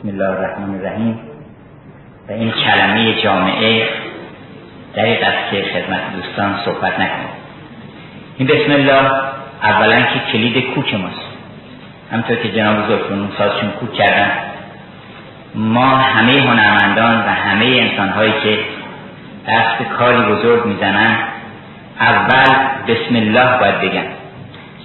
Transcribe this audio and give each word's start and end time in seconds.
بسم 0.00 0.08
الله 0.08 0.28
الرحمن 0.28 0.74
الرحیم. 0.74 1.18
و 2.28 2.32
این 2.32 2.50
کلمه 2.50 3.22
جامعه 3.22 3.88
دقیق 4.96 5.22
است 5.22 5.50
که 5.50 5.62
خدمت 5.62 6.00
دوستان 6.16 6.56
صحبت 6.64 6.92
نکنیم. 6.92 7.28
این 8.38 8.48
بسم 8.48 8.72
الله 8.72 9.10
اولا 9.62 10.00
که 10.02 10.32
کلید 10.32 10.74
کوک 10.74 10.94
ماست. 10.94 11.26
همطور 12.12 12.36
که 12.36 12.52
جناب 12.52 12.84
بزرگتون 12.84 13.28
سازشون 13.38 13.70
کوک 13.70 13.92
کردن. 13.92 14.30
ما 15.54 15.86
همه 15.86 16.32
هنرمندان 16.32 17.18
و 17.18 17.28
همه 17.28 17.64
انسانهایی 17.64 18.32
که 18.42 18.58
دست 19.48 19.82
کاری 19.98 20.22
بزرگ 20.22 20.66
می‌زنن 20.66 21.16
اول 22.00 22.54
بسم 22.88 23.16
الله 23.16 23.58
باید 23.60 23.80
بگن. 23.80 24.06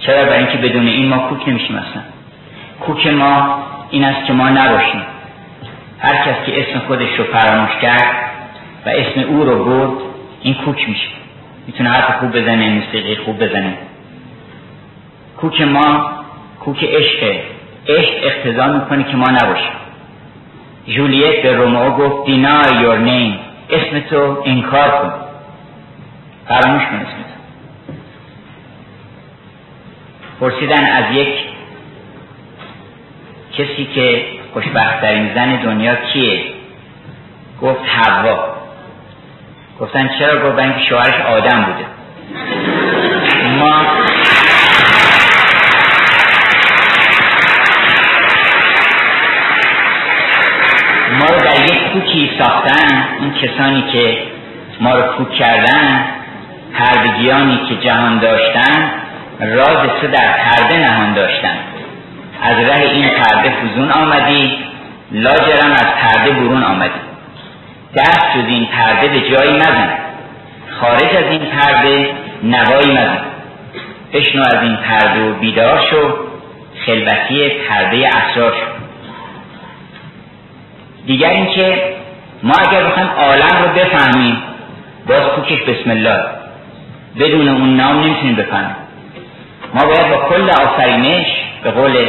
چرا؟ 0.00 0.24
برای 0.24 0.38
اینکه 0.38 0.58
بدون 0.58 0.86
این 0.86 1.08
ما 1.08 1.18
کوک 1.18 1.48
نمیشیم 1.48 1.76
اصلا. 1.76 2.02
کوک 2.80 3.06
ما 3.06 3.66
این 3.90 4.04
است 4.04 4.26
که 4.26 4.32
ما 4.32 4.48
نباشیم. 4.48 5.02
هر 5.98 6.16
کس 6.16 6.46
که 6.46 6.60
اسم 6.60 6.78
خودش 6.78 7.18
رو 7.18 7.24
فراموش 7.24 7.70
کرد 7.82 8.30
و 8.86 8.88
اسم 8.88 9.20
او 9.20 9.44
رو 9.44 9.64
برد 9.64 9.98
این 10.42 10.54
کوک 10.54 10.88
میشه. 10.88 11.08
می‌تونه 11.66 11.90
حرف 11.90 12.18
خوب 12.18 12.30
بزنه 12.30 12.70
موسیقی 12.70 13.16
خوب 13.16 13.44
بزنه. 13.44 13.74
کوک 15.36 15.60
ما 15.62 16.10
کوک 16.60 16.84
عشقه 16.84 17.42
عشق 17.88 18.12
اقتضا 18.22 18.66
می‌کنه 18.66 19.04
که 19.04 19.16
ما 19.16 19.26
نباشیم. 19.30 19.72
جولیت 20.86 21.42
به 21.42 21.52
رومئو 21.52 21.90
گفت 21.90 22.28
deny 22.28 22.68
your 22.68 23.08
name. 23.08 23.38
اسم 23.70 24.00
تو 24.10 24.42
انکار 24.46 24.90
کن. 24.90 25.12
فراموش 26.48 26.82
کن 26.82 26.96
اسم 26.96 27.06
تو. 27.06 27.36
پرسیدن 30.40 30.84
از 30.84 31.14
یک 31.14 31.28
کسی 33.58 33.88
که 33.94 34.24
خوشبختترین 34.52 35.34
زن 35.34 35.56
دنیا 35.56 35.94
کیه؟ 35.94 36.40
گفت 37.62 37.80
حوا. 37.86 38.38
گفتن 39.80 40.10
چرا؟ 40.18 40.50
گفت 40.50 40.58
اینکه 40.58 40.80
شوهرش 40.88 41.20
آدم 41.20 41.62
بوده. 41.62 41.86
ما 43.58 43.82
ما 51.18 51.26
رو 51.26 51.38
در 51.38 51.64
یک 51.64 51.92
کوکی 51.92 52.30
ساختن 52.38 53.04
این 53.20 53.32
کسانی 53.34 53.84
که 53.92 54.18
ما 54.80 54.94
رو 54.96 55.02
کوک 55.02 55.30
کردن 55.30 56.04
پردگیانی 56.74 57.60
که 57.68 57.76
جهان 57.76 58.18
داشتن 58.18 58.90
راز 59.40 59.88
تو 60.00 60.06
در 60.06 60.32
پرده 60.32 60.78
نهان 60.78 61.14
داشتن. 61.14 61.65
از 62.46 62.56
ره 62.56 62.90
این 62.90 63.08
پرده 63.08 63.50
فزون 63.50 63.90
آمدی 63.90 64.58
لاجرم 65.12 65.72
از 65.72 65.86
پرده 65.86 66.30
برون 66.30 66.62
آمدی. 66.62 67.00
دست 67.94 68.20
جز 68.34 68.48
این 68.48 68.66
پرده 68.66 69.08
به 69.08 69.20
جایی 69.20 69.52
مزن. 69.52 69.88
خارج 70.80 71.16
از 71.16 71.24
این 71.30 71.40
پرده 71.40 72.10
نوایی 72.42 72.92
مزن. 72.92 73.18
بشنو 74.12 74.42
از 74.42 74.62
این 74.62 74.76
پرده 74.76 75.20
و 75.20 75.34
بیدار 75.34 75.86
شو. 75.90 76.14
خلوتی 76.86 77.48
پرده 77.48 78.08
اسرار 78.08 78.52
شو. 78.52 78.66
دیگر 81.06 81.30
اینکه 81.30 81.82
ما 82.42 82.54
اگر 82.68 82.84
بخوایم 82.84 83.08
عالم 83.08 83.62
رو 83.62 83.68
بفهمیم 83.68 84.42
باز 85.06 85.22
کوکش 85.22 85.62
بسم 85.62 85.90
الله. 85.90 86.24
بدون 87.18 87.48
اون 87.48 87.76
نام 87.76 88.04
نمی‌تونیم 88.04 88.34
بفهمیم. 88.34 88.76
ما 89.74 89.84
باید 89.84 90.08
با 90.10 90.16
کل 90.16 90.50
آفرینش 90.50 91.26
به 91.62 91.70
قول 91.70 92.06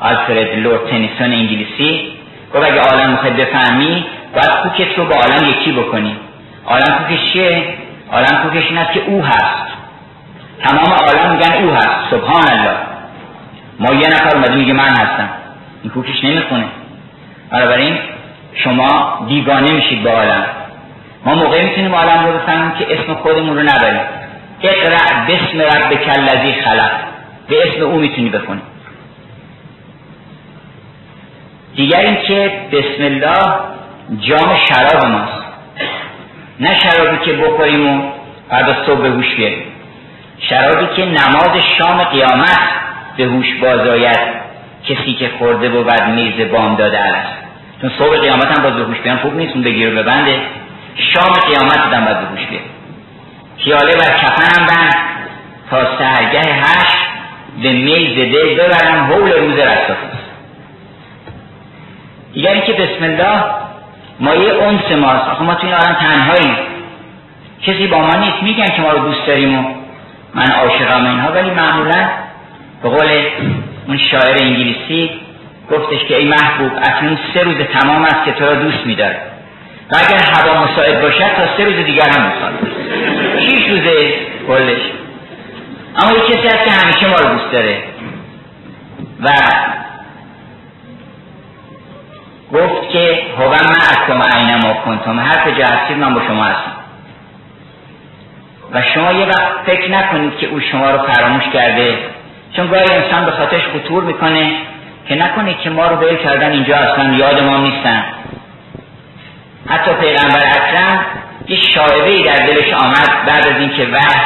آلفرد 0.00 0.58
لورد 0.58 0.90
تنیسون 0.90 1.32
انگلیسی. 1.32 2.12
گفت 2.54 2.66
اگه 2.66 2.80
عالم 2.80 3.10
می‌خوای 3.10 3.32
بفهمی 3.32 4.04
باید 4.34 4.50
کوکت 4.62 4.98
رو 4.98 5.04
با 5.04 5.14
عالم 5.14 5.50
یکی 5.50 5.72
بکنی. 5.72 6.16
عالم 6.66 6.98
کوکش 6.98 7.32
چیه؟ 7.32 7.64
عالم 8.12 8.42
کوکش 8.42 8.66
این 8.68 8.78
است 8.78 8.92
که 8.92 9.00
او 9.06 9.24
هست. 9.24 9.70
تمام 10.64 10.92
عالم 10.92 11.32
میگن 11.32 11.52
او 11.52 11.70
هست. 11.70 12.10
سبحان 12.10 12.42
الله 12.58 12.76
ما 13.80 13.94
یه 13.94 14.08
نفر 14.08 14.36
اومده 14.36 14.54
میگه 14.54 14.72
من 14.72 14.88
هستم. 14.88 15.28
این 15.82 15.92
کوکش 15.92 16.24
نمی‌خونه. 16.24 16.64
بنابراین 17.50 17.98
شما 18.54 19.18
بیگانه 19.28 19.72
میشید 19.72 20.02
با 20.02 20.10
عالم 20.10 20.46
ما 21.24 21.34
موقعی 21.34 21.64
می‌تونیم 21.64 21.94
عالم 21.94 22.26
رو 22.26 22.32
بفهمیم 22.32 22.70
که 22.70 22.86
اسم 22.94 23.14
خودمون 23.14 23.56
رو 23.56 23.62
نبریم. 23.62 24.00
اقرع 24.62 25.26
بسم 25.28 25.60
ربک 25.60 26.08
الذی 26.18 26.52
خلق. 26.52 26.90
به 27.48 27.68
اسم 27.68 27.82
او 27.82 27.98
می‌تونی 27.98 28.28
بخونی. 28.28 28.60
دیگر 31.76 32.00
اینکه 32.00 32.52
بسم 32.72 33.04
الله 33.04 33.54
جام 34.20 34.56
شراب 34.68 35.04
ماست. 35.04 35.44
نه 36.60 36.78
شرابی 36.78 37.24
که 37.24 37.32
بخوریم 37.32 37.90
و 37.90 38.12
فردا 38.50 38.86
صبح 38.86 39.00
به 39.00 39.10
هوش 39.10 39.34
بیاریم. 39.34 39.62
شرابی 40.40 40.86
که 40.96 41.04
نماز 41.04 41.50
شام 41.78 42.04
قیامت 42.04 42.60
به 43.16 43.24
هوش 43.24 43.54
بازاید 43.54 44.40
کسی 44.88 45.14
که 45.14 45.30
خورده 45.38 45.68
و 45.70 45.84
بعد 45.84 46.08
میز 46.08 46.50
بام 46.52 46.76
داده 46.76 46.98
است. 46.98 47.32
چون 47.80 47.90
صبح 47.98 48.18
قیامت 48.18 48.58
هم 48.58 48.62
باز 48.62 48.72
به 48.72 48.84
هوش 48.84 48.98
بیان 48.98 49.18
خوب 49.18 49.36
نیست 49.36 49.54
اون 49.54 49.64
بگیره 49.64 49.90
ببنده. 49.90 50.40
شام 50.96 51.32
قیامت 51.32 51.78
هم 51.78 52.04
باید 52.04 52.20
به 52.20 52.26
هوش 52.26 52.46
بیاد 52.46 52.62
خیاله 53.64 53.96
بر 53.96 54.18
کفنم 54.18 54.66
بند 54.66 54.94
تا 55.70 55.98
سرگه 55.98 56.40
هشت 56.40 56.96
به 57.62 57.72
میز 57.72 58.16
دل 58.16 58.54
ببرم 58.54 59.04
حول 59.04 59.32
روز 59.32 59.58
رستاخیز 59.58 60.09
دیگر 62.32 62.52
اینکه 62.52 62.72
بسم 62.72 63.04
الله 63.04 63.44
مایه 64.20 64.52
اونس 64.52 64.90
ماست. 64.90 65.28
آخه 65.28 65.42
ما 65.42 65.54
تو 65.54 65.66
این 65.66 65.74
عالم 65.74 65.94
تنهاییم. 65.94 66.56
کسی 67.62 67.86
با 67.86 67.98
ما 67.98 68.14
نیست. 68.14 68.42
میگن 68.42 68.66
که 68.66 68.82
ما 68.82 68.90
رو 68.90 68.98
دوست 68.98 69.26
داریم 69.26 69.58
و 69.58 69.64
من 70.34 70.50
عاشقم 70.50 71.06
اینها. 71.06 71.32
ولی 71.32 71.50
معمولا 71.50 72.08
به 72.82 72.88
قول 72.88 73.08
اون 73.86 73.98
شاعر 73.98 74.36
انگلیسی 74.42 75.10
گفتش 75.70 76.04
که 76.08 76.16
ای 76.16 76.24
محبوب 76.24 76.72
اکنون 76.82 77.18
سه 77.34 77.42
روز 77.42 77.56
تمام 77.56 78.04
است 78.04 78.24
که 78.24 78.32
تو 78.32 78.44
را 78.44 78.54
دوست 78.54 78.86
میداره 78.86 79.20
و 79.92 79.96
اگر 79.96 80.24
هوا 80.24 80.64
مساعد 80.64 81.02
باشد 81.02 81.36
تا 81.36 81.56
سه 81.56 81.64
روز 81.64 81.86
دیگر 81.86 82.08
هم 82.16 82.26
می‌خواد 82.26 82.54
شیش 83.40 83.68
روزه 83.68 84.14
کلش 84.46 84.80
اما 85.96 86.16
یک 86.16 86.26
کسی 86.26 86.46
هست 86.46 86.64
که 86.64 86.86
همیشه 86.86 87.08
ما 87.08 87.16
رو 87.16 87.38
دوست 87.38 87.52
داره. 87.52 87.78
و 89.20 89.28
گفت 92.52 92.90
که 92.92 93.18
هو 93.38 93.48
معکم 93.48 94.38
اینما 94.38 94.74
کنتم. 94.74 95.18
هر 95.18 95.38
کجا 95.44 95.64
هستید 95.66 95.96
من 95.96 96.14
با 96.14 96.20
شما 96.26 96.44
هستم. 96.44 96.72
و 98.72 98.82
شما 98.94 99.12
یه 99.12 99.26
وقت 99.26 99.52
فکر 99.66 99.90
نکنید 99.90 100.36
که 100.38 100.46
او 100.46 100.60
شما 100.60 100.90
رو 100.90 100.98
فراموش 100.98 101.44
کرده 101.52 101.98
چون 102.56 102.66
گاهی 102.66 102.94
انسان 102.94 103.24
به 103.24 103.30
خاطرش 103.30 103.62
خطور 103.62 104.04
می‌کنه 104.04 104.52
که 105.08 105.14
نکنید 105.14 105.58
که 105.58 105.70
ما 105.70 105.86
رو 105.86 105.96
بیل 105.96 106.16
کردن 106.16 106.52
اینجا 106.52 106.76
اصلا 106.76 107.14
یاد 107.14 107.42
ما 107.42 107.56
نیستن. 107.56 108.04
حتی 109.68 109.90
پیغمبر 109.92 110.46
اکرم 110.46 111.04
یه 111.48 111.56
شایبه 111.56 112.30
در 112.30 112.46
دلش 112.46 112.72
آمد 112.72 113.26
بعد 113.26 113.46
از 113.46 113.56
اینکه 113.60 113.86
وحی 113.92 114.20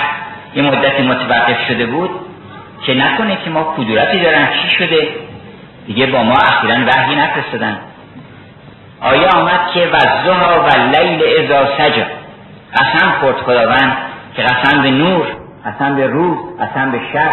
یه 0.55 0.63
مدتی 0.63 1.03
متوقف 1.03 1.69
شده 1.69 1.87
بود 1.87 2.11
که 2.83 2.95
نکنه 2.95 3.39
که 3.45 3.51
ما 3.51 3.75
کدورتی 3.77 4.21
دارن 4.21 4.49
چی 4.63 4.77
شده؟ 4.79 5.09
دیگه 5.87 6.07
با 6.07 6.23
ما 6.23 6.35
اخیرا 6.35 6.75
وحی 6.87 7.17
نفرستادن. 7.17 7.79
آیا 9.05 9.29
آمد 9.35 9.61
که 9.75 9.89
وزها 9.93 10.61
و 10.61 10.97
لیل 10.97 11.23
ازا 11.45 11.67
سجا 11.79 12.05
قسم 12.75 13.11
خورد 13.21 13.37
خداوند 13.37 13.97
که 14.37 14.43
قسم 14.43 14.83
به 14.83 14.91
نور 14.91 15.27
قسم 15.67 15.97
به 15.97 16.07
روز 16.07 16.37
قسم 16.61 16.91
به 16.91 17.01
شب 17.13 17.33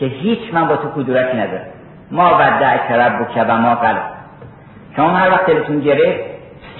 که 0.00 0.06
هیچ 0.06 0.38
من 0.52 0.68
با 0.68 0.76
تو 0.76 0.88
کدورتی 0.96 1.36
ندارم. 1.36 1.66
ما 2.10 2.34
ودعک 2.34 2.90
ربک 2.90 3.44
و 3.48 3.58
ما 3.58 3.74
قلب. 3.74 4.02
شما 4.96 5.08
هر 5.08 5.30
وقت 5.30 5.46
دلتون 5.46 5.80
گرفت 5.80 6.20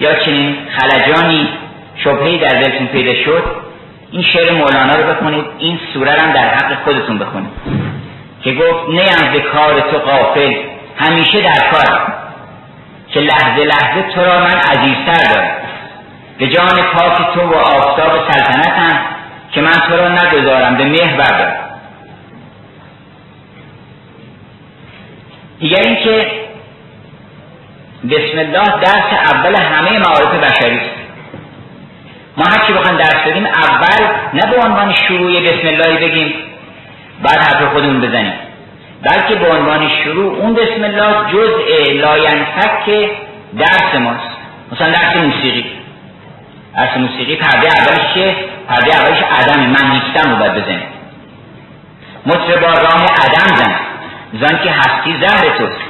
یا 0.00 0.14
چنین 0.14 0.56
خلجانی 0.78 1.48
شبهی 1.96 2.38
در 2.38 2.48
دلتون 2.48 2.86
پیدا 2.86 3.14
شد 3.24 3.44
این 4.10 4.22
شعر 4.22 4.52
مولانا 4.52 4.94
رو 4.94 5.14
بخونید 5.14 5.44
این 5.58 5.78
سوره 5.94 6.10
هم 6.10 6.32
در 6.32 6.48
حق 6.48 6.84
خودتون 6.84 7.18
بخونید. 7.18 7.50
که 8.42 8.54
گفت 8.54 8.88
نیم 8.88 9.32
به 9.32 9.40
کار 9.40 9.80
تو 9.80 9.98
قافل 9.98 10.54
همیشه 10.96 11.40
در 11.40 11.70
کار 11.70 12.21
که 13.12 13.20
لحظه 13.20 13.64
لحظه 13.64 14.02
تو 14.14 14.24
را 14.24 14.38
من 14.38 14.54
عزیزتر 14.54 15.34
دارم. 15.34 15.50
به 16.38 16.46
جان 16.46 16.82
پاک 16.82 17.34
تو 17.34 17.40
و 17.40 17.54
آفتاب 17.54 18.30
سلطنتم 18.30 18.98
که 19.52 19.60
من 19.60 19.72
تو 19.72 19.96
را 19.96 20.08
نگذارم 20.08 20.76
به 20.76 20.84
مهر 20.84 21.16
بردارم 21.16 21.62
دیگر 25.60 25.80
اینکه 25.84 26.30
بسم 28.04 28.38
الله 28.38 28.80
درس 28.80 29.34
اول 29.34 29.54
همه 29.54 29.98
معارف 29.98 30.34
بشری 30.34 30.76
است. 30.76 30.90
ما 32.36 32.44
هر 32.44 32.66
چی 32.66 32.72
بخوایم 32.72 32.98
درس 32.98 33.22
بدیم 33.26 33.46
اول 33.46 34.06
نه 34.34 34.50
به 34.50 34.56
عنوان 34.66 34.94
شروع 34.94 35.40
بسم 35.40 35.68
الله 35.68 36.08
بگیم 36.08 36.34
بعد 37.22 37.38
حرف 37.38 37.72
خودمون 37.72 38.00
بزنیم. 38.00 38.32
بلکه 39.02 39.34
به 39.34 39.50
عنوان 39.50 39.90
شروع 40.04 40.36
اون 40.36 40.54
بسم 40.54 40.84
الله 40.84 41.32
جزء 41.32 41.92
لاینفک 41.92 43.10
درس 43.58 43.94
ماست. 43.94 44.32
مثلا 44.72 44.90
درس 44.90 45.16
موسیقی. 45.16 45.64
درس 46.76 46.96
موسیقی 46.96 47.36
پرده 47.36 47.68
اولش 47.78 48.14
چیه؟ 48.14 48.36
پرده 48.68 48.96
اولش 48.96 49.18
عدم 49.18 49.60
من 49.60 49.90
نیستم 49.90 50.30
رو 50.30 50.36
باید 50.36 50.54
بزنه 50.54 50.82
مطربا 52.26 52.66
راه 52.66 53.04
عدم 53.04 53.56
زن. 53.56 53.74
زن 54.40 54.58
که 54.64 54.70
هستی 54.70 55.16
زهر 55.20 55.58
توست. 55.58 55.80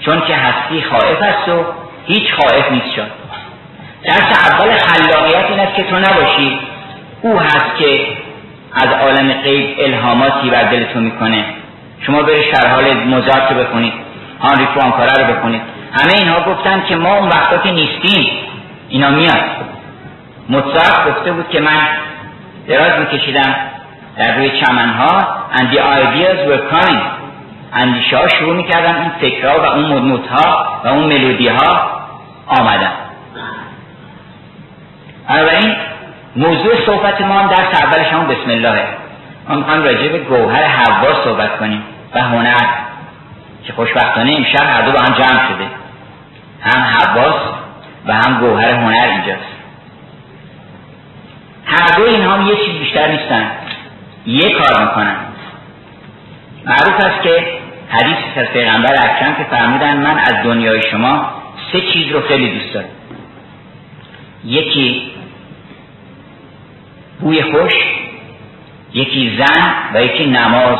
چون 0.00 0.20
که 0.26 0.36
هستی 0.36 0.82
خائف 0.82 1.22
است 1.22 1.48
و 1.48 1.64
هیچ 2.06 2.34
خائف 2.34 2.72
نیست 2.72 2.94
شد. 2.96 3.10
درس 4.04 4.52
اول 4.52 4.76
خلاقیت 4.76 5.50
این 5.50 5.60
است 5.60 5.74
که 5.74 5.82
تو 5.82 5.98
نباشی. 5.98 6.58
او 7.22 7.40
هست 7.40 7.76
که 7.78 8.06
از 8.72 8.88
عالم 8.88 9.32
غیب 9.32 9.76
الهاماتی 9.78 10.50
بر 10.50 10.62
دل 10.62 10.84
تو 10.84 11.00
می‌کنه. 11.00 11.44
شما 12.06 12.22
برید 12.22 12.56
حال 12.56 12.94
موزارت 12.94 13.52
رو 13.52 13.58
بخونید 13.58 13.92
هانری 14.40 14.66
فرانکاره 14.74 15.26
رو 15.26 15.34
بخونید. 15.34 15.62
همه 15.92 16.12
اینها 16.18 16.54
گفتن 16.54 16.84
که 16.88 16.96
ما 16.96 17.14
اون 17.14 17.28
وقتا 17.28 17.58
که 17.58 17.70
نیستیم. 17.70 18.32
اینا 18.88 19.10
میاد. 19.10 19.44
موزارت 20.48 21.08
گفته 21.08 21.32
بود 21.32 21.48
که 21.48 21.60
من 21.60 21.78
دراز 22.68 23.00
میکشیدم. 23.00 23.54
در 24.18 24.36
روی 24.36 24.50
چمنها 24.60 25.26
and 25.54 25.74
the 25.74 25.78
ideas 25.78 26.48
were 26.48 26.74
coming. 26.74 27.02
اندیشه 27.72 28.16
ها 28.16 28.28
شروع 28.28 28.56
می‌کردن 28.56 28.96
اون 28.96 29.10
فکرها 29.20 29.60
و 29.60 29.66
اون 29.66 30.08
نوتها 30.08 30.66
و 30.84 30.88
اون 30.88 31.04
ملودی 31.04 31.48
ها 31.48 31.90
آمدن. 32.46 32.92
بنابراین 35.28 35.76
موضوع 36.36 36.86
صحبت 36.86 37.20
ما 37.20 37.34
هم 37.34 37.48
در 37.48 37.62
اولش 37.84 38.06
هم 38.06 38.26
بسم 38.26 38.50
الله. 38.50 39.01
ما 39.48 39.54
می‌خوایم 39.54 39.82
راجع 39.82 40.08
به 40.08 40.18
گوهر 40.18 40.62
حوا 40.62 41.24
صحبت 41.24 41.58
کنیم. 41.58 41.82
و 42.14 42.22
هنر. 42.22 42.66
که 43.64 43.72
خوشبختانه 43.72 44.32
امشب 44.32 44.66
هر 44.66 44.82
دو 44.82 44.92
با 44.92 44.98
هم 44.98 45.14
جمع 45.14 45.48
شده. 45.48 45.66
هم 46.60 46.82
حواس 46.82 47.42
و 48.06 48.12
هم 48.14 48.40
گوهر 48.40 48.70
هنر 48.70 49.08
اینجاست. 49.08 49.52
هر 51.66 51.96
دو 51.96 52.04
این 52.04 52.22
هم 52.22 52.46
یه 52.46 52.56
چیز 52.56 52.78
بیشتر 52.78 53.08
نیستن. 53.08 53.50
یه 54.26 54.50
کار 54.50 54.84
می‌کنن. 54.84 55.16
معروف 56.64 57.04
است 57.04 57.22
که 57.22 57.44
حدیث 57.88 58.16
از 58.36 58.46
پیغمبر 58.46 58.94
اکرم 58.94 59.34
که 59.34 59.44
فرمودن 59.44 59.96
من 59.96 60.18
از 60.18 60.34
دنیای 60.44 60.82
شما 60.90 61.30
سه 61.72 61.80
چیز 61.80 62.12
رو 62.12 62.20
خیلی 62.20 62.58
دوست 62.58 62.74
دارم. 62.74 62.88
یکی 64.44 65.10
بوی 67.20 67.42
خوش 67.42 67.72
یکی 68.94 69.38
زن 69.38 69.72
و 69.94 70.02
یکی 70.04 70.26
نماز. 70.26 70.78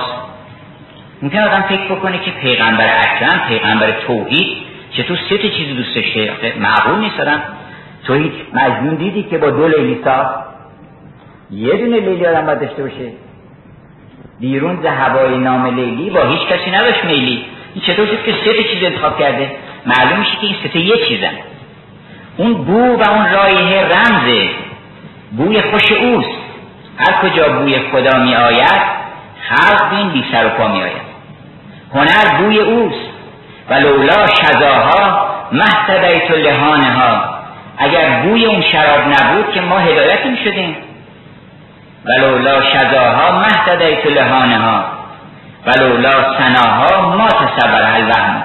ممکن 1.23 1.39
آدم 1.39 1.63
فکر 1.63 1.95
بکنه 1.95 2.19
که 2.19 2.31
پیغمبر 2.31 2.91
اکرم 2.99 3.41
پیغمبر 3.49 3.93
توحید 4.07 4.57
چطور 4.97 5.19
سه 5.29 5.39
تا 5.39 5.49
چیز 5.49 5.77
دوست 5.77 5.95
داشته. 5.95 6.33
معقول 6.61 6.99
نیست 7.01 7.21
آدم. 7.21 7.43
توحید 8.07 8.33
مجنون 8.55 8.95
دیدی 8.95 9.23
که 9.23 9.39
با 9.39 9.51
دو 9.51 9.69
لیلی 9.69 10.01
یه 11.51 11.77
دونه 11.77 12.01
لیلی 12.01 12.27
آدم 12.27 12.47
باید 12.47 12.61
داشته 12.61 12.83
باشه. 12.83 13.13
بیرون 14.41 14.83
ز 14.83 14.87
هوای 14.87 15.39
نام 15.39 15.67
لیلی 15.67 16.11
با 16.11 16.29
هیچ 16.29 16.49
کسی 16.49 16.71
نداشت 16.71 17.05
میلی. 17.05 17.45
این 17.75 17.85
چطور 17.87 18.07
شد 18.07 18.25
که 18.25 18.33
سه 18.33 18.65
چیز 18.65 18.85
انتخاب 18.85 19.19
کرده؟ 19.19 19.51
معلوم 19.87 20.19
میشه 20.19 20.37
که 20.41 20.47
این 20.47 20.57
سه 20.73 20.79
یه 20.79 21.07
چیزن 21.09 21.33
اون 22.37 22.55
بو 22.55 22.79
و 22.79 23.11
اون 23.11 23.33
رایحه 23.33 23.85
رمزه. 23.85 24.51
بوی 25.37 25.61
خوش 25.61 25.93
اوست. 25.93 26.42
هر 27.03 27.13
کجا 27.23 27.49
بوی 27.49 27.79
خدا 27.79 28.19
می 28.19 28.37
آید 28.37 28.83
خلق 29.49 29.91
بین 29.91 30.09
بی 30.09 30.25
سر 30.33 30.47
و 30.47 30.49
پا 30.49 30.69
می 30.69 30.83
آید 30.83 31.13
هنر 31.95 32.39
بوی 32.39 32.59
اوست. 32.59 33.13
و 33.69 33.75
لولا 33.75 34.27
شزاها 34.27 35.27
محتدیت 35.53 36.51
ها 36.57 37.25
اگر 37.79 38.23
بوی 38.23 38.47
اون 38.47 38.63
شراب 38.63 39.01
نبود 39.01 39.55
که 39.55 39.61
ما 39.61 39.79
هدایت 39.79 40.45
شدیم. 40.45 40.77
ولولا 42.05 42.61
لهانه 44.05 44.59
ها 44.59 44.85
ولولا 45.67 46.39
سناها 46.39 47.17
ما 47.17 47.29
تصبر 47.29 47.83
الوهم. 47.95 48.43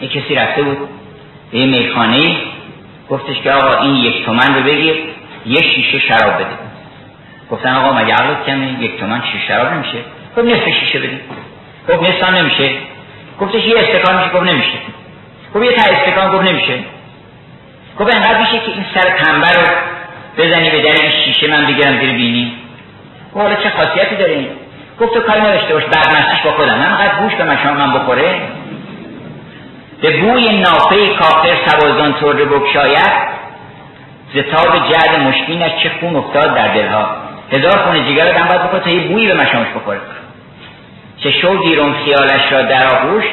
یه 0.00 0.08
کسی 0.08 0.34
رفته 0.34 0.62
بود 0.62 0.88
به 1.52 1.58
یه 1.58 1.66
میخانه 1.66 2.36
گفتش 3.10 3.36
که 3.44 3.52
آقا 3.52 3.82
این 3.82 3.94
یک 3.94 4.24
تومن 4.24 4.54
رو 4.54 4.62
بگیر 4.62 4.96
یه 5.46 5.60
شیشه 5.62 5.98
شراب 5.98 6.34
بده. 6.34 6.71
گفتن 7.50 7.74
آقا 7.74 7.92
مگه 7.92 8.14
عقلت 8.14 8.46
کمه 8.46 8.82
یک 8.82 9.00
تومن 9.00 9.22
شیشه 9.32 9.46
شراب 9.48 9.72
نمیشه. 9.72 9.98
گفت 10.36 10.46
نصف 10.46 10.68
شیشه 10.80 10.98
بده 10.98 11.20
گفت 11.88 12.02
نصف 12.02 12.30
نمیشه. 12.30 12.70
گفتش 13.40 13.64
یه 13.64 13.78
استکان 13.78 14.16
میشه 14.16 14.30
گفت 14.30 14.42
نمیشه. 14.42 14.78
گفت 15.54 15.64
یه 15.64 15.72
تا 15.72 15.92
استکان 15.92 16.32
گفت 16.32 16.44
نمیشه. 16.44 16.78
گفت 17.98 18.14
انقدر 18.14 18.40
میشه 18.40 18.58
که 18.58 18.72
این 18.72 18.84
سر 18.94 19.10
تنبه 19.10 19.48
رو 19.48 19.66
بزنی 20.38 20.70
به 20.70 20.82
در 20.82 21.02
این 21.02 21.10
شیشه 21.10 21.50
من 21.50 21.66
بگیرم 21.66 22.00
زیر 22.00 22.12
بینی. 22.12 22.52
و 23.34 23.38
حالا 23.38 23.54
چه 23.54 23.70
خاصیتی 23.70 24.16
داره 24.16 24.32
این؟ 24.32 24.48
گفت 25.00 25.14
تو 25.14 25.20
کاری 25.20 25.40
نداشته 25.40 25.74
باش 25.74 25.84
بعد 25.84 26.42
با 26.44 26.52
خودم. 26.52 26.78
من 26.78 26.96
قد 26.96 27.22
گوش 27.22 27.34
به 27.34 27.44
مشام 27.44 27.76
من 27.76 27.92
بخوره. 27.92 28.40
به 30.02 30.20
بوی 30.20 30.58
نافه 30.58 31.14
کافر 31.14 31.56
سوازان 31.66 32.14
طور 32.14 32.44
بکشاید 32.44 33.32
زتاب 34.34 34.92
جعد 34.92 35.20
مشکینش 35.20 35.82
چه 35.82 35.90
خون 36.00 36.16
افتاد 36.16 36.54
در 36.54 36.74
دلها. 36.74 37.16
هزار 37.52 37.78
خون 37.78 38.06
جگر 38.06 38.28
آدم 38.28 38.48
باید 38.48 38.62
بکنه 38.62 38.80
تا 38.80 38.90
یه 38.90 39.08
بویی 39.08 39.26
به 39.26 39.34
مشامش 39.34 39.68
بخوره. 39.76 40.00
چه 41.18 41.30
شو 41.30 41.56
دیرون 41.62 41.94
خیالش 42.04 42.52
را 42.52 42.62
در 42.62 42.86
آغوش 42.86 43.24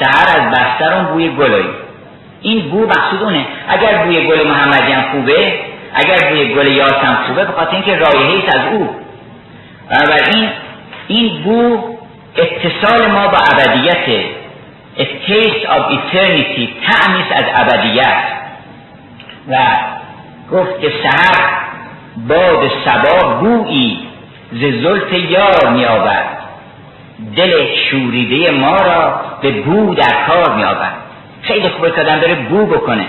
سهر 0.00 0.40
از 0.40 0.50
بستر 0.50 0.92
اون 0.92 1.04
بوی 1.04 1.28
گلایی. 1.28 1.68
این 2.42 2.70
بو 2.70 2.86
مقصود 2.86 3.22
اونه. 3.22 3.46
اگر 3.68 4.04
بوی 4.04 4.26
گل 4.26 4.46
محمدی 4.46 4.92
هم 4.92 5.12
خوبه 5.12 5.54
اگر 5.94 6.28
بوی 6.30 6.54
گل 6.54 6.66
یاسم 6.66 7.18
خوبه 7.26 7.44
به 7.44 7.52
خاطر 7.52 7.72
اینکه 7.72 7.96
رایحه 7.96 8.44
از 8.48 8.72
او. 8.72 8.96
بنابراین 9.90 10.48
این 11.08 11.42
بو 11.42 11.78
اتصال 12.36 13.10
ما 13.10 13.28
با 13.28 13.38
ابدیت 13.52 14.24
A 14.98 15.02
taste 15.02 15.64
of 15.74 15.82
eternity 15.96 16.68
تعمیس 16.86 17.26
از 17.30 17.44
ابدیت. 17.54 18.22
و 19.48 19.56
گفت 20.52 20.80
که 20.80 20.92
سهر 21.02 21.69
باد 22.16 22.70
سبا 22.84 23.34
بویی 23.34 23.98
ز 24.52 24.60
زلف 24.60 25.12
یار 25.12 25.70
می 25.72 25.84
آورد 25.84 26.38
دل 27.36 27.66
شوریده 27.90 28.50
ما 28.50 28.76
را 28.76 29.20
به 29.42 29.50
بو 29.50 29.94
در 29.94 30.26
کار 30.26 30.56
می 30.56 30.64
آورد 30.64 30.94
خیلی 31.42 31.68
خوبه 31.68 31.90
که 31.90 32.02
داره 32.02 32.34
بو 32.34 32.66
بکنه. 32.66 33.06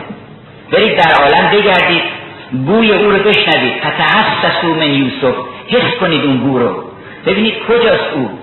برید 0.72 0.98
در 0.98 1.12
عالم 1.24 1.52
بگردید. 1.52 2.04
بوی 2.52 2.92
او 2.92 3.12
رو 3.12 3.18
بشنوید. 3.18 3.74
فتحسسو 3.74 4.76
من 4.76 4.90
یوسف. 4.90 5.36
حس 5.68 6.00
کنید 6.00 6.26
اون 6.26 6.38
بو 6.38 6.60
رو. 6.60 6.84
ببینید 7.26 7.54
کجاست 7.68 8.14
او. 8.16 8.40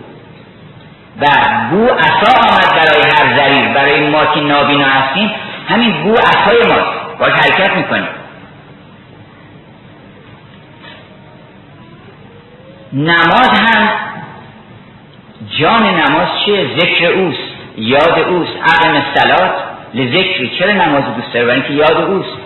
و 1.21 1.27
بو 1.71 1.85
اصا 1.93 2.41
آمد 2.41 2.71
برای 2.77 3.03
هر 3.03 3.37
زریر. 3.37 3.69
برای 3.69 4.11
ما 4.11 4.27
که 4.35 4.41
نابینا 4.41 4.85
هستیم 4.85 5.31
همین 5.69 5.93
بو 6.03 6.13
اصای 6.13 6.59
ماست. 6.69 7.19
باید 7.19 7.33
حرکت 7.33 7.77
می‌کنیم. 7.77 8.09
نماز 12.93 13.49
هم 13.49 13.89
جان 15.59 15.83
نماز 15.83 16.29
چیه؟ 16.45 16.79
ذکر 16.79 17.13
اوست 17.13 17.39
یاد 17.77 18.19
اوست. 18.19 18.53
عقم 18.63 19.03
سلات 19.15 19.55
لذکری 19.95 20.51
چرا 20.59 20.73
نماز 20.73 21.05
دوست 21.17 21.33
داره؟ 21.35 21.53
اینکه 21.53 21.73
یاد 21.73 21.97
اوست. 21.97 22.39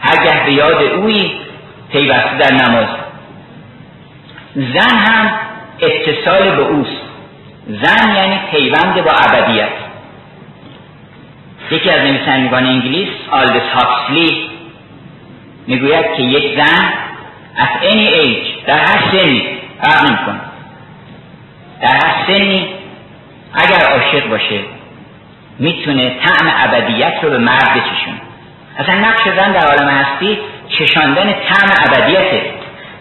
هرگه 0.00 0.46
به 0.46 0.52
یاد 0.52 0.82
اوی 0.82 1.30
پیوسته 1.92 2.38
در 2.38 2.54
نماز. 2.54 2.86
زن 4.54 4.96
هم 4.96 5.30
اتصال 5.80 6.56
به 6.56 6.62
اوست. 6.62 7.02
زن 7.68 8.14
یعنی 8.14 8.38
پیوند 8.50 9.04
با 9.04 9.10
ابدیت. 9.10 9.68
یکی 11.70 11.90
از 11.90 12.00
نویسندگان 12.00 12.66
انگلیس 12.66 13.08
آلدس 13.30 13.62
هاکسلی 13.74 14.50
می‌گوید 15.66 16.14
که 16.16 16.22
یک 16.22 16.58
زن 16.58 16.92
at 17.58 17.82
any 17.82 18.08
age. 18.08 18.66
در 18.66 18.78
هر 18.78 19.12
سنی. 19.12 19.58
فرق 19.82 20.04
نمی‌کنه. 20.04 20.40
در 21.80 21.94
هر 21.94 22.26
سنی 22.26 22.68
اگر 23.54 23.92
عاشق 23.92 24.28
باشه 24.28 24.60
می‌تونه 25.58 26.10
طعم 26.10 26.52
ابدیت 26.56 27.14
رو 27.22 27.30
به 27.30 27.38
مرد 27.38 27.70
بچشونه. 27.70 28.20
اصلا 28.78 28.94
نقش 28.94 29.22
زن 29.36 29.52
در 29.52 29.66
عالم 29.66 29.88
هستی 29.88 30.38
چشاندن 30.68 31.32
طعم 31.32 31.70
ابدیته. 31.86 32.42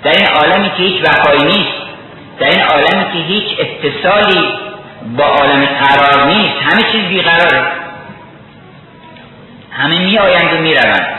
در 0.03 0.11
این 0.11 0.27
عالمی 0.27 0.69
که 0.69 0.83
هیچ 0.83 1.01
وفایی 1.01 1.43
نیست 1.43 1.77
در 2.39 2.47
این 2.47 2.61
عالمی 2.61 3.13
که 3.13 3.19
هیچ 3.19 3.59
اتصالی 3.59 4.47
با 5.17 5.23
عالم 5.23 5.65
قرار 5.65 6.27
نیست 6.27 6.55
همه 6.61 6.91
چیز 6.91 7.01
بیقراره. 7.01 7.71
همه 9.71 9.99
می 9.99 10.17
آیند 10.17 10.53
و 10.53 10.57
می 10.57 10.73
روند 10.73 11.16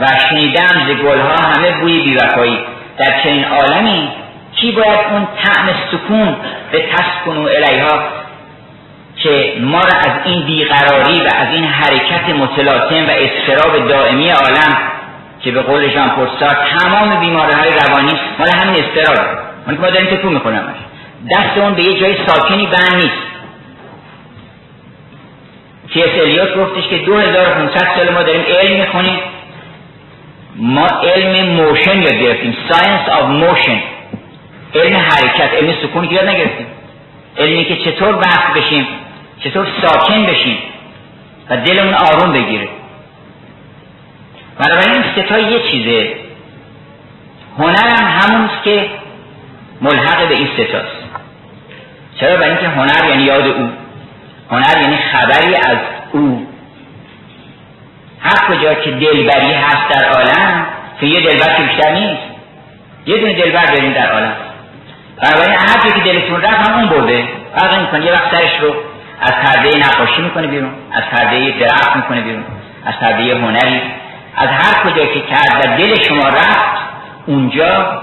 و 0.00 0.06
شنیدم 0.30 0.86
ز 0.88 1.02
گلها 1.02 1.34
همه 1.34 1.80
بوی 1.80 2.00
بیوفایی. 2.00 2.58
در 2.98 3.22
چنین 3.22 3.44
عالمی 3.44 4.08
کی 4.56 4.72
باید 4.72 5.00
اون 5.10 5.28
طعم 5.44 5.68
سکون 5.92 6.36
به 6.72 6.84
تسکن 6.92 7.36
و 7.36 7.48
الیها 7.48 8.02
که 9.16 9.52
ما 9.60 9.80
را 9.80 9.98
از 9.98 10.12
این 10.24 10.46
بیقراری 10.46 11.20
و 11.20 11.28
از 11.36 11.48
این 11.52 11.64
حرکت 11.64 12.28
متلاطم 12.28 13.06
و 13.06 13.10
استراب 13.10 13.88
دائمی 13.88 14.30
عالم 14.30 14.76
که 15.40 15.50
به 15.50 15.60
قول 15.60 15.90
ژان 15.90 16.10
تمام 16.78 17.20
بیماری 17.20 17.52
های 17.52 17.70
روانی 17.70 18.12
مال 18.38 18.48
همین 18.48 18.84
استراب 18.84 19.26
ما 19.66 19.74
که 19.74 19.80
ما 19.80 19.90
داریم 19.90 20.16
تکون 20.16 20.32
می‌کنم 20.32 20.74
دست 21.30 21.58
اون 21.58 21.74
به 21.74 21.82
یه 21.82 22.00
جای 22.00 22.16
ساکنی 22.26 22.66
بند 22.66 22.94
نیست. 22.94 23.28
تی 25.92 26.02
اس 26.02 26.10
الیوت 26.20 26.56
گفتش 26.56 26.88
که 26.88 26.98
2500 26.98 27.88
سال 27.96 28.10
ما 28.10 28.22
داریم 28.22 28.42
علم 28.42 28.80
می‌خونیم. 28.80 29.18
ما 30.58 30.86
علم 30.86 31.48
motion 31.48 32.02
یاد 32.02 32.14
گرفتیم. 32.14 32.56
science 32.70 33.08
of 33.08 33.24
motion 33.24 33.80
علم 34.74 34.96
حرکت 34.96 35.54
علم 35.54 35.74
سکون 35.82 36.04
یاد 36.04 36.28
نگرفتیم. 36.28 36.66
علمی 37.38 37.64
که 37.64 37.76
چطور 37.76 38.14
وقف 38.14 38.54
بشیم 38.54 38.86
چطور 39.40 39.66
ساکن 39.82 40.26
بشیم 40.26 40.58
و 41.50 41.56
دلمون 41.56 41.94
آروم 41.94 42.32
بگیره. 42.32 42.68
بنابراین 44.58 45.02
این 45.02 45.24
سه 45.24 45.33
تا 45.33 45.38
یه 45.38 45.70
چیزه. 45.70 46.14
هنرم 47.58 48.06
همونست 48.20 48.62
که 48.64 48.90
ملحق 49.80 50.28
به 50.28 50.34
این 50.34 50.48
سه 50.54 50.69
تاست. 50.69 50.98
چرا؟ 52.20 52.36
برای 52.36 52.50
اینکه 52.50 52.68
هنر 52.68 53.08
یعنی 53.08 53.22
یاد 53.22 53.46
او. 53.46 53.68
هنر 54.50 54.82
یعنی 54.82 54.96
خبری 54.96 55.54
از 55.54 55.78
او. 56.12 56.47
هر 58.20 58.48
کجا 58.48 58.74
که 58.74 58.90
دلبری 58.90 59.52
هست 59.52 59.88
در 59.88 60.08
عالم 60.08 60.66
که 61.00 61.06
یه 61.06 61.20
دلبر 61.20 61.56
که 61.56 61.62
بیشتر 61.62 61.92
نیست. 61.92 62.22
یه 63.06 63.18
دونه 63.18 63.32
دلبر 63.32 63.64
داریم 63.64 63.92
در 63.92 64.12
عالم. 64.12 64.32
بنابراین 65.22 65.58
هر 65.58 65.90
که 65.90 66.12
دلتون 66.12 66.42
رفت 66.42 66.68
هم 66.68 66.78
اون 66.78 66.88
برده. 66.88 67.24
فرق 67.56 67.80
می‌کنه 67.80 68.06
یه 68.06 68.12
وقت 68.12 68.34
سرش 68.34 68.60
رو 68.60 68.74
از 69.20 69.32
پرده 69.32 69.78
نقاشی 69.78 70.22
می‌کنه 70.22 70.46
بیرون 70.46 70.70
از 70.92 71.02
پرده 71.02 71.54
درخت 71.60 71.96
می‌کنه 71.96 72.20
بیرون 72.20 72.44
از 72.84 72.94
پرده 72.94 73.34
هنری. 73.34 73.80
از 74.36 74.48
هر 74.48 74.82
کجا 74.84 75.06
که 75.06 75.20
کرد 75.20 75.64
و 75.64 75.76
دل 75.78 76.02
شما 76.02 76.28
رفت 76.28 76.78
اونجا 77.26 78.02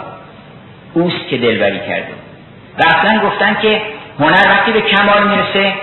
اوست 0.93 1.27
که 1.29 1.38
دلبری 1.38 1.79
کرده. 1.79 2.13
و 2.79 2.84
اصلا 2.84 3.19
گفتن 3.19 3.57
که 3.62 3.81
هنر 4.19 4.50
وقتی 4.50 4.72
به 4.72 4.81
کمال 4.81 5.27
می‌رسه 5.27 5.74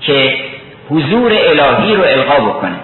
که 0.00 0.36
حضور 0.90 1.32
الهی 1.32 1.94
رو 1.94 2.02
القا 2.02 2.44
بکنه. 2.44 2.76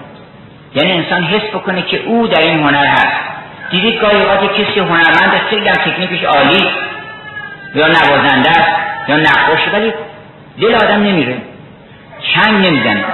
یعنی 0.75 0.91
انسان 0.91 1.23
حس 1.23 1.49
بکنه 1.53 1.81
که 1.81 2.03
او 2.05 2.27
در 2.27 2.41
این 2.41 2.59
هنر 2.59 2.85
هست. 2.85 3.31
دیدید 3.71 3.99
گاهی 4.01 4.21
اوقات 4.21 4.53
کسی 4.53 4.79
هنرمند 4.79 5.41
خیلی 5.49 5.65
در 5.65 5.73
تکنیکش 5.73 6.23
عالی 6.23 6.67
یا 7.75 7.87
نوازنده 7.87 8.49
است 8.49 8.69
یا 9.07 9.17
نقاش 9.17 9.59
ولی 9.73 9.93
دل 10.61 10.75
آدم 10.75 11.03
نمیره. 11.03 11.37
چنگ 12.33 12.65
نمی‌زنه. 12.65 13.05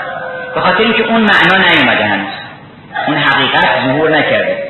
به 0.55 0.61
خاطر 0.61 0.83
اینکه 0.83 1.03
اون 1.03 1.21
معنا 1.21 1.67
نیومده 1.69 2.05
هنوز. 2.05 2.33
اون 3.07 3.17
حقیقت 3.17 3.67
ظهور 3.85 4.17
نکرده. 4.17 4.63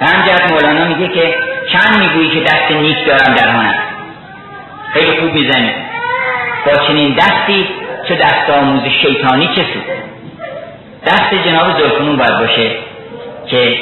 و 0.00 0.06
همجرد 0.06 0.52
مولانا 0.52 0.84
میگه 0.84 1.08
که 1.08 1.34
چند 1.72 1.98
می‌گویی 1.98 2.30
که 2.30 2.40
دست 2.40 2.70
نیک 2.70 3.06
دارم 3.06 3.34
در 3.34 3.48
هنر. 3.48 3.74
خیلی 4.92 5.20
خوب 5.20 5.32
می‌زنی. 5.32 5.70
با 6.66 6.86
چنین 6.86 7.14
دستی 7.14 7.68
چه 8.08 8.16
دست 8.16 8.50
آموز 8.50 8.82
شیطانی 9.02 9.46
چه 9.46 9.62
سود؟ 9.62 10.09
دست 11.06 11.34
جناب 11.46 11.78
زلفنون 11.78 12.16
باید 12.16 12.38
باشه 12.38 12.70
که 13.46 13.78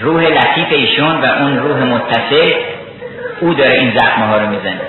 روح 0.00 0.22
لطیف 0.22 0.66
ایشون 0.70 1.20
و 1.20 1.24
اون 1.24 1.58
روح 1.58 1.82
متصل 1.82 2.52
او 3.40 3.54
داره 3.54 3.72
این 3.72 3.92
زخمه 3.96 4.26
ها 4.26 4.38
رو 4.38 4.46
می‌زنه. 4.46 4.80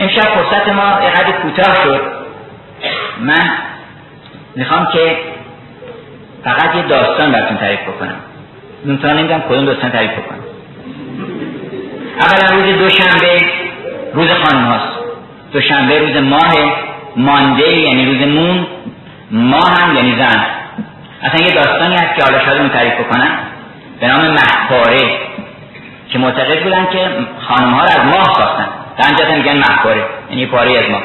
امشب 0.00 0.22
فرصت 0.22 0.68
ما 0.68 1.00
یه 1.04 1.32
کوتاه 1.42 1.74
شد. 1.84 2.00
من 3.20 3.50
می‌خوام 4.56 4.88
که 4.92 5.16
فقط 6.44 6.76
یه 6.76 6.82
داستان 6.82 7.32
براتون 7.32 7.56
تعریف 7.56 7.80
بکنم. 7.80 8.20
نمی‌تونم 8.84 9.18
نمی‌دونم 9.18 9.40
کدوم 9.40 9.64
داستان 9.64 9.90
تعریف 9.90 10.10
بکنم. 10.10 10.38
اولا 12.20 12.56
روز 12.56 12.78
دوشنبه 12.78 13.40
روز 14.14 14.28
خانم 14.30 14.64
هاست. 14.64 14.98
دوشنبه 15.52 15.98
روز 15.98 16.16
ماه 16.16 16.54
مانده 17.16 17.70
یعنی 17.70 18.06
روز 18.06 18.28
مون 18.28 18.66
ماه 19.30 19.80
هم 19.80 19.96
یعنی 19.96 20.16
زن. 20.16 20.46
اصلا 21.22 21.46
یه 21.46 21.54
داستانی 21.54 21.94
هست 21.94 22.14
که 22.16 22.22
حالا 22.22 22.44
شاید 22.44 22.72
تعریف 22.72 22.94
بکنم. 22.94 23.38
به 24.00 24.06
نام 24.06 24.20
محپاره 24.20 25.18
که 26.08 26.18
معتقد 26.18 26.62
بودن 26.62 26.86
که 26.92 27.08
خانم 27.40 27.70
ها 27.70 27.84
رو 27.84 27.90
از 27.90 28.06
ماه 28.06 28.24
ساختن. 28.24 28.68
در 28.98 29.36
میگن 29.36 29.56
محپاره 29.56 30.04
یعنی 30.30 30.46
پاره 30.46 30.78
از 30.78 30.90
ماه. 30.90 31.02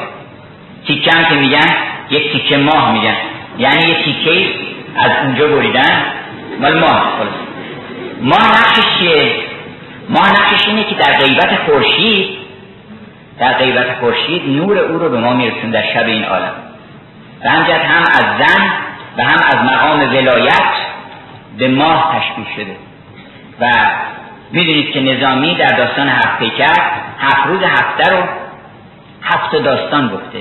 تیکه 0.86 1.10
هم 1.12 1.24
که 1.24 1.34
میگن 1.34 1.74
یک 2.10 2.32
تیکه 2.32 2.56
ماه 2.56 2.92
میگن. 2.92 3.16
یعنی 3.58 3.88
یه 3.88 4.04
تیکه 4.04 4.48
از 4.96 5.10
اونجا 5.24 5.48
بریدن 5.48 6.02
مال 6.60 6.78
ماه. 6.78 7.12
ماه 8.20 8.48
نقشش 8.48 8.98
چیه؟ 8.98 9.32
ماه 10.08 10.30
نقشش 10.30 10.68
اینه 10.68 10.84
که 10.84 10.94
در 10.94 11.18
غیبت 11.18 11.56
خورشید 11.66 12.28
در 13.38 13.52
غیبت 13.52 13.98
خورشید 14.00 14.42
نور 14.48 14.78
او 14.78 14.98
رو 14.98 15.08
به 15.10 15.18
ما 15.18 15.34
میرسون 15.34 15.70
در 15.70 15.82
شب 15.94 16.06
این 16.06 16.24
عالم. 16.24 16.52
و 17.44 17.48
همجد 17.48 17.70
هم 17.70 18.02
از 18.02 18.24
زن 18.38 18.64
و 19.16 19.22
هم 19.22 19.40
از 19.46 19.72
مقام 19.72 20.00
ولایت 20.00 20.72
به 21.58 21.68
ماه 21.68 22.16
تشبیه 22.16 22.46
شده. 22.56 22.76
و 23.60 23.66
می‌دونید 24.52 24.92
که 24.92 25.00
نظامی 25.00 25.54
در 25.54 25.76
داستان 25.76 26.08
هفت 26.08 26.38
پیکر 26.38 26.80
هفت 27.20 27.46
روز 27.46 27.62
هفته 27.62 28.10
رو 28.10 28.22
هفت 29.22 29.56
داستان 29.56 30.08
گفته. 30.08 30.38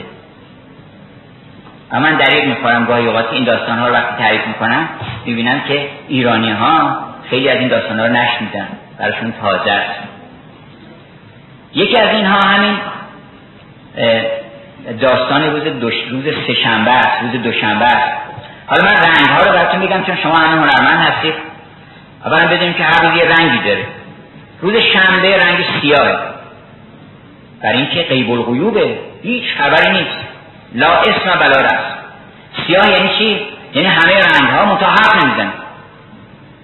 و 1.92 2.00
من 2.00 2.16
دریق 2.16 2.46
می‌خورم 2.46 2.86
گاهی 2.86 3.08
اوقات 3.08 3.34
این 3.34 3.44
داستان 3.44 3.80
ها 3.80 3.88
رو 3.88 3.94
وقتی 3.94 4.24
تعریف 4.24 4.48
می‌کنم 4.48 4.90
می‌بینم 5.26 5.62
که 5.68 5.90
ایرانی 6.08 6.52
ها 6.52 6.98
خیلی 7.30 7.50
از 7.50 7.58
این 7.58 7.68
داستان 7.68 8.00
ها 8.00 8.06
رو 8.06 8.14
نشنیدن 8.14 8.68
براشون 9.00 9.34
تازه 9.42 9.72
است. 9.72 10.00
یکی 11.74 11.98
از 11.98 12.10
اینها 12.10 12.40
همین 12.40 12.78
داستان 14.92 15.44
روز 15.52 15.64
دوش 15.64 15.94
روز 16.12 16.24
سهشنبه 16.48 16.92
است 16.92 17.22
روز 17.22 17.42
دوشنبه 17.44 17.86
است. 17.86 18.12
حالا 18.68 18.84
من 18.84 18.96
رنگ 18.96 19.28
ها 19.28 19.46
رو 19.46 19.52
براتون 19.52 19.80
میگم 19.80 20.04
چون 20.04 20.16
شما 20.24 20.36
همه 20.36 20.62
هنرمند 20.62 21.00
هستید. 21.00 21.34
اولا 22.26 22.48
بدونیم 22.48 22.74
که 22.74 22.84
هر 22.84 23.06
روز 23.06 23.18
یه 23.18 23.26
رنگی 23.26 23.64
داره. 23.64 23.86
روز 24.62 24.74
شنبه 24.94 25.38
رنگ 25.38 25.66
سیاهه. 25.82 26.20
برای 27.64 27.78
اینکه 27.78 28.02
غیب 28.02 28.32
الغیوبه. 28.32 29.00
هیچ 29.24 29.44
خبری 29.58 29.92
نیست. 29.92 30.28
لا 30.76 30.88
اسم 30.88 31.40
بلا 31.40 31.62
رست 31.62 31.94
سیاه 32.68 32.92
یعنی 32.92 33.10
چی؟ 33.18 33.42
یعنی 33.74 33.88
همه 33.88 34.14
رنگ 34.14 34.50
ها 34.50 34.66
متحق 34.66 35.24
نمیزن 35.24 35.54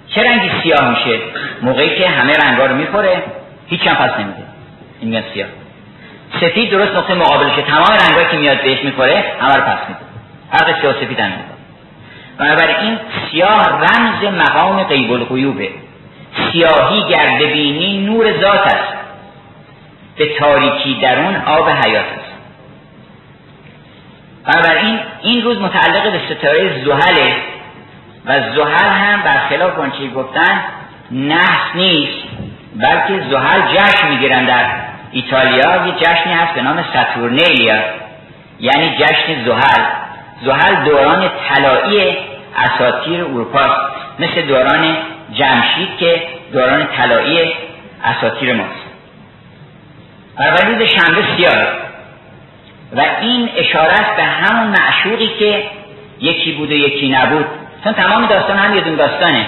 چه 0.08 0.24
رنگی 0.24 0.52
سیاه 0.64 0.90
میشه؟ 0.90 1.20
موقعی 1.62 1.96
که 1.96 2.08
همه 2.08 2.34
رنگ 2.34 2.58
ها 2.58 2.66
رو 2.66 2.76
می‌خوره 2.76 3.24
هیچ 3.68 3.88
هم 3.88 3.96
پس 3.96 4.20
نمیده. 4.20 4.44
این 5.00 5.24
سیاه. 5.34 5.48
سفید 6.42 6.72
درست 6.72 6.96
نقطه 6.96 7.14
مقابلشه 7.14 7.62
تمام 7.62 7.98
رنگایی 8.08 8.28
که 8.32 8.38
میاد 8.38 8.62
بهش 8.62 8.84
می‌خوره 8.84 9.24
همه 9.42 9.56
رو 9.56 9.62
پس 9.62 9.80
میده. 9.88 10.00
فرق 10.52 10.82
سیاه 10.82 10.94
سفید 10.94 11.20
هم 11.20 11.32
بنابراین 12.38 13.00
سیاه 13.32 13.66
رمز 13.68 14.34
مقام 14.34 14.84
غیب 14.84 15.12
الغیوبه 15.12 15.70
سیاهی 16.52 17.04
گر 17.10 17.38
ببینی 17.40 18.06
نور 18.06 18.42
ذات 18.42 18.66
است. 18.66 18.94
به 20.18 20.36
تاریکی 20.40 20.98
درون 21.02 21.36
آب 21.46 21.70
حیات 21.70 22.06
است. 22.06 22.30
بنابراین 24.46 25.00
این 25.22 25.44
روز 25.44 25.62
متعلق 25.62 26.12
به 26.12 26.20
ستاره 26.30 26.86
زحله 26.86 27.36
و 28.26 28.40
زحل 28.56 28.90
هم 28.90 29.22
برخلاف 29.22 29.80
آنچه 29.80 30.08
گفتن 30.08 30.62
نحس 31.12 31.76
نیست 31.76 32.28
بلکه 32.76 33.24
زحل 33.30 33.62
جشن 33.62 34.10
می‌گیرن 34.10 34.46
در 34.46 34.89
ایتالیا 35.12 35.88
یه 35.88 35.94
جشنی 35.94 36.34
هست 36.34 36.54
به 36.54 36.62
نام 36.62 36.86
ساتورنیلیا 36.94 37.80
یعنی 38.60 38.98
جشن 38.98 39.46
زحل. 39.46 39.84
زحل 40.46 40.86
دوران 40.86 41.30
طلایی 41.50 42.18
اساطیر 42.56 43.24
اروپا 43.24 43.90
مثل 44.20 44.42
دوران 44.42 44.98
جمشید 45.34 45.98
که 46.00 46.22
دوران 46.54 46.88
طلایی 46.98 47.54
اساطیر 48.04 48.54
ماست. 48.54 48.90
و 50.38 50.44
روز 50.44 50.90
شنبه 50.90 51.24
سیاه. 51.38 51.68
و 52.96 53.02
این 53.22 53.50
اشاره 53.56 53.92
است 53.92 54.16
به 54.16 54.24
همون 54.24 54.68
معشوقی 54.68 55.28
که 55.40 55.64
یکی 56.20 56.52
بود 56.52 56.72
و 56.72 56.74
یکی 56.74 57.10
نبود. 57.10 57.46
چون 57.84 57.94
تمام 57.94 58.26
داستان 58.26 58.58
هم 58.58 58.76
یه 58.76 58.82
داستانه. 58.82 59.46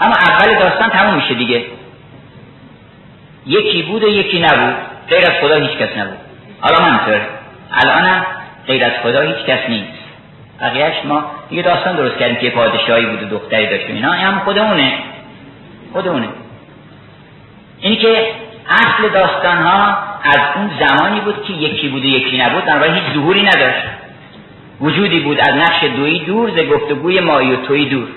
اما 0.00 0.14
اول 0.14 0.58
داستان 0.58 0.90
تموم 0.90 1.14
میشه 1.14 1.34
دیگه. 1.34 1.64
یکی 3.46 3.82
بود 3.82 4.04
و 4.04 4.08
یکی 4.08 4.40
نبود. 4.40 4.93
غیر 5.10 5.24
از 5.24 5.40
خدا 5.40 5.54
هیچ 5.54 5.70
کس 5.70 5.96
نبود. 5.96 6.18
حالا 6.60 6.76
همینطوره 6.76 7.20
الان 7.72 8.02
هم 8.02 8.26
غیر 8.66 8.84
از 8.84 8.92
خدا 9.02 9.20
هیچ 9.20 9.46
کس 9.46 9.68
نیست. 9.68 10.04
بقیهش 10.60 10.94
ما 11.04 11.30
یه 11.50 11.62
داستان 11.62 11.96
درست 11.96 12.16
کردیم 12.16 12.36
که 12.36 12.50
پادشاهی 12.50 13.06
بود 13.06 13.22
و 13.22 13.38
دختری 13.38 13.66
داشت 13.66 13.86
اینا. 13.88 14.12
هم 14.12 14.38
خودمونه. 14.38 14.92
خودمونه. 15.92 16.28
اینی 17.80 17.96
که 17.96 18.26
اصل 18.68 19.08
داستان 19.12 19.56
ها 19.56 19.96
از 20.22 20.40
اون 20.56 20.70
زمانی 20.80 21.20
بود 21.20 21.44
که 21.44 21.52
یکی 21.52 21.88
بود 21.88 22.02
و 22.02 22.06
یکی 22.06 22.38
نبود 22.38 22.64
بنابراین 22.64 22.94
هیچ 22.94 23.14
ظهوری 23.14 23.42
نداشت. 23.42 23.84
وجودی 24.80 25.20
بود 25.20 25.40
از 25.40 25.54
نقش 25.54 25.84
دویی 25.84 26.18
دور 26.18 26.50
ز 26.50 26.68
گفتگوی 26.68 27.20
مایی 27.20 27.52
و 27.52 27.56
توی 27.56 27.84
دور. 27.84 28.08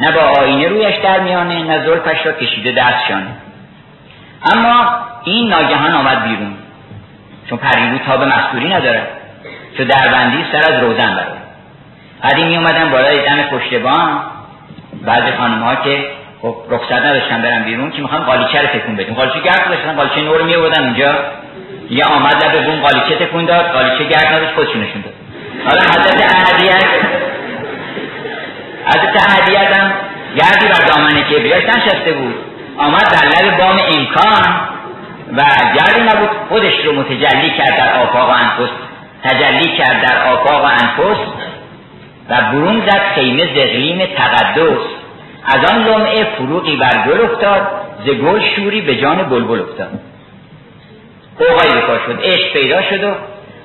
نه 0.00 0.12
با 0.12 0.20
آینه 0.20 0.68
رویش 0.68 0.94
در 1.02 1.20
میانه 1.20 1.62
نه 1.62 1.86
زلفش 1.86 2.26
را 2.26 2.32
کشیده 2.32 2.72
دستشانه 2.72 3.26
اما 4.52 4.86
این 5.24 5.48
ناگهان 5.48 5.94
آمد 5.94 6.24
بیرون. 6.28 6.54
چون 7.50 7.58
پریبو 7.58 7.98
تاب 7.98 8.22
مستوری 8.22 8.74
نداره. 8.74 9.06
چون 9.76 9.86
دربندی 9.86 10.44
سر 10.52 10.72
از 10.72 10.82
روزن 10.82 11.14
برای 11.14 11.36
بعدی 12.22 12.44
می 12.44 12.56
اومدن 12.56 12.90
بالای 12.90 13.26
دم 13.26 13.42
پشتبان. 13.42 14.20
بعضی 15.04 15.32
خانم 15.38 15.62
ها 15.62 15.74
که 15.76 16.04
خب 16.42 16.56
رخصت 16.70 16.92
نداشتن 16.92 17.42
برن 17.42 17.62
بیرون 17.62 17.90
که 17.90 18.02
می‌خوام 18.02 18.22
قالیچه 18.22 18.60
رو 18.60 18.66
تکون 18.66 18.96
بدیم 18.96 19.14
قالیچه 19.14 19.40
گرد 19.40 19.68
داشتن 19.68 19.92
قالیچه 19.96 20.20
نور 20.20 20.42
می 20.42 20.56
بودن 20.56 20.82
اونجا. 20.82 21.14
یه 21.90 22.04
آمد 22.04 22.44
لب 22.44 22.64
بون 22.64 22.80
قالیچه 22.80 23.24
تکون 23.24 23.44
داد 23.44 23.66
قالیچه 23.72 24.04
گرد 24.04 24.26
نداشت 24.26 24.54
خودشون 24.54 24.82
نشون 24.82 25.02
داد. 25.02 25.14
حالا 25.64 25.80
حضرت 25.80 26.34
احدیت 26.34 26.84
حضرت 28.86 29.30
احدیت 29.30 29.76
هم 29.76 29.92
گردی 30.36 30.66
بر 30.66 30.86
دامن 30.86 31.22
کبریاش 31.22 31.64
نشسته 31.64 32.12
بود. 32.12 32.45
آمد 32.78 33.04
در 33.10 33.46
لب 33.46 33.56
بام 33.58 33.78
امکان 33.78 34.60
و 35.36 35.42
گردی 35.74 36.00
نبود. 36.00 36.28
خودش 36.48 36.84
رو 36.84 36.92
متجلی 36.92 37.50
کرد 37.50 37.76
در 37.76 37.92
آفاق 38.02 38.28
انفس 38.30 38.70
تجلی 39.24 39.76
کرد 39.76 40.02
در 40.02 40.28
آفاق 40.32 40.64
انفس 40.64 41.18
و 42.28 42.42
برون 42.52 42.80
زد 42.80 43.02
خیمه 43.14 43.46
زغلیم 43.46 44.06
تقدس. 44.06 44.78
از 45.44 45.70
آن 45.70 45.84
لمعه 45.84 46.24
فروغی 46.24 46.76
بر 46.76 47.04
گل 47.06 47.24
افتاد 47.24 47.68
ز 48.06 48.08
گل 48.08 48.40
شوری 48.56 48.80
به 48.80 48.96
جان 48.96 49.22
بلبل 49.22 49.60
افتاد. 49.60 50.00
قوقایی 51.38 51.82
بکار 51.82 52.00
شد 52.06 52.20
عشق 52.22 52.52
پیدا 52.52 52.82
شد 52.82 53.04
و 53.04 53.14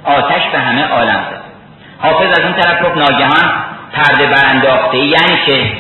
آتش 0.04 0.42
به 0.52 0.60
همه 0.60 0.88
عالم 0.88 1.26
زد. 1.32 1.42
حافظ 2.00 2.40
از 2.40 2.40
اون 2.40 2.54
طرف 2.54 2.86
گفت 2.86 2.98
ناگهان 2.98 3.52
پرده 3.94 4.26
برانداخته 4.26 4.98
یعنی 4.98 5.40
که 5.46 5.72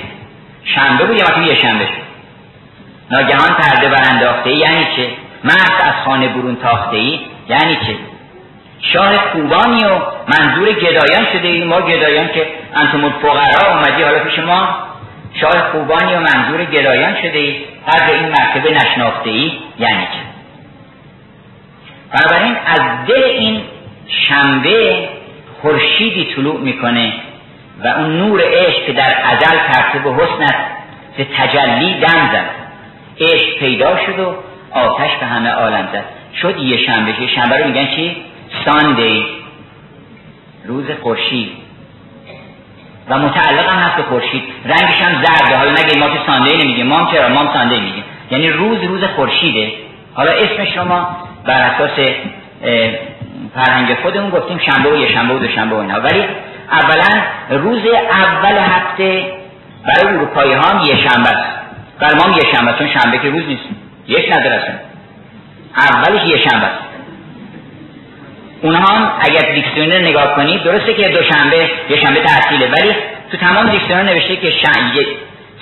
شنبه 0.63 1.05
بود 1.05 1.17
یا 1.17 1.47
یه 1.47 1.61
شنبه 1.61 1.88
ناگهان 3.11 3.53
پرده 3.53 3.89
برانداخته 3.89 4.49
ای 4.49 4.57
یعنی 4.57 4.87
که 4.95 5.07
مرد 5.43 5.81
از 5.83 5.93
خانه 6.05 6.27
برون 6.27 6.55
تاخته 6.55 6.97
ای 6.97 7.19
یعنی 7.49 7.75
که 7.75 7.95
شاه 8.81 9.15
خوبانی 9.15 9.83
و 9.83 9.99
منظور 10.27 10.73
گدایان 10.73 11.25
شده 11.33 11.47
ای 11.47 11.63
ما 11.63 11.81
گدایان 11.81 12.27
که 12.27 12.47
انتم 12.75 13.03
الفقرا 13.03 13.73
اومدی 13.73 14.03
حالا 14.03 14.19
پیش 14.19 14.39
ما. 14.39 14.67
شاه 15.41 15.71
خوبانی 15.71 16.13
و 16.13 16.19
منظور 16.19 16.65
گدایان 16.65 17.15
شده 17.21 17.39
ای 17.39 17.55
قدر 17.87 18.13
این 18.13 18.29
مرتبه 18.29 18.71
نشناخته 18.71 19.29
ای 19.29 19.51
یعنی 19.79 20.03
که 20.03 20.19
بنابراین 22.13 22.55
از 22.65 23.07
دل 23.07 23.23
این 23.23 23.61
شنبه 24.07 25.09
خورشیدی 25.61 26.33
طلوع 26.35 26.59
می‌کنه 26.59 27.13
و 27.83 27.87
اون 27.87 28.17
نور 28.17 28.41
عشق 28.45 28.85
که 28.85 28.93
در 28.93 29.15
ازل 29.23 29.57
ترتیب 29.71 30.07
حسنت 30.07 30.55
به 31.17 31.27
تجلی 31.37 31.93
دم 31.93 32.29
زد. 32.31 32.60
عشق 33.19 33.59
پیدا 33.59 33.97
شد 34.05 34.19
و 34.19 34.35
آتش 34.71 35.15
به 35.19 35.25
همه 35.25 35.49
عالم 35.49 35.87
زد. 35.93 36.03
شد 36.41 36.59
یه 36.59 36.77
شنبه. 36.77 37.21
یه 37.21 37.27
شنبه 37.27 37.57
رو 37.57 37.67
میگن 37.67 37.87
چی؟ 37.95 38.17
ساندی 38.65 39.25
روز 40.65 40.85
خورشید. 41.03 41.49
و 43.09 43.17
متعلق 43.17 43.69
هم 43.69 43.79
هست 43.79 44.01
خورشید. 44.01 44.43
رنگش 44.65 45.01
هم 45.01 45.23
زرده 45.23 45.57
حالا 45.57 45.71
نگه 45.71 45.99
ما 45.99 46.09
که 46.09 46.19
ساندی 46.27 46.57
نمیگیم؟ 46.57 46.87
ما 46.87 47.11
چرا؟ 47.11 47.29
ما 47.29 47.53
ساندی 47.53 47.79
میگیم 47.79 48.03
یعنی 48.31 48.49
روز 48.49 48.83
روز 48.83 49.03
خورشیده. 49.03 49.71
حالا 50.13 50.31
اسمش 50.31 50.77
رو 50.77 50.83
ما 50.83 51.17
بر 51.45 51.61
اساس 51.61 52.15
فرهنگ 53.55 53.95
خودمون 54.01 54.29
گفتیم 54.29 54.57
شنبه 54.57 54.89
و 54.89 54.95
یه 54.95 55.13
شنبه 55.13 55.33
و 55.33 55.39
دو 55.39 55.47
شنبه 55.47 55.75
و 55.75 55.79
اینا. 55.79 55.99
ولی 55.99 56.23
اولا 56.71 57.21
روز 57.49 57.81
اول 58.11 58.57
هفته 58.57 59.33
برای 59.87 60.15
اروپایی 60.15 60.53
ها 60.53 60.61
هم 60.61 60.85
یه 60.85 60.97
شنبه 60.97 61.29
است. 61.29 61.60
برای 62.01 62.16
ما 62.16 62.37
یه 62.37 62.44
شنبه 62.55 62.74
چون 62.77 62.87
شنبه 62.87 63.18
که 63.18 63.29
روز 63.29 63.44
نیست. 63.48 63.64
یک 64.07 64.31
نداره 64.31 64.79
اولش 65.77 66.27
یه 66.27 66.37
شنبه 66.37 66.66
است. 66.66 66.83
اونها 68.61 68.96
هم 68.96 69.11
اگر 69.20 69.55
دیکسیونر 69.55 70.00
نگاه 70.00 70.35
کنید 70.35 70.64
درسته 70.64 70.94
که 70.94 71.07
دوشنبه 71.07 71.70
یه 71.90 71.98
شنبه 72.05 72.20
تعطیله 72.24 72.68
ولی 72.68 72.96
تو 73.31 73.37
تمام 73.37 73.70
دیکسیونر 73.70 74.03
نوشته 74.03 74.35
که 74.35 74.51
شن... 74.51 74.92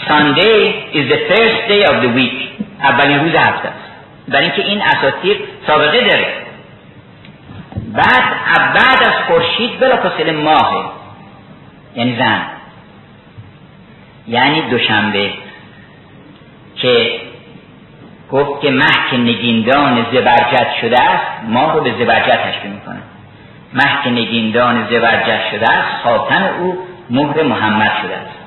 Sunday 0.07 0.95
is 0.97 1.05
the 1.13 1.19
first 1.29 1.59
day 1.71 1.81
of 1.91 1.95
the 2.03 2.11
week. 2.17 2.63
اولین 2.81 3.19
روز 3.19 3.35
هفته 3.35 3.67
است. 3.67 3.89
برای 4.27 4.43
اینکه 4.43 4.61
این 4.61 4.81
اساطیر 4.81 5.37
سابقه 5.67 6.01
داره. 6.01 6.33
بعد 7.93 8.23
بعد 8.73 9.03
از 9.03 9.13
خورشید 9.27 9.79
بلافاصله 9.79 10.31
ماهه. 10.31 10.91
یعنی 11.95 12.15
زن. 12.17 12.41
یعنی 14.27 14.61
دوشنبه. 14.61 15.31
که 16.81 17.21
گفت 18.31 18.61
که 18.61 18.71
مه 18.71 18.85
که 19.11 19.17
نگیندان 19.17 20.05
زبرجد 20.13 20.67
شده 20.81 21.01
است 21.01 21.43
ماه 21.47 21.73
رو 21.73 21.81
به 21.81 21.91
زبرجد 21.91 22.39
تشبیه 22.43 22.71
می‌کنه. 22.71 23.01
مه 23.73 24.03
که 24.03 24.09
نگیندان 24.09 24.87
زبرجد 24.89 25.41
شده 25.51 25.71
است 25.71 26.03
خاتم 26.03 26.49
او 26.59 26.77
مهر 27.09 27.43
محمد 27.43 27.91
شده 28.01 28.17
است. 28.17 28.39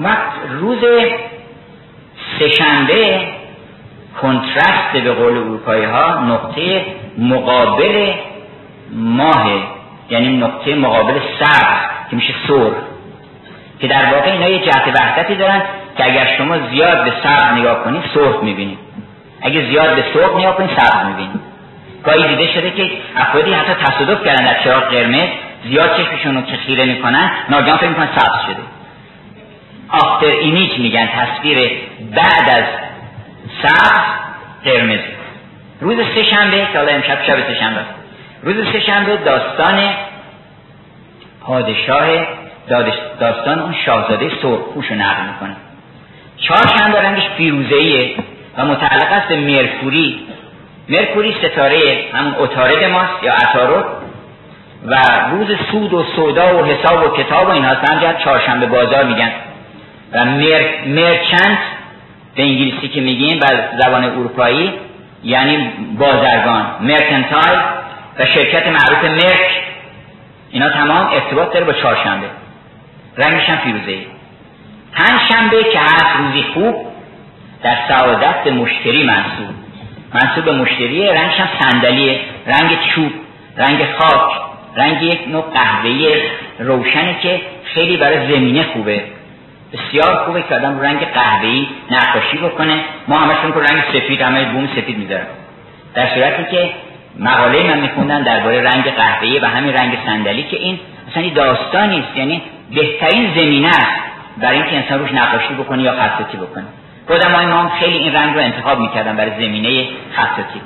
وقت 0.00 0.32
روز 0.50 0.78
سهشنبه 2.38 3.28
کنترست 4.22 4.92
به 4.92 5.12
قول 5.12 5.38
اروپایی 5.38 5.84
ها 5.84 6.20
نقطه 6.20 6.86
مقابل 7.18 8.12
ماه 8.92 9.75
یعنی 10.10 10.36
نقطه 10.36 10.74
مقابل 10.74 11.14
سبز 11.40 12.10
که 12.10 12.16
میشه 12.16 12.34
سور 12.46 12.72
که 13.80 13.86
در 13.86 14.04
واقع 14.04 14.32
اینا 14.32 14.48
یه 14.48 14.58
جهت 14.58 15.00
وحدتی 15.00 15.34
دارن 15.34 15.62
که 15.96 16.04
اگر 16.04 16.36
شما 16.38 16.58
زیاد 16.70 17.04
به 17.04 17.12
سبز 17.22 17.58
نگاه 17.58 17.84
کنید 17.84 18.02
سرخ 18.14 18.42
می‌بینید 18.42 18.78
اگه 19.42 19.66
زیاد 19.70 19.96
به 19.96 20.04
سرخ 20.14 20.36
نگاه 20.36 20.56
کنید 20.56 20.70
سبز 20.76 21.06
می‌بینید 21.06 21.40
گاهی 22.04 22.28
دیده 22.28 22.52
شده 22.52 22.70
که 22.70 22.90
افرادی 23.16 23.52
حتی 23.52 23.72
تصادف 23.74 24.24
کردن 24.24 24.44
در 24.44 24.62
چراغ 24.64 24.84
قرمز 24.84 25.28
زیاد 25.64 25.96
چشمشون 25.96 26.34
رو 26.34 26.42
که 26.42 26.84
می‌کنن 26.84 27.30
ناگهان 27.48 27.78
فکر 27.78 27.88
می‌کنن 27.88 28.08
سبز 28.16 28.46
شده. 28.46 28.62
آفتر 29.90 30.26
ایمیج 30.26 30.78
میگن 30.78 31.06
تصویر 31.06 31.70
بعد 32.14 32.50
از 32.50 32.64
سبز 33.62 34.00
قرمز. 34.64 35.00
روز 35.80 35.96
سه 36.14 36.22
شنبه 36.22 36.68
که 36.72 36.78
حالا 36.78 36.92
امشب 36.92 37.22
شب 37.26 37.46
سه 37.46 37.54
شنبه 37.60 37.80
روز 38.46 38.72
سه 38.72 38.80
شنبه 38.80 39.16
داستان 39.16 39.80
پادشاه 41.40 42.06
داستان 43.20 43.58
اون 43.58 43.74
شاهزاده 43.86 44.30
سرخپوش 44.42 44.86
رو 44.86 44.96
نقل 44.96 45.22
می‌کنه. 45.32 45.56
چهار 46.38 46.78
شنبه 46.78 47.00
رنگش 47.00 47.28
فیروزهیه 47.36 48.14
و 48.58 48.64
متعلق 48.64 49.12
است 49.12 49.28
به 49.28 49.36
مرکوری. 49.36 50.20
مرکوری 50.88 51.34
ستاره 51.42 52.04
همون 52.12 52.34
اتارد 52.38 52.84
ماست 52.84 53.22
یا 53.22 53.34
اتارد 53.34 53.84
و 54.86 54.96
روز 55.30 55.46
سود 55.70 55.94
و 55.94 56.04
سودا 56.16 56.58
و 56.58 56.64
حساب 56.64 57.04
و 57.04 57.16
کتاب 57.16 57.48
و 57.48 57.50
این 57.50 57.64
هست 57.64 57.90
همجرد 57.90 58.18
چهارشنبه 58.18 58.66
بازار 58.66 59.04
میگن. 59.04 59.32
و 60.12 60.24
مر... 60.24 60.84
مرچنت 60.86 61.58
به 62.34 62.42
انگلیسی 62.42 62.88
که 62.88 63.00
میگیم 63.00 63.38
بر 63.38 63.68
زبان 63.82 64.04
اروپایی 64.04 64.72
یعنی 65.24 65.72
بازرگان. 65.98 66.66
مرکنتایل. 66.80 67.75
و 68.18 68.26
شرکت 68.26 68.66
معروف 68.66 69.04
مرک 69.04 69.62
اینا 70.50 70.70
تمام 70.70 71.06
ارتباط 71.06 71.52
داره 71.52 71.64
با 71.64 71.72
چهارشنبه. 71.72 72.26
رنگش 73.16 73.48
هم 73.48 73.56
فیروزه 73.56 73.90
ای 73.90 74.06
پنج 74.92 75.20
شنبه 75.32 75.64
که 75.64 75.78
هست 75.78 76.16
روزی 76.18 76.42
خوب 76.42 76.86
در 77.62 77.76
سعادت 77.88 78.46
مشتری 78.46 79.04
منصوب 79.04 79.54
منصوب 80.14 80.44
به 80.44 80.52
مشتری 80.52 81.06
رنگش 81.06 81.40
هم 81.40 81.48
صندلیه. 81.60 82.20
رنگ 82.46 82.78
چوب 82.94 83.12
رنگ 83.56 83.84
خاک 83.98 84.32
رنگ 84.76 85.02
یک 85.02 85.28
نوع 85.28 85.44
قهوه‌ای 85.54 86.22
روشنه 86.58 87.16
که 87.22 87.40
خیلی 87.64 87.96
برای 87.96 88.34
زمینه 88.34 88.62
خوبه. 88.62 89.04
بسیار 89.72 90.24
خوبه 90.24 90.42
که 90.42 90.54
آدم 90.54 90.80
رنگ 90.80 91.00
قهوه‌ای 91.00 91.66
نقاشی 91.90 92.38
بکنه. 92.38 92.84
ما 93.08 93.18
همشون 93.18 93.52
که 93.52 93.72
رنگ 93.72 93.82
سفید 93.92 94.20
همه 94.20 94.44
بوم 94.44 94.68
سفید 94.76 94.98
می‌ذارن. 94.98 95.26
در 95.94 96.14
صورتی 96.14 96.44
که 96.50 96.70
مقاله 97.18 97.62
من 97.62 97.80
میخوندن 97.80 98.22
درباره 98.22 98.60
رنگ 98.62 98.84
قهوه‌ای 98.84 99.38
و 99.38 99.46
همین 99.46 99.74
رنگ 99.74 99.98
صندلی 100.06 100.42
که 100.42 100.56
این 100.56 100.78
اصلا 101.10 101.28
داستانی 101.28 102.00
است 102.00 102.16
یعنی 102.16 102.42
بهترین 102.74 103.34
زمینه 103.34 103.68
است 103.68 104.00
برای 104.36 104.56
اینکه 104.56 104.76
انسان 104.76 104.98
روش 104.98 105.12
نقاشی 105.12 105.54
بکنه 105.54 105.82
یا 105.82 105.92
خطاطی 105.92 106.36
بکنه. 106.36 106.64
قدمای 107.08 107.46
ما 107.46 107.54
هم 107.54 107.68
خیلی 107.68 107.98
این 107.98 108.12
رنگ 108.14 108.34
رو 108.34 108.40
انتخاب 108.40 108.78
می‌کردن 108.78 109.16
برای 109.16 109.30
زمینه 109.30 109.88
خطاطی 110.16 110.60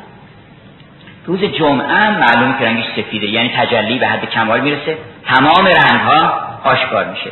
روز 1.27 1.45
جمعه 1.45 2.11
معلوم 2.11 2.59
که 2.59 2.65
رنگش 2.65 2.85
سفیده 2.97 3.27
یعنی 3.27 3.49
تجلی 3.57 3.99
به 3.99 4.07
حد 4.07 4.31
کمال 4.31 4.61
می‌رسه. 4.61 4.99
تمام 5.27 5.67
رنگ 5.67 6.01
ها 6.01 6.33
آشکار 6.65 7.05
میشه. 7.05 7.31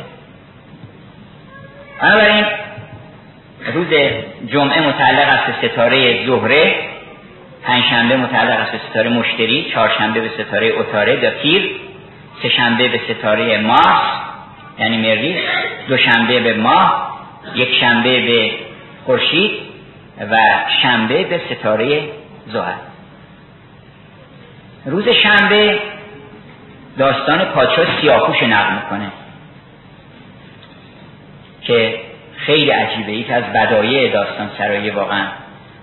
بنابراین 2.01 2.45
روز 3.73 3.87
جمعه 4.47 4.87
متعلق 4.87 5.27
است 5.29 5.65
ستاره 5.65 6.25
زهره. 6.25 6.75
پنجشنبه 7.63 8.17
متعلق 8.17 8.59
است 8.59 8.71
به 8.71 8.79
ستاره 8.89 9.09
مشتری 9.09 9.71
چهارشنبه 9.71 10.21
به 10.21 10.29
ستاره 10.43 10.73
اتاره 10.77 11.15
داتیر 11.15 11.69
سهشنبه 12.41 12.87
به 12.87 13.01
ستاره 13.09 13.57
مارس 13.57 14.19
یعنی 14.79 14.97
مریخ 14.97 15.39
دوشنبه 15.87 16.39
به 16.39 16.53
ماه 16.53 17.19
یک 17.55 17.79
شنبه 17.79 18.21
به 18.21 18.51
خورشید 19.05 19.51
و 20.31 20.37
شنبه 20.81 21.23
به 21.23 21.41
ستاره 21.49 22.01
زحل 22.47 22.73
روز 24.85 25.09
شنبه 25.09 25.79
داستان 26.97 27.45
پادشاه 27.45 28.01
سیاهپوش 28.01 28.43
نقل 28.43 28.73
می‌کنه 28.73 29.11
که 31.61 31.99
خیلی 32.37 32.69
عجیبه 32.69 33.11
یک 33.11 33.31
از 33.31 33.43
بدایع 33.43 34.13
داستان 34.13 34.49
سرایی 34.57 34.89
واقعا 34.89 35.25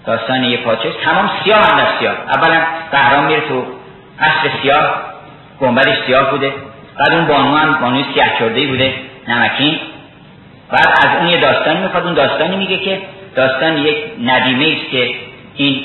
داستان 0.07 0.45
یه 0.45 0.57
پادشاه 0.57 0.92
تمام 1.05 1.31
سیاه 1.45 1.59
هم 1.59 1.79
از 1.79 1.87
سیاه. 1.99 2.14
اولا 2.29 2.61
بهرام 2.92 3.25
میره 3.25 3.40
تو 3.40 3.64
قصر 4.21 4.51
سیاه. 4.62 5.03
گنبدش 5.61 5.97
سیاه 6.07 6.31
بوده. 6.31 6.53
بعد 6.99 7.12
اون 7.12 7.27
بانو 7.27 7.57
هم 7.57 7.81
بانوی 7.81 8.05
سیاه 8.14 8.38
چرده 8.38 8.66
بوده 8.66 8.95
نمکین. 9.29 9.79
بعد 10.71 10.88
از 10.88 11.16
اون 11.19 11.29
یه 11.29 11.40
داستانی 11.40 11.81
می‌خواد. 11.81 12.05
اون 12.05 12.14
داستانی 12.14 12.57
میگه 12.57 12.79
که 12.79 13.03
داستان 13.35 13.79
یک 13.79 13.97
ندیمه 14.25 14.77
است 14.81 14.90
که 14.90 15.11
این 15.55 15.83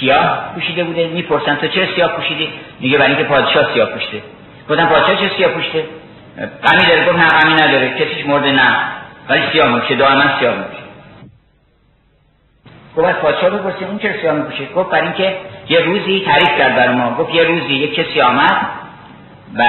سیاه 0.00 0.50
پوشیده 0.54 0.84
بوده. 0.84 1.06
می‌پرسن 1.06 1.54
تو 1.56 1.68
چرا 1.68 1.86
سیاه 1.94 2.12
پوشیدی؟ 2.12 2.48
میگه 2.80 2.98
برای 2.98 3.10
اینکه 3.10 3.24
پادشاه 3.24 3.74
سیاه 3.74 3.88
پوشیده 3.88 4.22
گفتم 4.70 4.86
پادشاه 4.86 5.16
چه 5.16 5.30
سیاه 5.36 5.50
پوشیده 5.50 5.84
غمی 6.64 6.84
داره. 6.88 7.06
گفت 7.06 7.18
نه 7.18 7.28
غمی 7.28 7.54
نداره. 7.54 7.90
کسیش 7.98 8.26
مرده 8.26 8.52
نه. 8.52 8.76
ولی 9.28 9.42
سیاه 9.52 9.80
میشه 9.80 9.94
دائما 9.94 10.38
سیاه 10.38 10.54
میشه 10.54 10.77
گفت 12.98 13.12
پادشاه 13.12 13.50
بپرسیم 13.50 13.88
اون 13.88 13.98
چرا 13.98 14.12
سیاه 14.20 14.34
میپوشه؟ 14.34 14.64
گفت 14.76 14.90
برای 14.90 15.02
اینکه 15.02 15.36
یه 15.68 15.80
روزی 15.80 16.22
تعریف 16.26 16.58
کرد 16.58 16.76
بر 16.76 16.92
ما. 16.92 17.14
گفت 17.14 17.34
یه 17.34 17.42
روزی 17.42 17.74
یک 17.74 17.94
کسی 17.94 18.20
آمد 18.20 18.56
و 19.56 19.64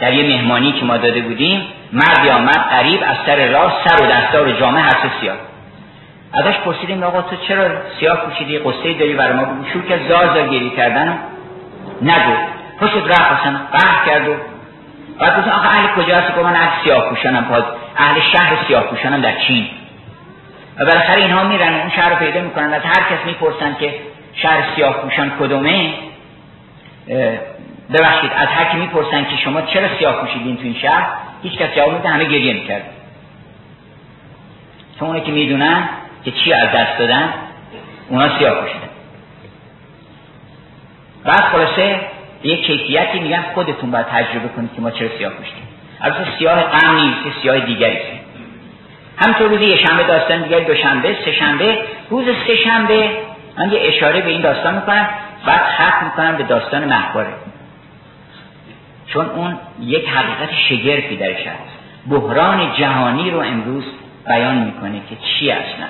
در 0.00 0.12
یه 0.12 0.36
مهمانی 0.36 0.72
که 0.72 0.84
ما 0.84 0.96
داده 0.96 1.20
بودیم 1.20 1.66
مردی 1.92 2.30
آمد 2.30 2.68
قریب 2.70 3.00
از 3.02 3.16
سر 3.26 3.46
راه 3.46 3.72
سر 3.84 4.04
و 4.04 4.06
دستار 4.06 4.52
جامعه 4.52 4.82
هر 4.82 5.10
سیاه. 5.20 5.36
ازش 6.32 6.56
پرسیدیم 6.64 7.02
آقا 7.02 7.22
تو 7.22 7.36
چرا 7.48 7.64
سیاه 8.00 8.16
پوشیدی؟ 8.16 8.58
قصه 8.58 8.92
داری 8.98 9.14
برای 9.14 9.36
ما؟ 9.36 9.44
بگو 9.44 9.64
شروع 9.72 9.84
که 9.84 10.00
زار 10.08 10.34
زار 10.34 10.48
گیری 10.48 10.70
کردن. 10.70 11.18
نگو. 12.02 12.36
پشت 12.80 12.96
رفت 12.96 13.32
اصلا 13.32 13.60
قهر 13.72 14.06
کرد 14.06 14.28
و 14.28 14.34
بعد 15.18 15.38
گفتم 15.38 15.50
آخه 15.50 15.68
اهل 15.68 16.02
کجا 16.02 16.16
هست 16.16 16.34
که 16.34 16.40
من 16.40 16.56
از 16.56 16.68
سیاه 16.84 17.10
پوشانم. 17.10 17.64
اهل 17.96 18.20
شهر 18.32 18.56
سیاه 18.68 18.82
پوشانم 18.82 19.20
در 19.20 19.32
چین. 19.46 19.66
و 20.80 20.84
بالاخره 20.84 21.22
اینها 21.22 21.44
میرن 21.44 21.74
اون 21.74 21.90
شهر 21.90 22.10
رو 22.10 22.16
پیدا 22.16 22.40
می‌کنن 22.40 22.72
از 22.72 22.82
هر 22.82 23.02
کس 23.02 23.26
می‌پرسن 23.26 23.76
که 23.80 23.94
شهر 24.34 24.74
سیاه 24.76 25.02
پوشان 25.02 25.32
کدومه 25.40 25.94
ببخشید 27.92 28.30
از 28.36 28.48
هر 28.48 28.64
کی 28.64 28.76
می‌پرسن 28.76 29.24
که 29.24 29.36
شما 29.44 29.62
چرا 29.62 29.98
سیاه 29.98 30.20
پوشیدین 30.20 30.56
تو 30.56 30.62
این 30.62 30.74
شهر 30.82 31.06
هیچ 31.42 31.58
کس 31.58 31.74
جواب 31.76 31.92
میده 31.92 32.08
همه 32.08 32.24
گریه 32.24 32.52
می‌کرد 32.52 32.82
چون 34.98 35.08
اونه 35.08 35.20
که 35.20 35.32
می‌دونن 35.32 35.88
که 36.24 36.30
چی 36.30 36.52
از 36.52 36.68
دست 36.68 36.98
دادن 36.98 37.34
اونا 38.08 38.38
سیاه 38.38 38.60
پوشیدن. 38.60 38.88
بعد 41.24 41.40
خلاصه 41.40 42.00
یک 42.42 42.66
کیفیتی 42.66 43.20
میگن 43.20 43.44
خودتون 43.54 43.90
باید 43.90 44.06
تجربه 44.06 44.48
کنید 44.48 44.70
که 44.74 44.80
ما 44.80 44.90
چرا 44.90 45.08
سیاه 45.18 45.32
پوشیدیم. 45.32 45.68
البته 46.00 46.38
سیاه 46.38 46.62
غم 46.62 46.96
نیست 46.96 47.40
سیاه 47.42 47.60
دیگری 47.60 47.98
همطور 49.20 49.48
روز 49.48 49.60
یه 49.60 49.76
شنبه 49.76 50.02
داستان 50.02 50.42
دیگری 50.42 50.64
دوشنبه 50.64 51.16
سه 51.24 51.32
شنبه 51.32 51.78
روز 52.10 52.24
سه 52.46 52.56
شنبه 52.56 53.10
من 53.58 53.72
یه 53.72 53.80
اشاره 53.82 54.20
به 54.20 54.30
این 54.30 54.40
داستان 54.40 54.74
می‌کنم 54.74 55.08
بعد 55.46 55.60
ختم 55.60 56.04
می‌کنم 56.04 56.36
به 56.36 56.44
داستان 56.44 56.84
محباره 56.84 57.32
چون 59.06 59.26
اون 59.26 59.58
یک 59.80 60.08
حقیقت 60.08 60.54
شگرفی 60.68 61.16
درش 61.16 61.46
هست. 61.46 61.78
بحران 62.10 62.72
جهانی 62.78 63.30
رو 63.30 63.38
امروز 63.38 63.84
بیان 64.26 64.58
می‌کنه 64.58 65.00
که 65.10 65.16
چی 65.16 65.50
اصلا؟ 65.50 65.86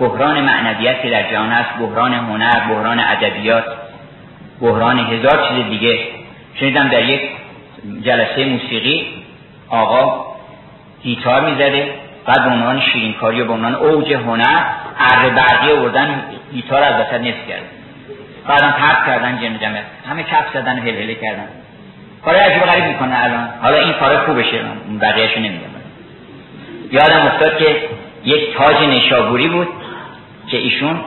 بحران 0.00 0.40
معنویت 0.40 1.02
که 1.02 1.10
در 1.10 1.30
جهان 1.30 1.48
هست 1.48 1.78
بحران 1.78 2.14
هنر 2.14 2.60
بحران 2.60 2.98
ادبیات 2.98 3.64
بحران 4.60 4.98
هزار 4.98 5.48
چیز 5.48 5.70
دیگه. 5.70 5.98
شنیدم 6.54 6.88
در 6.88 7.04
یک 7.04 7.20
جلسه 8.02 8.44
موسیقی 8.44 9.06
آقا 9.68 10.26
گیتار 11.02 11.50
می‌زده. 11.50 11.94
بعد 12.26 12.44
به 12.44 12.50
عنوان 12.50 12.80
شیرینکاری 12.80 13.40
و 13.40 13.44
به 13.44 13.52
عنوان 13.52 13.74
اوج 13.74 14.12
هنر 14.12 14.64
اره 14.98 15.30
برقی 15.30 15.72
آوردن 15.72 16.22
گیتار 16.52 16.82
از 16.82 16.94
وسط 17.00 17.20
نصف 17.20 17.36
بعدم 18.48 18.70
پرت 18.70 19.06
کردن 19.06 19.38
جن 19.42 19.58
جمعه 19.58 19.82
همه 20.10 20.22
کف 20.22 20.44
زدن 20.54 20.78
هل 20.78 21.14
کردن. 21.14 21.48
کار 22.24 22.36
عجیب 22.36 22.62
غریب 22.62 22.84
می‌کنه 22.84 23.24
الان. 23.24 23.48
حالا 23.62 23.76
این 23.76 23.92
کار 23.92 24.16
خوبشه. 24.16 24.60
بقیهشو 25.00 25.40
نمی‌دونم. 25.40 25.70
یادم 26.92 27.26
افتاد 27.26 27.58
که 27.58 27.88
یک 28.24 28.56
تاج 28.56 28.76
نشابوری 28.76 29.48
بود 29.48 29.68
که 30.48 30.56
ایشون 30.56 31.00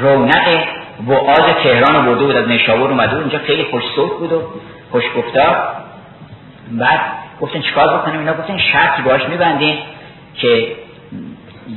رونق 0.00 0.64
وعاز 1.06 1.54
تهران 1.62 2.06
برده 2.06 2.24
بود 2.24 2.36
از 2.36 2.48
نشابور 2.48 2.90
اومده 2.90 3.14
بود. 3.14 3.20
اونجا 3.20 3.38
خیلی 3.38 3.64
خوش 3.64 3.82
صوت 3.94 4.18
بود 4.18 4.32
و 4.32 4.42
خوش 4.90 5.04
گفتار 5.16 5.56
بعد 6.70 7.00
گفتن 7.40 7.60
چیکار 7.60 7.98
بکنیم؟ 7.98 8.18
اینا 8.18 8.32
گفتن 8.34 8.58
شرطی 8.58 9.02
باش 9.02 9.22
میبندیم. 9.28 9.78
که 10.36 10.72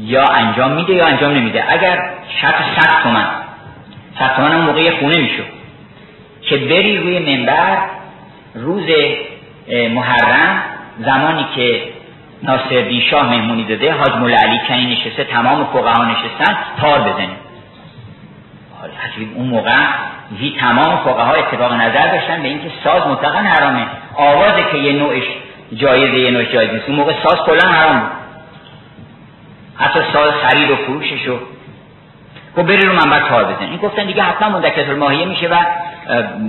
یا 0.02 0.24
انجام 0.24 0.72
میده 0.72 0.94
یا 0.94 1.06
انجام 1.06 1.34
نمیده. 1.34 1.74
اگر 1.74 2.10
شرط 2.41 2.56
صد 2.80 3.04
تومن 3.04 3.28
صد 4.20 4.36
تومن 4.36 4.52
هم 4.52 4.62
موقع 4.62 5.00
خونه 5.00 5.18
می‌شد 5.18 5.46
که 6.41 6.58
بری 6.58 6.98
روی 6.98 7.38
منبر 7.38 7.78
روز 8.56 8.89
محرم 9.94 10.63
زمانی 11.00 11.46
که 11.56 11.82
ناصر 12.44 13.00
شاه 13.12 13.30
مهمونی 13.30 13.63
داده 13.63 13.94
حاج 13.94 14.12
مولا 14.12 14.38
علی 14.38 14.60
کنی 14.68 14.86
نشسته 14.86 15.24
تمام 15.24 15.65
فقها 15.65 16.06
نشستن 16.06 16.58
تار 16.82 17.00
بزنه. 17.00 17.36
اون 19.36 19.48
موقع 19.48 19.72
زی 20.39 20.56
تمام 20.60 20.98
فقها 20.98 21.34
اتفاق 21.34 21.74
نظر 21.74 22.12
داشتن 22.12 22.41
به 22.41 22.48
اینکه 22.48 22.72
ساز 22.84 23.08
مطلقا 23.08 23.38
حرامه. 23.38 23.86
آوازه 24.15 24.63
که 24.72 24.78
یه 24.78 24.94
نوعش 24.94 25.24
جایزه 25.74 26.18
یه 26.20 26.32
نوعش 26.32 26.48
جایز 26.48 26.70
نیست. 26.72 26.86
اون 26.88 26.98
موقع 26.98 27.13
ساز 27.24 27.39
کلا 27.46 27.72
حرام 27.72 28.00
بود. 28.00 28.10
حتی 29.77 29.99
ساز 30.13 30.33
خرید 30.33 30.71
و 30.71 30.75
فروشش 30.75 31.27
و 31.27 31.39
خب 32.55 32.63
بری 32.63 32.85
رو 32.85 32.93
منبر 32.93 33.29
تار 33.29 33.43
بزن 33.43 33.65
این 33.65 33.77
گفتن 33.77 34.05
دیگه 34.05 34.23
حتما 34.23 34.49
مندکت 34.49 34.89
الماهیه 34.89 35.25
میشه 35.25 35.47
و 35.47 35.55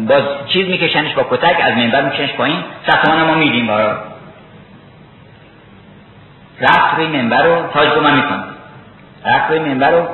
باز 0.09 0.23
چیز 0.47 0.69
میکشنش 0.69 1.15
با 1.15 1.23
کتک 1.31 1.57
از 1.61 1.73
منبر 1.73 2.03
میکشنش 2.03 2.33
پایین. 2.33 2.65
سختمان 2.87 3.23
ما 3.23 3.35
میدیم 3.35 3.67
برای 3.67 3.95
رفت 6.61 6.95
روی 6.97 7.07
منبر 7.07 7.43
رو 7.43 7.67
تاج 7.75 7.89
رو 7.89 8.01
من 8.01 8.17
می‌کنم 8.17 8.45
رفت 9.25 9.51
روی 9.51 9.59
منبر 9.59 9.91
رو 9.91 10.09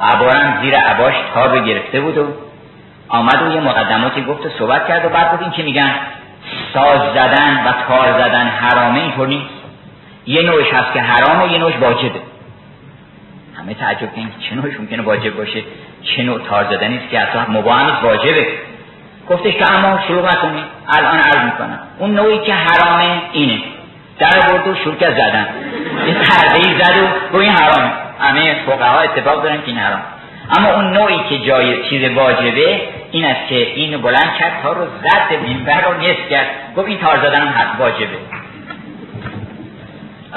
عبارم 0.00 0.58
زیر 0.62 0.76
عباش 0.76 1.14
تار 1.34 1.58
گرفته 1.58 2.00
بود 2.00 2.18
و 2.18 2.26
آمد 3.08 3.42
و 3.42 3.54
یه 3.54 3.60
مقدماتی 3.60 4.24
گفت 4.24 4.46
و 4.46 4.48
صحبت 4.58 4.88
کرد 4.88 5.04
و 5.04 5.08
بعد 5.08 5.30
بود 5.30 5.42
این 5.42 5.50
که 5.50 5.62
میگن؟ 5.62 5.94
ساز 6.74 7.00
زدن 7.14 7.64
و 7.66 7.72
تار 7.88 8.12
زدن 8.12 8.46
حرامه 8.46 9.00
اینطور 9.00 9.28
نیست. 9.28 9.55
یه 10.26 10.42
نوعش 10.42 10.72
هست 10.72 10.92
که 10.92 11.00
حرامه 11.00 11.52
یه 11.52 11.58
نوعش 11.58 11.74
واجبه. 11.80 12.20
همه 13.58 13.74
تعجب 13.74 14.12
کنید 14.14 14.32
چه 14.48 14.54
نوعش 14.54 14.80
ممکنه 14.80 15.02
واجب 15.02 15.36
باشه. 15.36 15.62
چه 16.02 16.22
نوع 16.22 16.40
تار 16.48 16.64
زدنی 16.64 16.96
است 16.96 17.10
که 17.10 17.20
اصلا 17.20 17.46
مباهم 17.48 17.98
واجبه. 18.02 18.46
گفتش 19.28 19.54
که 19.54 19.72
اما 19.72 20.00
شروع 20.06 20.32
نکنید 20.32 20.64
الان 20.88 21.18
عرض 21.18 21.44
می‌کنم. 21.44 21.78
اون 21.98 22.14
نوعی 22.14 22.38
که 22.38 22.54
حرامه 22.54 23.20
اینه. 23.32 23.58
در 24.18 24.40
برد 24.48 24.68
و 24.68 24.74
شروع 24.74 24.94
کرد 24.94 25.12
زدن. 25.12 25.48
این 26.06 26.14
پرده 26.14 26.84
زد 26.84 26.94
و 27.32 27.36
این 27.36 27.52
حرامه. 27.52 27.90
همه 28.20 28.56
فقها 28.66 29.00
اتفاق 29.00 29.42
دارن 29.42 29.56
که 29.56 29.66
این 29.66 29.78
حرام. 29.78 30.00
اما 30.58 30.74
اون 30.74 30.92
نوعی 30.92 31.20
که 31.28 31.38
جای 31.38 31.88
چیز 31.90 32.16
واجبه 32.16 32.80
این 33.12 33.24
است 33.24 33.48
که 33.48 33.54
این 33.54 34.02
بلند 34.02 34.34
کرد 34.38 34.52
تا 34.62 34.72
رو 34.72 34.86
زد 35.02 35.48
منبر 35.48 35.80
رو 35.80 36.00
نصف 36.00 36.30
کرد. 36.30 36.46
گفت 36.76 36.88
این 36.88 36.98
تار 36.98 37.16
زدن 37.16 37.48
هم 37.48 37.78
واجبه. 37.78 38.16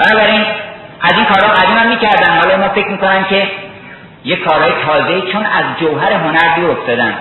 بنابراین 0.00 0.44
از 1.00 1.12
این 1.16 1.24
کارها 1.24 1.54
قدیم 1.54 1.76
هم 1.76 1.88
می‌کردن. 1.88 2.38
حالا 2.38 2.56
ما 2.56 2.68
فکر 2.68 2.88
می‌کنن 2.88 3.24
که 3.24 3.48
یه 4.24 4.36
کارهای 4.36 4.72
تازه 4.86 5.32
چون 5.32 5.46
از 5.46 5.64
جوهر 5.80 6.12
هنر 6.12 6.56
دور 6.56 6.70
افتادن 6.70 7.14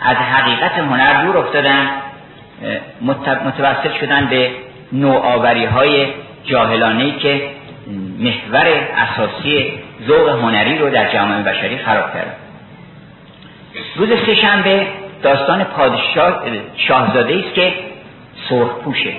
از 0.00 0.16
حقیقت 0.16 0.78
هنر 0.78 1.24
دور 1.24 1.38
افتادن 1.38 1.88
متوسط 3.44 4.00
شدن 4.00 4.26
به 4.26 4.50
نوآوری 4.92 5.64
های 5.64 6.06
جاهلانه 6.44 7.18
که 7.18 7.50
محور 8.18 8.66
اساسی 8.96 9.72
ذوق 10.08 10.28
هنری 10.28 10.78
رو 10.78 10.90
در 10.90 11.12
جامعه 11.12 11.42
بشری 11.42 11.78
خراب 11.78 12.14
کرد 12.14 12.36
روز 13.96 14.08
سهشنبه 14.26 14.86
داستان 15.22 15.64
پادشاه 15.64 16.42
شاهزاده 16.76 17.44
است 17.46 17.54
که 17.54 17.72
سرخ 18.48 18.78
پوشه 18.84 19.12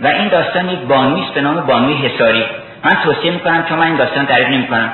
و 0.00 0.06
این 0.06 0.28
داستان 0.28 0.68
یک 0.68 0.78
بانوی 0.78 1.22
است 1.22 1.34
به 1.34 1.40
نام 1.40 1.60
بانوی 1.60 1.94
حساری 1.94 2.44
من 2.84 2.92
توصیه 3.04 3.30
می‌کنم 3.30 3.64
چون 3.68 3.78
من 3.78 3.86
این 3.86 3.96
داستان 3.96 4.26
تعریف 4.26 4.48
نمی‌کنم. 4.48 4.92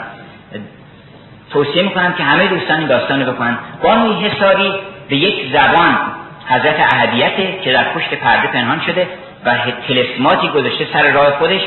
توصیه 1.50 1.82
می‌کنم 1.82 2.12
که 2.12 2.22
همه 2.22 2.46
دوستان 2.46 2.78
این 2.78 2.88
داستان 2.88 3.26
رو 3.26 3.32
بکنن 3.32 3.58
بانوی 3.82 4.28
حساری 4.28 4.72
به 5.08 5.16
یک 5.16 5.52
زبان 5.52 5.98
حضرت 6.48 6.94
اهدیته 6.94 7.58
که 7.64 7.72
در 7.72 7.84
پشت 7.84 8.14
پرده 8.14 8.48
پنهان 8.48 8.80
شده 8.86 9.06
و 9.44 9.56
تلسماتی 9.88 10.48
گذاشته 10.48 10.86
سر 10.92 11.10
راه 11.10 11.30
خودش 11.30 11.60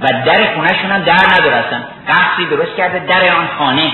و 0.00 0.06
در 0.26 0.54
خونهشون 0.54 0.90
هم 0.90 1.02
در 1.02 1.40
ندارستن 1.40 1.84
قصری 2.08 2.46
درست 2.50 2.76
کرده 2.76 2.98
در 2.98 3.34
آن 3.36 3.48
خانه 3.58 3.92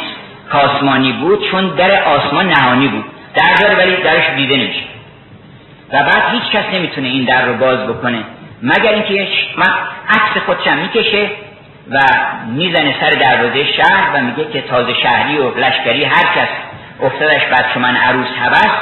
کاسمانی 0.51 1.13
بود 1.13 1.51
چون 1.51 1.69
در 1.69 2.05
آسمان 2.05 2.49
نهانی 2.49 2.89
بود. 2.89 3.05
در 3.35 3.55
داره 3.61 3.77
ولی 3.77 3.97
درش 3.97 4.25
دیده 4.37 4.57
نمیشه. 4.57 4.81
و 5.93 6.03
بعد 6.03 6.23
هیچ 6.33 6.53
کس 6.53 6.65
نمی‌تونه 6.75 7.09
این 7.09 7.25
در 7.25 7.47
رو 7.47 7.55
باز 7.55 7.79
بکنه. 7.79 8.19
مگر 8.63 8.93
اینکه 8.93 9.29
من 9.57 9.73
عکس 10.09 10.45
خودشم 10.47 10.79
می‌کشه 10.79 11.31
و 11.91 11.99
می‌زنه 12.47 12.95
سر 13.01 13.11
دروازه 13.11 13.73
شهر 13.73 14.11
و 14.15 14.21
میگه 14.21 14.53
که 14.53 14.61
تازه 14.61 14.95
شهری 14.95 15.39
و 15.39 15.59
لشکری 15.59 16.05
هر 16.05 16.25
کس 16.37 16.49
افتادش 17.03 17.45
بعد 17.45 17.73
که 17.75 17.81
من 17.81 17.97
عروس 17.97 18.29
هوست 18.41 18.79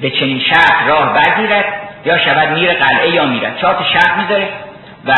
به 0.00 0.10
چنین 0.10 0.40
شهر 0.40 0.86
راه 0.88 1.14
برگیرد 1.14 1.64
یا 2.04 2.18
شود 2.18 2.48
میره 2.48 2.74
قلعه 2.74 3.10
یا 3.10 3.24
میره 3.24 3.52
چهار 3.60 3.86
شهر 3.92 4.20
می‌ذاره 4.20 4.48
و 5.06 5.14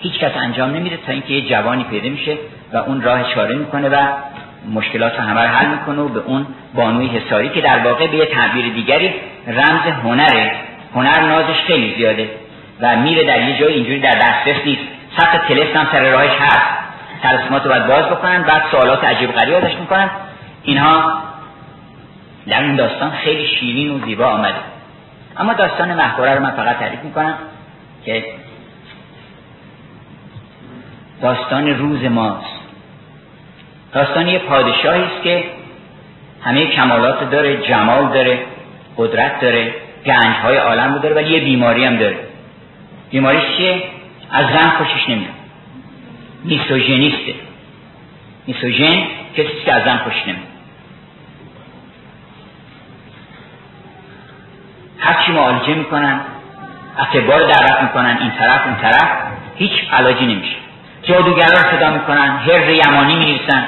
هیچ 0.00 0.18
کس 0.18 0.32
انجام 0.36 0.70
نمیده 0.70 0.96
تا 1.06 1.12
اینکه 1.12 1.32
یه 1.32 1.48
جوانی 1.48 1.84
پیدا 1.84 2.08
میشه 2.08 2.36
و 2.72 2.76
اون 2.76 3.02
راه 3.02 3.20
اشاره 3.20 3.54
می‌کنه 3.54 3.88
و 3.88 3.96
مشکلات 4.74 5.16
رو 5.16 5.20
همه 5.20 5.40
حل 5.40 5.66
می‌کنه 5.66 6.00
و 6.02 6.08
به 6.08 6.20
اون 6.20 6.46
بانوی 6.74 7.06
حساری 7.06 7.48
که 7.48 7.60
در 7.60 7.78
واقع 7.78 8.06
به 8.06 8.16
یه 8.16 8.26
تعبیر 8.26 8.72
دیگری 8.72 9.14
رمز 9.46 9.92
هنره. 10.04 10.52
هنر 10.94 11.20
نازش 11.20 11.60
خیلی 11.66 11.94
زیاده. 11.96 12.30
و 12.82 12.96
میره 12.96 13.24
در 13.26 13.48
یه 13.48 13.60
جای 13.60 13.74
اینجوری 13.74 14.00
در 14.00 14.14
دسترس 14.14 14.64
نیست. 14.64 14.82
سخت 15.16 15.48
تلست 15.48 15.76
هم 15.76 15.86
سر 15.92 16.10
راهش 16.10 16.40
هست. 16.40 16.80
تلسمات 17.22 17.62
رو 17.62 17.68
باید 17.70 17.86
باز 17.86 18.04
بکنن 18.04 18.42
بعد 18.42 18.62
سوالات 18.70 19.04
عجیب 19.04 19.32
غریب 19.32 19.54
ازش 19.54 19.74
می‌کنن. 19.74 20.10
اینها 20.62 21.22
در 22.48 22.62
این 22.62 22.76
داستان 22.76 23.10
خیلی 23.10 23.46
شیرین 23.46 23.90
و 23.90 24.04
زیبا 24.04 24.26
آمده. 24.26 24.54
اما 25.36 25.52
داستان 25.52 25.94
محبوره 25.94 26.34
رو 26.34 26.42
من 26.42 26.50
فقط 26.50 26.78
تعریف 26.78 27.04
می‌کنم 27.04 27.34
که 28.04 28.24
داستان 31.22 31.78
روز 31.78 32.04
ماست. 32.04 32.60
داستان 33.92 34.28
یه 34.28 34.38
پادشاهی 34.38 35.02
است 35.02 35.22
که 35.22 35.44
همه 36.42 36.66
کمالات 36.66 37.30
داره 37.30 37.56
جمال 37.56 38.08
داره 38.08 38.38
قدرت 38.96 39.40
داره 39.40 39.74
گنج 40.06 40.36
های 40.42 40.56
عالم 40.56 40.94
رو 40.94 40.98
داره 40.98 41.14
ولی 41.14 41.30
یه 41.30 41.40
بیماری 41.40 41.84
هم 41.84 41.96
داره. 41.96 42.29
بیماریش 43.10 43.56
چیه؟ 43.56 43.82
از 44.30 44.46
زن 44.46 44.70
خوشش 44.70 45.08
نمیاد. 45.08 45.34
میسوژنیسته 46.44 47.34
میسوژن 48.46 49.02
کسی 49.36 49.48
که 49.64 49.74
از 49.74 49.84
زن 49.84 49.96
خوشش 49.96 50.22
نمیاد. 50.22 50.46
هرچی 54.98 55.32
معالجه 55.32 55.74
می‌کنن 55.74 56.20
اعتبار 56.98 57.40
دعوت 57.40 57.82
می‌کنن 57.82 58.18
این 58.20 58.30
طرف 58.30 58.66
اون 58.66 58.76
طرف 58.76 59.08
هیچ 59.56 59.72
علاجی 59.92 60.26
نمیشه. 60.26 60.56
جادوگران 61.02 61.76
صدا 61.76 61.90
می‌کنن 61.90 62.36
هر 62.36 62.70
یمانی 62.70 63.14
می‌نویسن. 63.14 63.64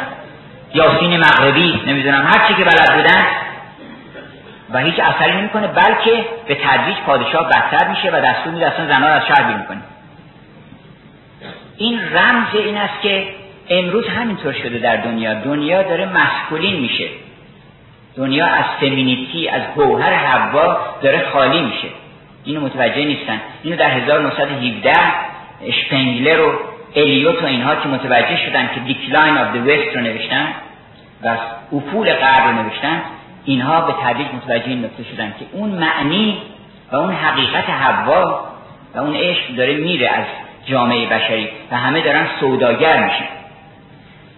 یاسین 0.74 1.16
مغربی 1.16 1.80
نمی‌دونم 1.86 2.26
هر 2.26 2.48
چی 2.48 2.54
که 2.54 2.64
بلد 2.64 2.96
بودن 2.96 3.24
و 4.72 4.78
هیچ 4.78 4.94
اثری 5.00 5.32
نمی‌کنه 5.32 5.66
بلکه 5.66 6.24
به 6.48 6.54
تدریج 6.54 6.96
پادشاه 7.06 7.48
بدتر 7.48 7.88
میشه 7.88 8.10
و 8.10 8.20
دستور 8.20 8.52
میده 8.52 8.66
اصلا 8.66 8.86
زنها 8.86 9.08
از 9.08 9.22
شهر 9.28 9.58
می‌کنه 9.58 9.82
این 11.76 12.00
رمز 12.12 12.54
این 12.54 12.76
است 12.76 13.02
که 13.02 13.26
امروز 13.70 14.08
همینطور 14.08 14.52
شده 14.52 14.78
در 14.78 14.96
دنیا. 14.96 15.34
دنیا 15.34 15.82
داره 15.82 16.08
مسکولین 16.12 16.80
میشه. 16.80 17.06
دنیا 18.16 18.46
از 18.46 18.64
femininity 18.80 19.48
از 19.48 19.62
گوهر 19.74 20.14
حوا 20.14 20.76
داره 21.02 21.26
خالی 21.32 21.62
میشه. 21.62 21.88
اینو 22.44 22.60
متوجه 22.60 23.04
نیستن. 23.04 23.40
اینو 23.62 23.76
در 23.76 23.90
1917 23.90 24.92
اشپنگلر 25.66 26.40
و 26.40 26.52
الیوت 26.96 27.42
و 27.42 27.46
اینها 27.46 27.76
که 27.76 27.88
متوجه 27.88 28.36
شدن 28.36 28.70
که 28.74 28.80
Decline 28.80 29.38
of 29.38 29.54
the 29.54 29.58
West 29.58 29.96
رو 29.96 30.00
نوشتن 30.00 30.48
و 31.22 31.36
افول 31.72 32.12
غرب 32.12 32.46
رو 32.46 32.62
نوشتن 32.62 33.02
اینها 33.44 33.80
به 33.80 33.94
تدریج 34.02 34.26
متوجه 34.34 34.68
این 34.68 34.84
نکته 34.84 35.04
شدن 35.04 35.34
که 35.38 35.46
اون 35.52 35.70
معنی 35.70 36.38
و 36.92 36.96
اون 36.96 37.14
حقیقت 37.14 37.70
حوا 37.70 38.44
و 38.94 38.98
اون 38.98 39.16
عشق 39.16 39.56
داره 39.56 39.74
میره 39.74 40.08
از 40.08 40.24
جامعه 40.66 41.08
بشری 41.08 41.48
و 41.70 41.76
همه 41.76 42.00
دارن 42.00 42.26
سوداگر 42.40 43.04
میشن. 43.04 43.28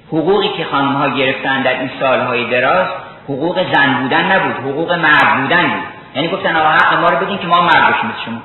حقوقی 0.09 0.49
که 0.49 0.65
خانم 0.65 0.93
ها 0.93 1.09
گرفتن 1.09 1.63
در 1.63 1.81
این 1.81 1.91
سالهای 2.01 2.51
دراز 2.51 2.87
حقوق 3.25 3.73
زن 3.73 3.95
بودن 3.95 4.33
نبود 4.33 4.55
حقوق 4.55 4.93
مرد 4.93 5.43
بودن 5.43 5.63
بود. 5.63 5.83
یعنی 6.15 6.29
گفتن 6.29 6.57
آقا 6.57 6.69
حق 6.69 7.01
ما 7.01 7.09
رو 7.09 7.27
بدین 7.27 7.39
که 7.39 7.47
ما 7.47 7.61
مرد 7.61 7.93
باشیم 7.93 8.13
شما. 8.25 8.43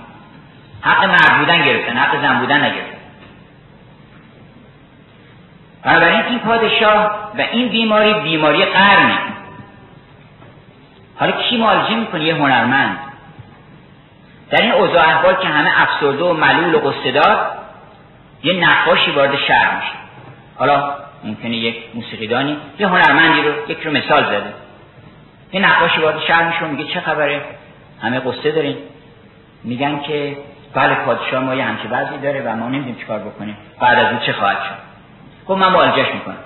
حق 0.81 1.05
مرد 1.05 1.39
بودن 1.39 1.65
گرفتن 1.65 1.97
حق 1.97 2.21
زن 2.21 2.39
بودن 2.39 2.57
نگرفتن. 2.57 2.99
بنابراین 5.83 6.21
این 6.21 6.39
پادشاه 6.39 7.11
و 7.37 7.41
این 7.51 7.67
بیماری 7.67 8.13
بیماری 8.13 8.65
قرنه. 8.65 9.17
حالا 11.19 11.31
کی 11.31 11.57
معالجه 11.57 11.95
می‌کنه 11.95 12.23
یه 12.23 12.35
هنرمند. 12.35 12.99
در 14.49 14.61
این 14.61 14.71
اوضاع 14.71 15.07
احوال 15.07 15.35
که 15.35 15.47
همه 15.47 15.81
افسرده 15.81 16.23
و 16.23 16.33
ملول 16.33 16.75
و 16.75 16.79
قصدار 16.79 17.47
یه 18.43 18.53
نقاشی 18.53 19.11
وارد 19.11 19.35
شهر 19.35 19.75
میشه. 19.75 19.93
حالا 20.55 20.93
ممکنه 21.23 21.55
یک 21.55 21.75
موسیقیدانی 21.93 22.57
یه 22.79 22.87
هنرمندی 22.87 23.41
رو 23.41 23.71
یک 23.71 23.81
رو 23.81 23.91
مثال 23.91 24.25
زده 24.25 24.53
یه 25.53 25.61
نقاشی 25.61 26.01
وارد 26.01 26.19
شهر 26.27 26.47
میشه 26.47 26.65
میگه 26.65 26.93
چه 26.93 26.99
خبره؟ 26.99 27.41
همه 28.01 28.19
قصه 28.19 28.51
داریم 28.51 28.77
میگن 29.63 29.99
که 29.99 30.37
بله 30.73 30.95
پادشاه 30.95 31.43
ما 31.43 31.55
یه 31.55 31.63
همچه 31.63 31.87
بعضی 31.87 32.17
داره 32.17 32.41
و 32.41 32.55
ما 32.55 32.65
نمی‌دونیم 32.65 32.95
چیکار 32.95 33.19
بکنیم. 33.19 33.57
بعد 33.79 33.99
از 33.99 34.07
اون 34.07 34.19
چه 34.19 34.33
خواهد 34.33 34.57
شد؟ 34.57 34.75
گفت 35.47 35.61
من 35.61 35.71
معالجهش 35.71 36.13
می‌کنم. 36.13 36.37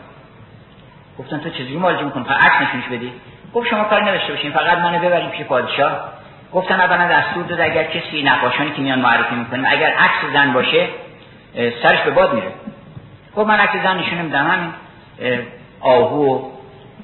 گفتن 1.19 1.39
تو 1.39 1.49
چجوری 1.49 1.77
معالجه 1.77 2.03
می‌کنی؟ 2.03 2.23
فقط 2.23 2.43
عکس 2.43 2.61
نشونش 2.61 2.85
بدی. 2.85 3.13
گفت 3.53 3.69
شما 3.69 3.83
کاری 3.83 4.05
نداشته 4.05 4.33
باشین 4.33 4.51
فقط 4.51 4.77
منو 4.77 4.99
ببریم 4.99 5.29
پیش 5.29 5.45
پادشاه. 5.45 6.09
گفتن 6.53 6.81
اولا 6.81 7.07
دستور 7.07 7.43
داد 7.43 7.59
اگر 7.59 7.83
کسی 7.83 8.23
نقاشانی 8.23 8.71
که 8.71 8.81
میان 8.81 8.99
معرفی 8.99 9.35
می‌کنیم 9.35 9.65
اگر 9.67 9.87
عکس 9.87 10.33
زن 10.33 10.53
باشه 10.53 10.87
سرش 11.83 11.99
به 11.99 12.11
باد 12.11 12.33
میره. 12.33 12.47
گفت 13.35 13.47
من 13.47 13.59
عکس 13.59 13.83
زن 13.83 13.97
نشون 13.97 14.17
نمیدم 14.19 14.47
همین 14.47 14.73
آهو 15.81 16.35
و 16.35 16.49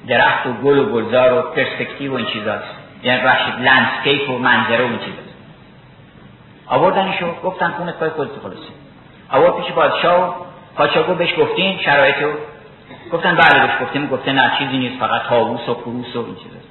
درخت 0.08 0.46
و 0.46 0.52
گل 0.52 0.78
و 0.78 0.84
گلزار 0.84 1.32
و 1.32 1.42
پرسپکتیو 1.42 2.12
و 2.12 2.16
این 2.16 2.26
چیزاست. 2.26 2.74
یعنی 3.02 3.22
ببخشید 3.22 3.54
landscape 3.54 4.30
و 4.30 4.38
منظره 4.38 4.84
و 4.84 4.88
این 4.88 4.98
چیزاست. 4.98 5.34
آوردنشو 6.66 7.40
گفتن 7.42 7.70
خونت 7.70 7.94
پای 7.94 8.10
خودت 8.10 8.30
خلاصه 8.42 8.72
آورد 9.30 9.56
پیش 9.56 9.72
پادشاه 9.72 10.28
و 10.28 10.32
پادشاه 10.76 11.14
بهش 11.14 11.34
گفتین 11.38 11.78
شرایطو 11.78 12.32
گفتن 13.12 13.34
بله 13.34 13.66
بهش 13.66 13.80
گفتیم 13.82 14.06
گفته 14.06 14.32
نه 14.32 14.52
چیزی 14.58 14.78
نیست 14.78 15.00
فقط 15.00 15.22
طاووس 15.28 15.68
و 15.68 15.74
خروس 15.74 16.16
و 16.16 16.18
این 16.18 16.34
چیزاست 16.34 16.70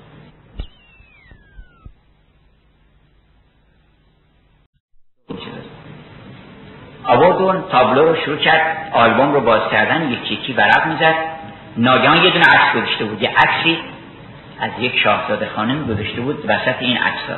آورد 7.03 7.41
اون 7.41 7.63
تابلو 7.71 8.05
رو 8.05 8.15
شروع 8.15 8.37
کرد 8.37 8.89
آلبوم 8.93 9.33
رو 9.33 9.41
باز 9.41 9.61
کردن 9.71 10.11
یکی 10.11 10.33
یکی 10.33 10.53
ورق 10.53 10.87
می‌زد. 10.87 11.15
ناگهان 11.77 12.17
یه 12.17 12.29
دونه 12.29 12.45
عکس 12.45 12.75
گذاشته 12.75 13.05
بود 13.05 13.21
یه 13.21 13.29
عکسی 13.29 13.77
از 14.59 14.71
یک 14.79 14.99
شاهزاده 14.99 15.49
خانم 15.55 15.85
گذاشته 15.85 16.21
بود 16.21 16.45
وسط 16.47 16.75
این 16.79 16.97
عکس 16.97 17.29
ها 17.29 17.35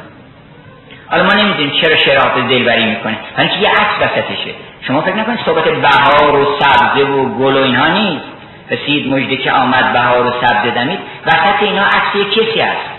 حالا 1.08 1.24
ما 1.24 1.34
نمی‌دونیم 1.34 1.82
چرا 1.82 1.98
شرافت 1.98 2.36
دلبری 2.36 2.86
می‌کنه. 2.86 3.18
ولی 3.38 3.50
که 3.50 3.56
یه 3.56 3.70
عکس 3.70 4.02
وسطشه. 4.02 4.54
شما 4.82 5.02
فکر 5.02 5.16
نکنید 5.16 5.40
صحبت 5.46 5.64
بهار 5.64 6.36
و 6.36 6.60
سبزه 6.60 7.04
و 7.04 7.26
گل 7.26 7.54
و 7.54 7.64
اینها 7.64 7.88
نیست. 7.88 8.31
رسید 8.72 9.14
مجده 9.14 9.38
که 9.38 9.52
آمد 9.52 9.94
بهار 9.94 10.26
و 10.26 10.32
سبزه 10.32 10.72
دمید 10.72 11.00
وسط 11.26 11.62
اینا 11.64 11.84
عکس 11.84 12.36
کسی 12.36 12.60
هست. 12.60 12.90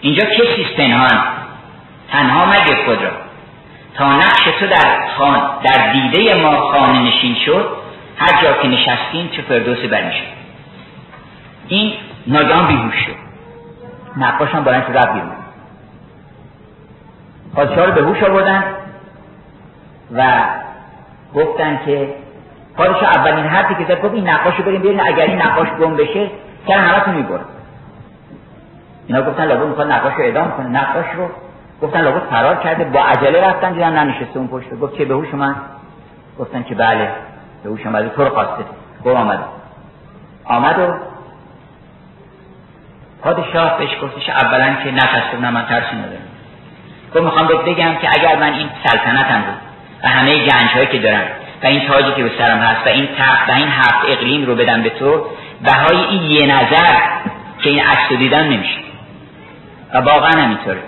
اینجا 0.00 0.24
کسی 0.24 0.64
پنهان. 0.76 1.22
تنها 2.12 2.46
مگه 2.46 2.84
خود 2.84 3.02
را 3.02 3.10
تا 3.94 4.16
نقش 4.16 4.44
تو 4.60 4.66
در 4.66 5.08
خان 5.18 5.42
در 5.62 5.92
دیده 5.92 6.34
ما 6.34 6.56
خانه 6.56 7.02
نشین 7.02 7.36
شد 7.46 7.68
هر 8.16 8.42
جا 8.42 8.52
که 8.62 8.68
نشستیم 8.68 9.28
چه 9.28 9.42
فردوس 9.42 9.78
بر 9.78 10.10
شد 10.10 10.38
این 11.68 11.92
ناگهان 12.26 12.66
بیهوش 12.66 12.94
شد. 12.94 13.16
نقاش 14.16 14.48
هم 14.48 14.64
بلند 14.64 14.96
رب 14.96 15.12
بیرون. 15.12 15.30
پادشاه 17.54 17.86
رو 17.86 17.92
به 17.92 18.02
هوش 18.02 18.22
آوردن 18.22 18.64
و 20.14 20.42
گفتن 21.34 21.80
که 21.86 22.14
پادشاه 22.78 23.08
اولین 23.16 23.46
حرفی 23.46 23.74
که 23.74 23.94
زد 23.94 24.02
گفت 24.02 24.14
این 24.14 24.28
نقاش 24.28 24.54
رو 24.56 24.64
بریم 24.64 24.82
بیارین 24.82 25.00
اگر 25.00 25.24
این 25.24 25.42
نقاش 25.42 25.68
گم 25.68 25.96
بشه 25.96 26.30
سر 26.68 26.74
همتون 26.74 27.14
می‌برد. 27.14 27.44
اینا 29.06 29.22
گفتن 29.22 29.44
لابد 29.44 29.66
می‌خواد 29.66 29.92
نقاش 29.92 30.14
رو 30.14 30.22
اعدام 30.22 30.50
کنه. 30.50 30.68
نقاش 30.68 31.06
رو 31.16 31.28
گفتن 31.82 32.00
لابد 32.00 32.22
فرار 32.30 32.56
کرده. 32.56 32.84
با 32.84 33.00
عجله 33.00 33.48
رفتن 33.48 33.72
دیدن 33.72 33.92
ننشسته 33.92 34.38
اون 34.38 34.48
پشت. 34.48 34.74
گفت 34.80 34.94
که 34.94 35.04
به 35.04 35.14
هوش 35.14 35.34
من؟ 35.34 35.56
گفتن 36.38 36.62
که 36.62 36.74
بله 36.74 37.08
به 37.64 37.70
هوش 37.70 37.86
اومده 37.86 38.08
تو 38.08 38.24
رو 38.24 38.30
خواسته. 38.30 38.64
گفت 39.04 39.16
آمد. 39.16 39.38
آمد 40.44 40.78
و 40.78 40.94
پادشاه 43.22 43.78
بهش 43.78 44.02
گفتش 44.02 44.30
اولا 44.30 44.74
که 44.84 44.90
نفس 44.90 45.34
نه 45.40 45.50
من 45.50 45.64
ترسی 45.66 45.96
ندارم. 45.96 46.28
گفت 47.14 47.24
می‌خوام 47.24 47.46
بگم 47.46 47.94
که 47.94 48.08
اگر 48.18 48.36
من 48.36 48.52
این 48.52 48.68
سلطنتم 48.84 49.44
رو 49.46 49.52
و 50.04 50.08
همه 50.08 50.38
گنج 50.38 50.70
هایی 50.74 50.86
که 50.86 50.98
دارم 50.98 51.26
و 51.62 51.66
این 51.66 51.88
تاجی 51.88 52.12
که 52.16 52.22
به 52.22 52.30
سرم 52.38 52.58
هست 52.58 52.86
و 52.86 52.90
این 52.90 53.08
تخت 53.18 53.48
و 53.48 53.52
این 53.52 53.68
هفت 53.68 54.04
اقلیم 54.08 54.46
رو 54.46 54.54
بدم 54.54 54.82
به 54.82 54.90
تو 54.90 55.24
بهای 55.62 55.96
این 56.10 56.22
یه 56.22 56.46
نظر 56.46 56.94
که 57.62 57.70
این 57.70 57.80
عکس 57.80 58.12
دیدن 58.18 58.48
نمیشه. 58.48 58.78
و 59.94 59.98
واقعا 59.98 60.42
همینطوره. 60.42 60.78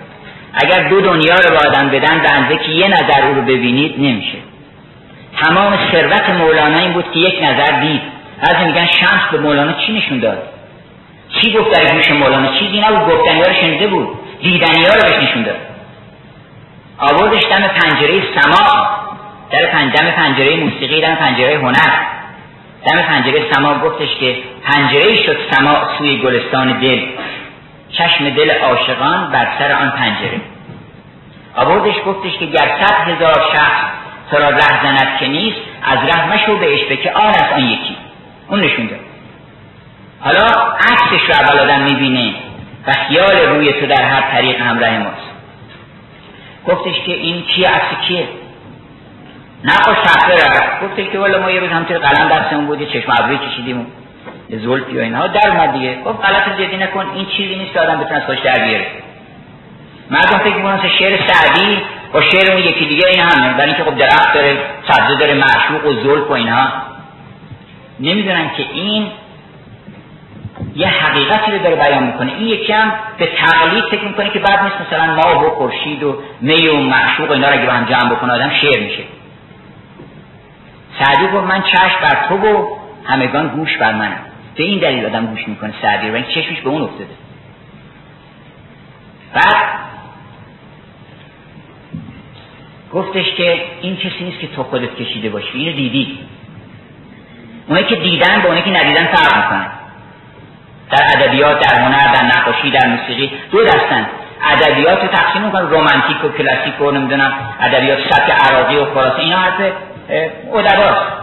اگر 0.53 0.89
دو 0.89 1.01
دنیا 1.01 1.35
رو 1.35 1.49
به 1.49 1.57
آدم 1.67 1.89
بدن 1.89 2.47
به 2.49 2.57
که 2.57 2.71
یه 2.71 2.87
نظر 2.87 3.27
او 3.27 3.35
رو 3.35 3.41
ببینید 3.41 3.95
نمیشه. 3.97 4.37
تمام 5.41 5.77
ثروت 5.91 6.29
مولانا 6.29 6.77
این 6.77 6.93
بود 6.93 7.11
که 7.11 7.19
یک 7.19 7.43
نظر 7.43 7.79
دید. 7.81 8.01
از 8.41 8.55
میگن 8.65 8.85
شمس 8.85 9.21
به 9.31 9.37
مولانا 9.37 9.73
چی 9.73 9.93
نشون 9.93 10.19
داد؟ 10.19 10.43
چی 11.29 11.53
گفت 11.53 11.71
در 11.71 11.95
گوش 11.95 12.11
مولانا؟ 12.11 12.59
چیزی 12.59 12.79
نبود 12.79 13.13
گفتنی 13.13 13.43
رو 13.43 13.53
شنیده 13.53 13.87
بود. 13.87 14.07
دیدنی 14.41 14.85
رو 14.85 15.01
بهش 15.01 15.29
نشون 15.29 15.43
داد. 15.43 15.55
آوردش 16.97 17.43
دم 17.43 17.67
پنجره 17.67 18.23
سما 18.35 19.00
در 19.51 19.65
پنجم 19.65 20.11
پنجره 20.11 20.55
موسیقی 20.55 21.01
دم 21.01 21.15
پنجره 21.15 21.57
هنر. 21.57 21.91
دم 22.85 23.01
پنجره 23.01 23.51
سما 23.51 23.79
گفتش 23.79 24.15
که 24.19 24.37
پنجره 24.63 25.15
شد 25.15 25.37
سما 25.51 25.97
سوی 25.97 26.17
گلستان 26.17 26.79
دل. 26.79 27.05
چشم 27.91 28.29
دل 28.29 28.51
عاشقان 28.51 29.31
بر 29.31 29.47
سر 29.59 29.71
آن 29.71 29.89
پنجره. 29.89 30.41
آوردش 31.55 31.95
گفتش 32.05 32.37
که 32.37 32.45
گر 32.45 32.77
صد 32.81 33.09
هزار 33.09 33.45
شخص 33.53 33.83
تو 34.31 34.37
را 34.37 34.49
ره 34.49 34.83
زند 34.83 35.17
که 35.19 35.27
نیست 35.27 35.57
از 35.83 35.99
ره 36.09 36.33
مشو 36.33 36.57
به 36.57 36.97
که 36.97 37.11
آن 37.11 37.29
از 37.29 37.53
آن 37.53 37.63
یکی. 37.69 37.95
اون 38.47 38.59
نشون 38.59 38.85
داد. 38.85 38.99
حالا 40.19 40.45
عکسش 40.91 41.29
رو 41.29 41.35
اول 41.35 41.59
آدم 41.59 41.81
می‌بینه 41.81 42.33
و 42.87 42.91
خیال 43.07 43.49
روی 43.49 43.73
تو 43.73 43.87
در 43.87 44.03
هر 44.03 44.21
طریق 44.31 44.61
همراه 44.61 44.97
ماست. 44.97 45.31
گفتش 46.67 46.95
که 47.05 47.11
این 47.13 47.41
کیه 47.41 47.69
عکس 47.69 48.07
کیه؟ 48.07 48.27
نقاش 49.63 49.97
تخته 50.03 50.33
رفت 50.33 50.83
گفتش 50.83 51.05
که 51.11 51.19
والا 51.19 51.39
ما 51.39 51.51
یه 51.51 51.59
روز 51.59 51.69
همطور 51.69 51.97
قلم 51.97 52.29
دستمون 52.29 52.65
بود 52.65 52.81
یه 52.81 52.87
چشم 52.87 53.13
ابروی 53.19 53.37
کشیدیم 53.37 53.87
زلفی 54.49 54.97
و 54.97 55.01
اینها 55.01 55.27
در 55.27 55.49
اومد 55.49 55.73
دیگه. 55.73 56.01
گفت 56.01 56.25
غلط 56.25 56.59
جدی 56.59 56.77
نکن 56.77 57.05
این 57.15 57.25
چیزی 57.25 57.55
نیست 57.55 57.73
که 57.73 57.79
آدم 57.79 57.99
بتونه 57.99 58.15
از 58.15 58.23
خوش 58.23 58.39
در 58.39 58.65
بیاره. 58.65 58.87
مردم 60.11 60.37
فکر 60.37 60.55
می‌کنن 60.55 60.89
شعر 60.99 61.19
سعدی 61.27 61.77
با 62.13 62.21
شعر 62.21 62.51
اون 62.51 62.61
یکی 62.61 62.85
دیگه 62.85 63.07
این 63.07 63.19
همه. 63.19 63.53
برای 63.53 63.69
اینکه 63.69 63.83
خب 63.83 63.97
درخت 63.97 64.33
داره 64.33 64.57
سبزه 64.87 65.15
داره 65.19 65.33
معشوق 65.33 65.85
و 65.85 65.93
زلف 65.93 66.29
و 66.29 66.33
اینها 66.33 66.67
نمی‌دونن 67.99 68.51
که 68.57 68.63
این 68.73 69.11
یه 70.75 70.87
حقیقتی 70.87 71.51
رو 71.51 71.57
داره 71.57 71.75
بیان 71.75 72.03
می‌کنه. 72.03 72.31
این 72.31 72.47
یکی 72.47 72.73
هم 72.73 72.93
به 73.17 73.25
تقلید 73.25 73.83
فکر 73.83 74.03
می‌کنه 74.03 74.29
که 74.29 74.39
بعد 74.39 74.63
نیست 74.63 74.75
مثلا 74.87 75.15
ماه 75.15 75.45
و 75.45 75.49
خورشید 75.49 76.03
و 76.03 76.17
می 76.41 76.67
و 76.67 76.77
معشوق 76.77 77.29
و 77.29 77.33
اینا 77.33 77.47
رو 77.47 77.53
اگه 77.53 77.71
هم 77.71 77.85
جمع 77.85 78.09
بکنه 78.09 78.33
آدم 78.33 78.51
شعر 78.61 78.83
میشه. 78.83 79.03
سعدی 81.01 81.27
گفت 81.27 81.43
من 81.43 81.61
چشم 81.61 82.01
بر 82.01 82.27
تو 82.29 82.35
و 82.37 82.77
همگان 83.05 83.47
گوش 83.47 83.77
بر 83.77 83.93
منم. 83.93 84.19
به 84.55 84.63
این 84.63 84.79
دلیل 84.79 85.05
آدم 85.05 85.25
گوش 85.25 85.47
می‌کنه 85.47 85.73
سعدی 85.81 86.09
رو 86.09 86.15
این 86.15 86.23
چشمش 86.23 86.61
به 86.61 86.69
اون 86.69 86.81
افتاده. 86.81 87.15
بعد 89.33 89.81
گفتش 92.93 93.35
که 93.37 93.63
این 93.81 93.97
کسی 93.97 94.23
نیست 94.23 94.39
که 94.39 94.47
تو 94.47 94.63
خودت 94.63 94.95
کشیده 94.95 95.29
باشی 95.29 95.57
اینو 95.57 95.71
دیدی. 95.71 96.19
اونایی 97.67 97.87
که 97.87 97.95
دیدن 97.95 98.41
با 98.41 98.47
اونایی 98.47 98.63
که 98.63 98.69
ندیدن 98.69 99.05
فرق 99.05 99.35
می‌کنن 99.35 99.67
در 100.91 101.03
ادبیات 101.17 101.67
در 101.67 101.81
هنر 101.81 102.13
در 102.13 102.23
نقاشی 102.23 102.71
در 102.71 102.87
موسیقی 102.87 103.31
دو 103.51 103.63
دستن. 103.63 104.07
ادبیات 104.51 105.01
رو 105.01 105.07
تقسیم 105.07 105.41
می‌کنن 105.41 105.69
رومانتیک 105.69 106.25
و 106.25 106.29
کلاسیک 106.29 106.81
و 106.81 106.91
نمی‌دونم 106.91 107.33
ادبیات 107.61 107.99
سبک 108.09 108.31
عراقی 108.31 108.75
و 108.75 108.85
خراسان 108.85 109.19
اینا 109.19 109.37
حرف 109.37 109.71
ادباست 110.09 111.21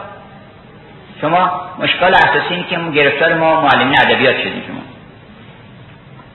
شما 1.20 1.50
مشکل 1.78 2.14
اساسی 2.14 2.54
اینه 2.54 2.64
که 2.70 2.76
گرفتار 2.94 3.34
ما 3.34 3.60
معلمین 3.60 3.98
ادبیات 4.00 4.38
شدیم 4.38 4.62
شما. 4.66 4.80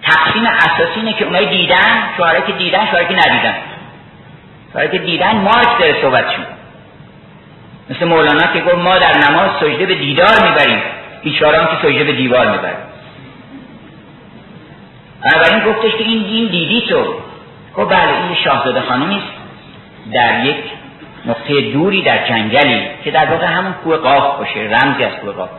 تقسیم 0.01 0.45
اساسی 0.45 0.99
اینه 0.99 1.13
که 1.13 1.25
اونایی 1.25 1.47
دیدن 1.47 2.09
شعرایی 2.17 2.43
که 2.47 2.51
دیدن 2.51 2.85
شعرایی 2.85 3.07
که 3.07 3.13
ندیدن. 3.13 3.55
شعرایی 4.73 4.91
که 4.91 4.97
دیدن 4.97 5.35
مارک 5.35 5.79
داره 5.79 6.01
صحبتشون 6.01 6.45
مثل 7.89 8.05
مولانا 8.05 8.53
که 8.53 8.61
گفت 8.61 8.75
ما 8.75 8.97
در 8.97 9.17
نماز 9.29 9.49
سجده 9.59 9.85
به 9.85 9.95
دیدار 9.95 10.49
می‌بریم. 10.49 10.81
بیچاران 11.23 11.65
که 11.65 11.87
سجده 11.87 12.03
به 12.03 12.13
دیوار 12.13 12.51
می‌بریم 12.51 12.93
بنابراین 15.23 15.59
گفتش 15.59 15.91
که 15.91 16.03
این 16.03 16.23
دین 16.23 16.47
دیدی 16.47 16.87
تو. 16.89 17.13
خب 17.75 17.89
بله 17.89 18.23
این 18.27 18.35
شاهزاده 18.43 18.81
خانمی 18.81 19.21
در 20.13 20.45
یک 20.45 20.55
نقطه 21.25 21.61
دوری 21.61 22.01
در 22.01 22.27
جنگلی 22.27 22.87
که 23.03 23.11
در 23.11 23.25
واقع 23.25 23.45
همون 23.45 23.73
کوه 23.73 23.97
قاف 23.97 24.37
باشه 24.37 24.59
رمزی 24.59 25.03
از 25.03 25.11
کوه 25.11 25.31
قاف. 25.33 25.49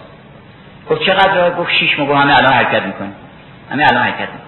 گفت 0.91 1.03
چقدر 1.03 1.51
گفت 1.51 1.73
شیش 1.73 1.99
مگو 1.99 2.15
همه 2.15 2.39
الان 2.39 2.53
حرکت 2.53 2.83
می‌کنه؟ 2.83 3.13
همه 3.71 3.87
الان 3.91 4.03
حرکت 4.03 4.19
می‌کنه. 4.21 4.45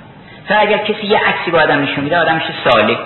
تا 0.49 0.55
اگر 0.55 0.79
کسی 0.79 1.07
یه 1.07 1.19
عکسی 1.19 1.51
با 1.51 1.61
آدم 1.61 1.83
نشون 1.83 2.05
میده 2.05 2.19
آدم 2.19 2.35
میشه 2.35 2.55
سالک. 2.65 2.99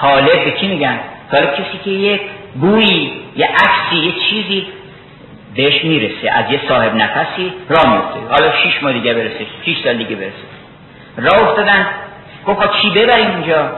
طالب 0.00 0.44
به 0.44 0.50
کی 0.50 0.68
میگن؟ 0.68 0.98
طالب 1.32 1.54
کسی 1.54 1.78
که 1.84 1.90
یه 1.90 2.20
بویی 2.54 3.12
یه 3.36 3.46
عکسی 3.46 3.96
یه 3.96 4.12
چیزی 4.30 4.66
بهش 5.56 5.84
می‌رسه 5.84 6.30
از 6.30 6.44
یه 6.50 6.60
صاحب 6.68 6.94
نفسی 6.94 7.52
راه 7.68 7.92
میفته 7.92 8.20
حالا 8.30 8.52
شیش 8.62 8.82
ماه 8.82 8.92
دیگه 8.92 9.14
برسه 9.14 9.46
شیش 9.64 9.78
سال 9.84 9.96
دیگه 9.96 10.16
برسه. 10.16 10.32
راه 11.16 11.48
افتادن. 11.48 11.86
گفت 12.46 12.80
چی 12.82 12.90
ببریم 12.90 13.30
اینجا؟ 13.30 13.70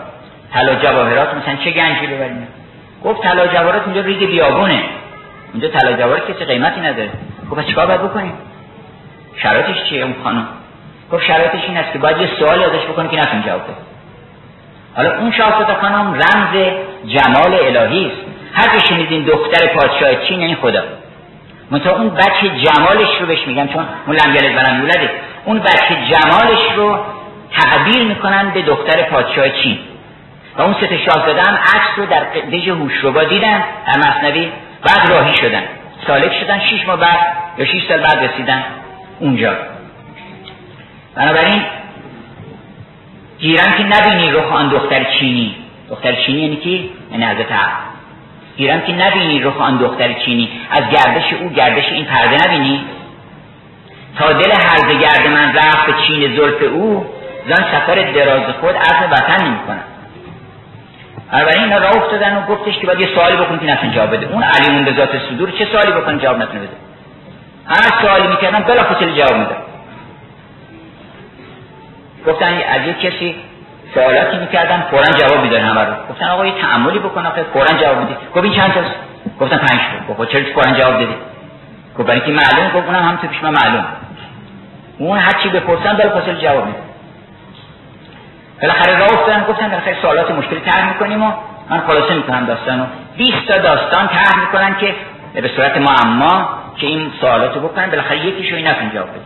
طلا 0.52 0.74
جواهرات 0.74 1.34
مثلا 1.34 1.56
چه 1.64 1.70
گنجی 1.70 2.06
ببریم؟ 2.06 2.48
گفت 3.04 3.22
طلا 3.22 3.46
جواهرات 3.46 3.82
اینجا 3.86 4.00
ریگ 4.00 4.26
بیابونه. 4.26 4.84
اینجا 5.52 5.68
طلا 5.68 5.96
جواهرات 5.96 6.30
کسی 6.30 6.44
قیمتی 6.44 6.80
نداره. 6.80 7.10
گفت 7.50 7.66
چیکار 7.66 7.86
باید 7.86 8.02
بکنیم؟ 8.02 8.32
شرایطش 9.36 9.84
چیه 9.88 10.02
اون 10.02 10.14
خانم؟ 10.24 10.48
گفت 11.12 11.26
شرایطش 11.26 11.64
این 11.68 11.76
است 11.76 11.92
که 11.92 11.98
باید 11.98 12.18
یه 12.18 12.28
سوالی 12.38 12.64
ازش 12.64 12.84
بکنی 12.92 13.08
که 13.08 13.16
نتون 13.16 13.42
جواب 13.42 13.62
بده. 13.62 13.74
حالا 14.96 15.18
اون 15.18 15.32
شاهزاده 15.32 15.74
خانم 15.74 16.14
رمز 16.14 16.72
جمال 17.06 17.54
الهی 17.54 18.06
است. 18.06 18.16
هر 18.54 18.78
که 18.78 18.86
شنیدین 18.86 19.22
دختر 19.22 19.66
پادشاه 19.66 20.24
چین 20.28 20.40
این 20.40 20.56
خدا. 20.56 20.82
منتها 21.70 21.96
اون 21.96 22.10
بچه 22.10 22.48
جمالش 22.48 23.20
رو 23.20 23.26
بهش 23.26 23.46
میگم 23.46 23.68
چون 23.68 23.84
اون 24.06 24.16
یلد 24.16 24.56
ولم 24.56 25.08
اون 25.44 25.58
بچه 25.58 25.96
جمالش 26.10 26.76
رو 26.76 26.98
تعبیر 27.56 28.04
می‌کنن 28.04 28.50
به 28.50 28.62
دختر 28.62 29.02
پادشاه 29.02 29.48
چین. 29.48 29.78
و 30.56 30.62
اون 30.62 30.74
سه 30.80 30.98
شاهزاده 30.98 31.42
هم 31.42 31.54
عکس 31.54 31.98
رو 31.98 32.06
در 32.06 32.24
دژ 32.52 32.68
هوشربا 32.68 33.24
دیدن 33.24 33.64
در 33.86 33.98
مصنوی 33.98 34.52
بعد 34.82 35.10
راهی 35.10 35.36
شدن. 35.36 35.62
سالک 36.06 36.32
شدن 36.40 36.60
شیش 36.60 36.86
ماه 36.86 36.96
بعد 36.96 37.18
یا 37.58 37.64
شیش 37.64 37.88
سال 37.88 37.98
بعد 38.00 38.24
رسیدن 38.24 38.64
اونجا. 39.20 39.56
بنابراین 41.14 41.62
گیرم 43.38 43.72
که 43.72 43.82
نبینی 43.82 44.30
رخ 44.30 44.52
آن 44.52 44.68
دختر 44.68 45.04
چینی. 45.04 45.56
دختر 45.90 46.12
چینی 46.12 46.40
یعنی 46.40 46.56
کی؟ 46.56 46.90
یعنی 47.10 47.24
حضرت 47.24 47.46
گیرم 48.56 48.80
که 48.80 48.92
نبینی 48.92 49.40
رخ 49.40 49.60
آن 49.60 49.76
دختر 49.76 50.12
چینی. 50.12 50.48
از 50.70 50.82
گردش 50.90 51.32
او 51.32 51.48
گردش 51.48 51.88
این 51.88 52.04
پرده 52.04 52.46
نبینی؟ 52.46 52.84
تا 54.18 54.32
دل 54.32 54.52
هرزه 54.52 54.98
گرد 54.98 55.26
من 55.26 55.52
رفت 55.52 56.06
چین 56.06 56.36
زلف 56.36 56.62
او 56.72 57.06
زن 57.48 57.64
سفر 57.64 58.12
دراز 58.12 58.54
خود 58.60 58.74
عرض 58.74 59.12
وطن 59.12 59.46
نمی 59.46 59.58
کنم 59.66 59.84
بنابراین 61.32 61.62
اینا 61.62 61.88
افتادن 61.88 62.36
و 62.36 62.46
گفتش 62.46 62.78
که 62.78 62.86
باید 62.86 63.00
یه 63.00 63.08
سوالی 63.14 63.36
بکن 63.36 63.58
که 63.58 63.66
نتون 63.66 63.90
جواب 63.90 64.16
بده. 64.16 64.26
اون 64.32 64.42
علیمون 64.42 64.84
به 64.84 64.92
ذات 64.96 65.18
صدور 65.28 65.50
چه 65.50 65.64
سوالی 65.72 65.92
بکن 65.92 66.18
جواب 66.18 66.36
نتونه 66.36 66.60
بده؟ 66.60 66.76
هر 67.66 68.02
سوالی 68.02 68.28
می‌کردن 68.28 68.60
بلا 68.60 68.82
فصل 68.82 69.10
جواب 69.10 69.36
میده 69.36 69.56
گفتن 72.26 72.46
از 72.46 72.86
یک 72.86 73.00
کسی 73.00 73.34
سوالاتی 73.94 74.36
می‌کردن 74.36 74.80
فورا 74.90 75.04
جواب 75.04 75.42
میدن 75.42 75.60
همه 75.60 75.80
رو. 75.80 75.94
گفتن 76.10 76.28
آقا 76.28 76.46
یه 76.46 76.52
تعملی 76.60 76.98
بکن 76.98 77.26
آخه 77.26 77.42
فورا 77.42 77.66
جواب 77.66 77.98
میدی. 77.98 78.14
گفت 78.34 78.44
این 78.44 78.54
چند 78.54 78.72
تاست؟ 78.72 78.90
گفتن 79.40 79.56
پنج 79.56 79.80
تا. 80.08 80.14
گفت 80.14 80.32
چرا 80.32 80.42
فورا 80.54 80.72
جواب 80.72 80.92
دادی؟ 80.92 81.14
گفت 81.98 82.08
برای 82.08 82.20
که 82.20 82.30
معلوم 82.30 82.70
گفت 82.74 82.86
اونم 82.86 83.02
هم 83.02 83.16
تو 83.16 83.26
پیش 83.26 83.42
من 83.42 83.50
معلوم. 83.50 83.84
اون 84.98 85.18
هر 85.18 85.32
چی 85.42 85.48
بپرسن 85.48 85.96
بلا 85.96 86.20
فصل 86.20 86.34
جواب 86.34 86.66
میده 86.66 86.78
بالاخره 88.62 88.98
راه 88.98 89.12
افتادن 89.12 89.44
گفتن 89.48 89.68
بالاخره 89.68 89.96
سوالات 90.02 90.30
مشکلی 90.30 90.60
طرح 90.60 90.92
می‌کنیم 90.92 91.22
و 91.22 91.32
من 91.70 91.80
خلاصه 91.80 92.14
می‌کنم 92.14 92.46
داستانو 92.46 92.84
20 93.16 93.32
تا 93.48 93.58
داستان 93.58 94.08
طرح 94.08 94.40
می‌کنن 94.40 94.76
که 94.80 94.94
به 95.34 95.48
صورت 95.56 95.76
معما 95.76 96.48
که 96.76 96.86
این 96.86 97.12
سوالاتو 97.20 97.60
بکنن 97.60 97.90
بالاخره 97.90 98.26
یکیشو 98.26 98.56
این 98.56 98.66
نتون 98.66 98.90
جواب 98.90 99.08
بده 99.08 99.20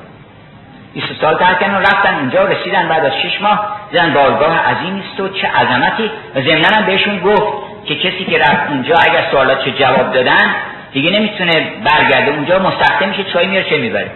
20 0.95 1.07
سال 1.20 1.35
ترک 1.35 1.61
کردن 1.61 1.80
رفتن 1.80 2.14
اونجا 2.14 2.45
رسیدن 2.45 2.89
بعد 2.89 3.05
از 3.05 3.12
شش 3.22 3.41
ماه 3.41 3.76
دیدن 3.91 4.12
بارگاه 4.12 4.59
عظیمی 4.59 5.03
است 5.11 5.20
و 5.20 5.28
چه 5.28 5.49
عظمتی. 5.49 6.11
و 6.35 6.41
ضمنا 6.41 6.87
بهشون 6.87 7.18
گفت 7.20 7.53
که 7.85 7.95
کسی 7.95 8.24
که 8.24 8.39
رفت 8.39 8.70
اونجا 8.70 8.95
اگر 8.95 9.24
سوالات 9.30 9.68
جواب 9.68 10.12
دادن 10.12 10.55
دیگه 10.93 11.11
نمی‌تونه 11.11 11.72
برگرده 11.85 12.30
اونجا 12.30 12.59
مستخدم 12.59 13.09
میشه 13.09 13.24
چای 13.24 13.47
میاره 13.47 13.70
چه 13.70 13.78
می‌بره. 13.78 14.11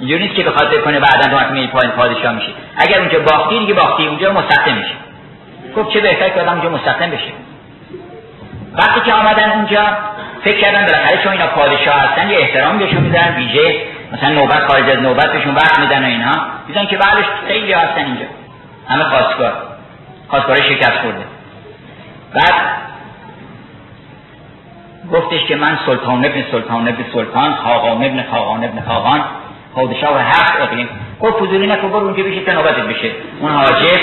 اینجوری 0.00 0.22
نیست 0.22 0.34
که 0.34 0.42
بخواد 0.42 0.70
بکنه 0.70 1.00
بعدا 1.00 1.30
تو 1.30 1.36
وقتی 1.36 1.66
پایین 1.66 1.90
پادشاه 1.90 2.32
میشه 2.32 2.52
اگر 2.76 2.98
اونجا 2.98 3.18
باختی 3.18 3.58
دیگه 3.58 3.74
باختی 3.74 4.06
اونجا 4.06 4.32
مستخدم 4.32 4.74
میشه 4.74 4.94
خب 5.74 5.88
چه 5.92 6.00
بهتر 6.00 6.28
که 6.28 6.40
آدم 6.40 6.52
اونجا 6.52 6.70
مستخدم 6.70 7.10
بشه. 7.10 7.32
وقتی 8.76 9.00
که 9.00 9.12
آمدن 9.12 9.50
اونجا 9.50 9.82
فکر 10.44 10.60
کردن 10.60 10.86
بالاخره 10.86 11.22
چون 11.22 11.32
اینا 11.32 11.46
پادشاه 11.46 11.94
هستن 11.94 12.30
یه 12.30 12.38
احترام 12.38 12.78
بهشون 12.78 13.00
میدن 13.00 13.34
ویژه 13.36 13.82
مثلا 14.12 14.28
نوبت 14.28 14.66
خارج 14.68 14.90
از 14.90 14.98
نوبت 14.98 15.32
بهشون 15.32 15.54
وقت 15.54 15.78
میدن 15.78 16.02
و 16.02 16.06
اینها 16.06 16.36
دیدن 16.66 16.86
که 16.86 16.96
بعدش 16.96 17.24
خیلی 17.48 17.72
هستن 17.72 18.04
اینجا. 18.04 18.24
همه 18.88 19.04
خواستگار. 19.04 19.52
خواستگار 20.28 20.56
شکست 20.56 20.98
خورده. 21.02 21.24
بعد 22.34 22.54
گفتش 25.12 25.44
که 25.44 25.56
من 25.56 25.78
سلطان 25.86 26.24
ابن 26.24 26.44
سلطان 26.52 26.88
ابن 26.88 27.04
سلطان 27.12 27.54
خاقان 27.54 28.04
ابن 28.04 28.24
خاقان 28.30 28.64
ابن 28.64 28.80
خاقان. 28.88 29.24
پادشاه 29.74 30.22
هفت 30.22 30.60
اقلیم. 30.60 30.88
گفت 31.20 31.38
فضولی 31.38 31.66
نکن 31.66 31.88
برو 31.88 32.06
اونجا 32.06 32.22
بشه 32.22 32.40
تا 32.40 32.52
نوبتت 32.52 32.82
بشه. 32.82 33.10
اون 33.40 33.52
حاجب 33.52 34.00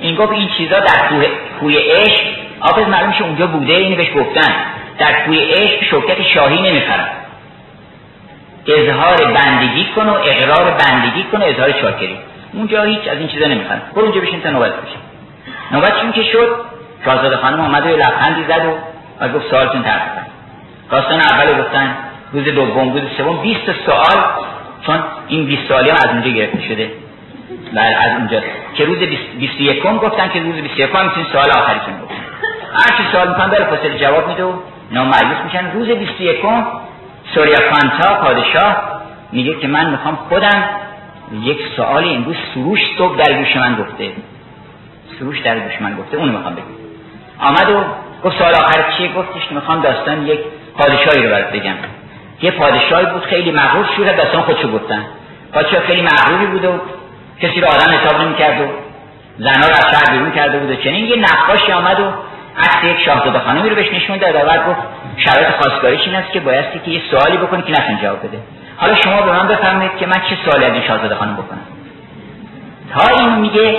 این 0.00 0.14
گفت 0.14 0.32
این 0.32 0.48
چیزا 0.58 0.80
در 0.80 1.08
کوه 1.08 1.24
کوی 1.60 1.78
عشق 1.78 2.22
آفز 2.60 2.88
معلوم 2.88 3.14
اونجا 3.20 3.46
بوده 3.46 3.72
اینو 3.72 3.96
بهش 3.96 4.08
گفتن. 4.16 4.54
در 4.98 5.12
کوی 5.26 5.38
عشق 5.38 5.84
شوکت 5.84 6.22
شاهی 6.22 6.70
نمی‌خرن 6.70 7.08
اظهار 8.68 9.16
بندگی 9.16 9.84
کن 9.96 10.08
و 10.08 10.14
اقرار 10.24 10.70
بندگی 10.70 11.22
کن 11.22 11.38
و 11.42 11.44
اظهار 11.44 11.72
چاکری. 11.72 12.18
اونجا 12.52 12.82
هیچ 12.82 13.08
از 13.08 13.18
این 13.18 13.28
چیزا 13.28 13.46
نمی‌خوان 13.46 13.82
برو 13.94 14.04
اونجا 14.04 14.20
بشین 14.20 14.40
تا 14.40 14.50
نوبت 14.50 14.72
بشه. 14.72 14.96
نوبتشون 15.72 16.12
که 16.12 16.22
شد؟ 16.22 16.56
شاهزاده 17.04 17.36
خانم 17.36 17.60
آمد 17.60 17.86
و 17.86 17.96
لبخندی 17.96 18.44
زد 18.48 18.64
و 18.64 18.78
و 19.20 19.28
گفت 19.28 19.50
سوالتون 19.50 19.82
طرح 19.82 20.14
کن 20.16 20.26
داستان 20.90 21.20
اول 21.20 21.62
گفتن 21.62 21.96
روز 22.32 22.44
دوم 22.44 22.92
روز 22.92 23.02
سوم 23.16 23.36
20 23.42 23.60
سوال 23.86 24.24
چون 24.86 24.98
این 25.28 25.46
20 25.46 25.62
سوالی 25.68 25.90
هم 25.90 25.96
از 25.96 26.10
اونجا 26.10 26.30
گرفته 26.30 26.62
شده. 26.62 26.90
بله 27.72 27.96
از 28.00 28.12
اونجا 28.18 28.40
که 28.74 28.84
روز 28.84 28.98
21 28.98 29.82
گفتن 29.82 30.28
که 30.28 30.40
روز 30.40 30.54
21 30.54 30.90
هم 30.94 31.04
می‌تونید 31.04 31.28
سوال 31.32 31.50
آخریتون 31.50 31.94
گفتن 32.02 32.14
هر 32.74 32.96
چی 32.96 33.02
سوال 33.12 33.28
می‌کنن 33.28 33.50
بره 33.50 33.64
فاصله 33.64 33.98
جواب 33.98 34.28
میده 34.28 34.44
و 34.44 34.52
نامعیوس 34.90 35.36
میشن. 35.44 35.70
روز 35.72 35.88
21 35.88 36.36
سوریا 37.34 37.58
کانتا 37.70 38.14
پادشاه 38.14 39.00
میگه 39.32 39.54
که 39.54 39.68
من 39.68 39.90
می‌خوام 39.90 40.16
خودم 40.28 40.64
یک 41.42 41.58
سوالی 41.76 42.14
امروز 42.14 42.36
سروش 42.54 42.80
صبح 42.98 43.16
در 43.16 43.32
گوش 43.32 43.56
من 43.56 43.74
گفته. 43.74 44.12
سروش 45.18 45.40
در 45.40 45.58
گوش 45.58 45.80
من 45.80 45.96
گفته. 45.96 46.16
اونو 46.16 46.32
می‌خوام 46.32 46.54
بگم. 46.54 46.64
آمد 47.40 47.70
و 47.70 47.84
گفت 48.24 48.38
سوال 48.38 48.54
آخر 48.54 48.92
چیه؟ 48.96 49.12
گفتش 49.12 49.52
می‌خوام 49.52 49.80
داستان 49.80 50.26
یک 50.26 50.40
پادشاهی 50.78 51.22
رو 51.22 51.30
برات 51.30 51.52
بگم. 51.52 51.74
یه 52.42 52.50
پادشاهی 52.50 53.06
بود 53.06 53.24
خیلی 53.24 53.50
مغرور 53.50 53.86
شده 53.96 54.16
داستان 54.16 54.42
خودشو 54.42 54.70
گفتن. 54.72 55.04
پادشاه 55.52 55.80
خیلی 55.80 56.02
مغروری 56.02 56.46
بود 56.46 56.64
و 56.64 56.80
کسی 57.40 57.60
رو 57.60 57.68
آدم 57.68 57.92
حساب 57.92 58.20
نمی‌کرد 58.20 58.60
و 58.60 58.64
زنها 59.38 59.68
رو 59.68 59.74
از 59.74 59.86
شهر 59.90 60.12
بیرون 60.12 60.32
کرده 60.32 60.58
بود 60.58 60.70
و 60.70 60.76
چنین. 60.76 61.06
یه 61.06 61.16
نقاشی 61.16 61.72
آمد 61.72 62.00
و 62.00 62.12
عکس 62.58 62.84
یک 62.84 63.04
شاهزاده 63.04 63.38
خانمی 63.38 63.68
رو 63.68 63.76
بهش 63.76 63.92
نشون 63.92 64.16
داد 64.18 64.34
و 64.34 64.70
گفت 64.70 64.80
شرایط 65.16 65.48
خواستگاریش 65.48 66.00
این 66.00 66.14
است 66.14 66.32
که 66.32 66.40
بایستی 66.40 66.78
که 66.78 66.90
یه 66.90 67.02
سوالی 67.10 67.36
بکنی 67.36 67.62
که 67.62 67.72
نتون 67.72 67.98
جواب 68.02 68.18
بده. 68.18 68.38
حالا 68.76 68.94
شما 68.94 69.22
به 69.22 69.32
من 69.32 69.48
بفرمایید 69.48 69.96
که 69.96 70.06
من 70.06 70.22
چه 70.28 70.36
سوالی 70.44 70.64
از 70.64 70.72
این 70.72 70.82
شاهزاده 70.82 71.14
خانم 71.14 71.34
بکنم. 71.34 71.60
تا 72.94 73.16
اینو 73.16 73.36
میگه 73.36 73.76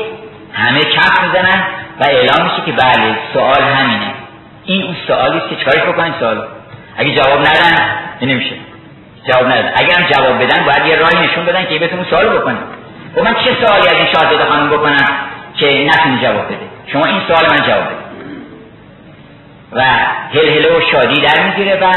همه 0.53 0.79
کف 0.79 1.21
می‌زنن 1.23 1.63
و 1.99 2.03
اعلام 2.03 2.49
میشه 2.49 2.61
که 2.65 2.71
بله 2.71 3.17
سوال 3.33 3.61
همینه. 3.61 4.13
این 4.65 4.83
اون 4.83 4.95
سوالی 5.07 5.37
است 5.37 5.49
که 5.49 5.55
چیکارش 5.55 5.83
بکنین 5.83 6.13
سوال 6.19 6.47
اگه 6.97 7.15
جواب 7.15 7.39
ندن 7.39 7.97
نمیشه. 8.21 8.55
جواب 9.27 9.45
ندن. 9.45 9.71
هم 9.97 10.07
جواب 10.11 10.43
بدن 10.43 10.65
باید 10.65 10.85
یه 10.85 10.95
راهی 10.95 11.27
نشون 11.27 11.45
بدن 11.45 11.65
که 11.65 11.79
بهتون 11.79 12.05
سوال 12.09 12.37
بکنید 12.37 12.59
و 13.15 13.23
من 13.23 13.33
چه 13.33 13.65
سوالی 13.65 13.87
از 13.87 13.93
این 13.93 14.05
شاهزاده 14.05 14.45
خانم 14.45 14.69
بکنم 14.69 15.05
که 15.55 15.65
نتونی 15.65 16.19
جواب 16.21 16.45
بده؟ 16.45 16.57
شما 16.87 17.05
این 17.05 17.21
سوال 17.27 17.51
من 17.51 17.67
جواب 17.67 17.83
بده 17.83 18.07
و 19.71 19.81
هلهله 20.33 20.77
و 20.77 20.81
شادی 20.91 21.21
در 21.21 21.43
می‌گیره 21.43 21.79
و 21.81 21.93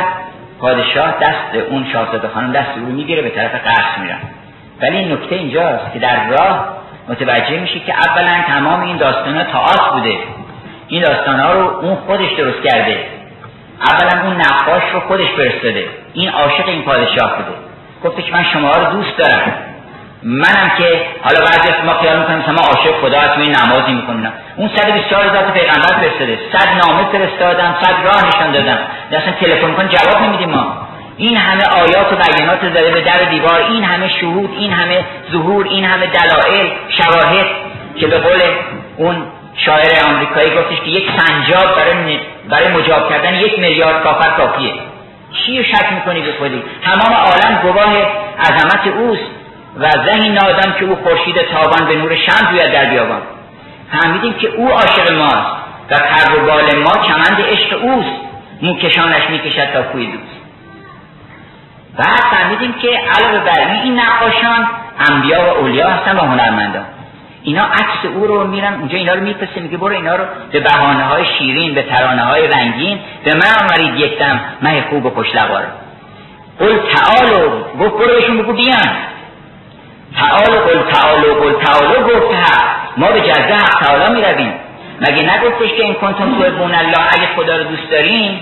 پادشاه 0.61 1.15
دست 1.21 1.71
اون 1.71 1.87
شاهزاده 1.93 2.29
خانم 2.29 2.53
دست 2.53 2.71
رو 2.77 2.87
می‌گیره 2.87 3.23
به 3.23 3.31
طرف 3.31 3.55
قصر 3.55 4.01
میرن. 4.03 4.19
ولی 4.81 4.97
این 4.97 5.13
نکته 5.13 5.35
اینجاست 5.35 5.93
که 5.93 5.99
در 5.99 6.29
راه 6.29 6.77
متوجه 7.09 7.61
میشه 7.61 7.81
که 7.81 7.95
اولا 7.95 8.45
تمام 8.47 8.81
این 8.81 8.97
داستان 8.97 9.37
ها 9.37 9.45
تاعت 9.45 9.93
بوده. 9.93 10.15
این 10.89 11.03
داستان 11.03 11.41
رو 11.41 11.79
اون 11.83 11.97
خودش 11.97 12.33
درست 12.33 12.63
کرده. 12.63 13.20
اولا 13.81 14.23
اون 14.23 14.37
نقاش 14.37 14.83
رو 14.93 15.01
خودش 15.01 15.29
فرستاده. 15.37 15.89
این 16.15 16.31
عاشق 16.31 16.69
این 16.69 16.83
پادشاه 16.83 17.37
بوده. 17.37 17.59
گفته 18.05 18.23
که 18.23 18.33
من 18.33 18.45
شما 18.53 18.73
رو 18.73 18.93
دوست 18.93 19.17
دارم. 19.17 19.53
منم 20.23 20.71
که 20.79 21.03
حالا 21.23 21.41
بعضی 21.41 21.83
ما 21.87 21.93
خیال 21.93 22.19
می‌کنیم 22.19 22.39
ما 22.39 22.63
عاشق 22.63 23.01
خدا 23.01 23.21
هستیم 23.21 23.43
این 23.43 23.57
نمازی 23.57 23.93
می‌کنیم 23.93 24.33
اون 24.57 24.71
124 24.77 25.25
هزار 25.25 25.51
پیغمبر 25.51 25.87
فرستاده. 25.87 26.39
صد 26.53 26.69
نامه 26.69 27.05
فرستادم 27.13 27.77
صد 27.83 27.95
راه 28.05 28.29
نشان 28.29 28.53
دادم. 28.53 28.79
اصلا 29.13 29.33
تلفن 29.41 29.73
کن 29.75 29.89
جواب 29.89 30.23
نمیدیم 30.23 30.51
ما. 30.51 30.89
این 31.17 31.37
همه 31.37 31.65
آیات 31.65 32.13
و 32.13 32.17
بیانات 32.17 32.75
داره 32.75 32.91
به 32.91 33.01
در 33.01 33.19
دیوار 33.31 33.63
این 33.71 33.85
همه 33.85 34.09
شهود 34.09 34.51
این 34.59 34.73
همه 34.73 35.05
ظهور 35.33 35.67
این 35.67 35.85
همه 35.85 36.07
دلایل 36.07 36.71
شواهد 36.89 37.47
که 37.97 38.07
به 38.07 38.19
قول 38.19 38.41
اون 38.97 39.17
شاعر 39.57 40.05
آمریکایی 40.09 40.51
گفتش 40.51 40.81
که 40.85 40.91
یک 40.91 41.11
سنجاب 41.19 41.77
برای 41.77 42.19
برای 42.51 42.69
مجاب 42.69 43.09
کردن 43.09 43.35
یک 43.35 43.59
میلیارد 43.59 44.03
کافر 44.03 44.31
کافیه. 44.31 44.73
چی 45.33 45.65
شک 45.65 45.93
می‌کنی 45.93 46.21
به 46.21 46.33
خودی 46.33 46.63
تمام 46.85 47.15
عالم 47.15 47.63
گواه 47.63 47.97
عظمت 48.39 48.87
اوست 48.87 49.31
و 49.79 49.91
زهی 49.91 50.29
نادم 50.29 50.73
که 50.73 50.85
او 50.85 50.97
خورشید 50.97 51.37
تابان 51.43 51.89
به 51.89 51.97
نور 51.97 52.17
شمس 52.17 52.45
روید 52.51 52.73
در 52.73 52.85
بیابان. 52.85 53.23
فهمیدیم 53.93 54.33
که 54.33 54.49
او 54.49 54.71
عاشق 54.71 55.13
ماست 55.13 55.61
و 55.91 55.95
پر 55.97 56.35
و 56.35 56.47
بال 56.47 56.79
ما 56.79 56.93
کمند 56.93 57.41
عشق 57.41 57.79
اوست. 57.83 58.11
موکشانش 58.63 59.31
می‌کشد 59.31 59.73
تا 59.73 59.83
کوی 59.83 60.07
دوست. 60.07 60.41
بعد 61.99 62.21
فهمیدیم 62.21 62.73
که 62.73 62.89
علاوه 62.89 63.45
بر 63.45 63.81
این 63.83 64.01
نقاشان 64.01 64.69
انبیا 65.11 65.41
و 65.43 65.59
اولیا 65.59 65.91
هستن 65.91 66.17
و 66.17 66.21
هنرمندان. 66.21 66.85
اینا 67.43 67.63
عکس 67.63 68.15
او 68.15 68.27
رو 68.27 68.47
میرن 68.47 68.75
اونجا 68.75 68.97
اینا 68.97 69.15
رو 69.15 69.21
میپسه 69.21 69.61
میگه 69.61 69.77
برو 69.77 69.95
اینا 69.95 70.17
رو 70.17 70.25
به 70.53 70.61
بهانه 70.61 71.05
های 71.05 71.25
شیرین 71.39 71.75
به 71.75 71.83
ترانه 71.83 72.23
های 72.23 72.49
رنگین 72.49 72.99
به 73.25 73.35
من 73.35 73.65
آمرید 73.65 74.01
یک 74.01 74.19
دم 74.19 74.41
مه 74.63 74.85
خوب 74.91 75.07
و 75.07 75.11
خوش 75.11 75.35
لغاره 75.35 75.67
قل 76.59 76.79
تعالو 76.95 77.51
گفت 77.81 77.95
برو 77.95 78.15
بهشون 78.15 78.39
بگو 78.39 78.53
بیان. 78.53 78.89
تعالو 80.17 80.61
قل 80.61 80.93
تعالو 80.93 81.35
قل 81.35 81.65
تعالو 81.65 82.09
گفت 82.09 82.35
ما 82.97 83.13
به 83.13 83.21
جزده 83.21 83.55
حق 83.55 83.81
تعالی 83.81 84.15
می 84.15 84.23
رویم 84.23 84.53
مگه 85.01 85.37
نگفتش 85.37 85.69
که 85.77 85.83
این 85.83 85.95
کنتم 85.95 86.31
بون 86.31 86.75
الله؟ 86.75 87.01
اگه 87.13 87.27
خدا 87.37 87.57
رو 87.57 87.65
دوست 87.65 87.91
داریم 87.91 88.41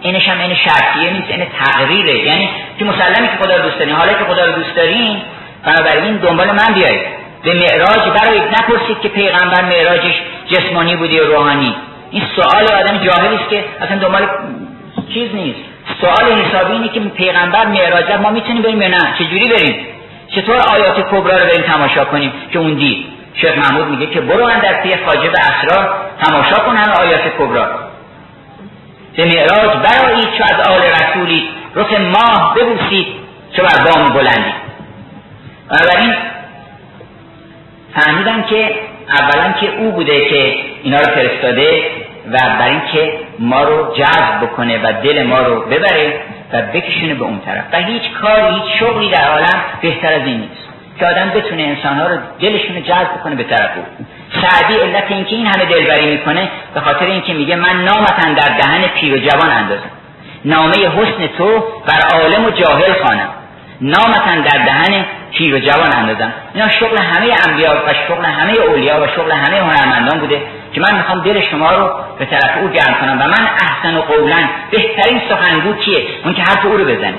اینش 0.00 0.28
هم 0.28 0.40
این 0.40 0.54
شرطیه 0.54 1.12
نیست 1.12 1.30
این 1.30 1.46
تقریره. 1.58 2.24
یعنی 2.24 2.50
که 2.78 2.84
مسلمی 2.84 3.28
که 3.28 3.44
خدا 3.44 3.56
رو 3.56 3.62
دوست 3.62 3.78
داریم 3.78 3.96
حالا 3.96 4.12
که 4.12 4.24
خدا 4.24 4.44
رو 4.46 4.52
دوست 4.52 4.76
داریم 4.76 5.22
بنابراین 5.64 6.16
دنبال 6.16 6.46
من 6.46 6.74
بیایید. 6.74 7.23
به 7.44 7.54
معراج 7.54 8.20
برای 8.20 8.40
نپرسید 8.40 9.00
که 9.02 9.08
پیغمبر 9.08 9.64
معراجش 9.64 10.14
جسمانی 10.50 10.96
بودی 10.96 11.20
و 11.20 11.24
روحانی. 11.24 11.74
این 12.10 12.22
سوال 12.36 12.64
آدم 12.64 12.98
جاهلی 12.98 13.36
است 13.36 13.48
که 13.50 13.64
اصلا 13.80 13.98
دنبال 13.98 14.28
چیز 15.14 15.34
نیست. 15.34 15.58
سوال 16.00 16.32
حسابی 16.32 16.72
اینه 16.72 16.88
که 16.88 17.00
پیغمبر 17.00 17.66
معراج 17.66 18.12
ما 18.22 18.30
می‌تونیم 18.30 18.62
بریم 18.62 18.82
یا 18.82 18.88
نه؟ 18.88 19.14
چجوری 19.18 19.48
بریم؟ 19.48 19.86
چطور 20.28 20.56
آیات 20.56 21.00
کبرا 21.10 21.36
رو 21.36 21.46
بریم 21.46 21.62
تماشا 21.62 22.04
کنیم 22.04 22.32
که 22.52 22.58
اون 22.58 22.74
دید؟ 22.74 23.06
شیخ 23.34 23.58
محمود 23.58 23.88
میگه 23.88 24.06
که 24.06 24.20
برو 24.20 24.46
در 24.62 24.82
پی 24.82 24.96
خاجب 25.06 25.32
اسرار 25.32 25.96
تماشا 26.22 26.56
کن 26.56 26.76
همه 26.76 26.92
آیات 26.92 27.22
کبرا. 27.38 27.66
به 29.16 29.24
معراج 29.24 29.70
برایید 29.76 30.28
چو 30.38 30.44
از 30.44 30.68
آل 30.68 30.82
رسولی 30.82 31.48
رخ 31.74 31.92
ماه 31.92 32.54
ببوسید 32.54 33.06
چو 33.56 33.62
بر 33.62 33.84
بام 33.84 34.08
بلندی 34.08 34.52
بنابراین 35.68 36.14
فهمیدم 37.94 38.42
که 38.42 38.74
اولا 39.08 39.52
که 39.60 39.76
او 39.78 39.92
بوده 39.92 40.28
که 40.28 40.54
اینا 40.82 40.98
رو 40.98 41.14
فرستاده 41.14 41.82
و 42.32 42.38
بر 42.58 42.68
اینکه 42.68 43.12
ما 43.38 43.62
رو 43.62 43.94
جذب 43.94 44.40
بکنه 44.42 44.78
و 44.78 44.92
دل 45.02 45.22
ما 45.22 45.38
رو 45.38 45.60
ببره 45.60 46.20
و 46.52 46.62
بکشونه 46.62 47.14
به 47.14 47.24
اون 47.24 47.40
طرف. 47.46 47.64
و 47.72 47.76
هیچ 47.76 48.02
کاری 48.20 48.54
هیچ 48.54 48.78
شغلی 48.80 49.10
در 49.10 49.28
عالم 49.28 49.64
بهتر 49.80 50.12
از 50.12 50.22
این 50.24 50.40
نیست 50.40 50.64
که 50.98 51.06
آدم 51.06 51.30
بتونه 51.30 51.62
انسانها 51.62 52.06
رو 52.06 52.18
دلشون 52.40 52.76
رو 52.76 52.82
جذب 52.82 53.20
کنه 53.24 53.34
به 53.34 53.44
طرف 53.44 53.70
او. 53.76 54.06
سعدی 54.42 54.74
علت 54.74 55.04
اینکه 55.08 55.36
این 55.36 55.46
همه 55.46 55.64
دلبری 55.64 56.10
می‌کنه 56.10 56.48
به 56.74 56.80
خاطر 56.80 57.06
اینکه 57.06 57.32
میگه 57.32 57.56
من 57.56 57.84
نامتن 57.84 58.34
در 58.34 58.58
دهن 58.58 58.88
پیر 59.00 59.14
و 59.14 59.18
جوان 59.18 59.50
اندازم. 59.50 59.90
نامه 60.44 60.72
حسن 60.72 61.26
تو 61.38 61.64
بر 61.86 62.18
عالم 62.18 62.44
و 62.44 62.50
جاهل 62.50 62.92
خوانم. 62.92 63.28
نامتن 63.80 64.40
در 64.40 64.64
دهن 64.64 65.04
پیر 65.38 65.54
و 65.54 65.58
جوان 65.58 65.92
اندازم 65.96 66.32
اینا 66.54 66.68
شغل 66.68 66.98
همه 66.98 67.34
انبیا 67.48 67.82
و 67.86 67.94
شغل 68.08 68.24
همه 68.24 68.52
اولیا 68.52 69.00
و 69.02 69.06
شغل 69.06 69.32
همه 69.32 69.56
هنرمندان 69.56 70.20
بوده 70.20 70.42
که 70.72 70.80
من 70.80 70.96
می‌خوام 70.96 71.20
دل 71.20 71.40
شما 71.50 71.70
رو 71.70 71.90
به 72.18 72.24
طرف 72.24 72.58
او 72.62 72.68
گرم 72.68 72.94
کنم 73.00 73.12
و 73.12 73.24
من 73.24 73.48
احسن 73.62 73.96
و 73.96 74.00
قولا 74.00 74.48
بهترین 74.70 75.20
سخنگو 75.28 75.74
کیه؟ 75.74 76.06
اون 76.24 76.34
که 76.34 76.42
حرف 76.42 76.64
او 76.64 76.76
رو 76.76 76.84
بزنه. 76.84 77.14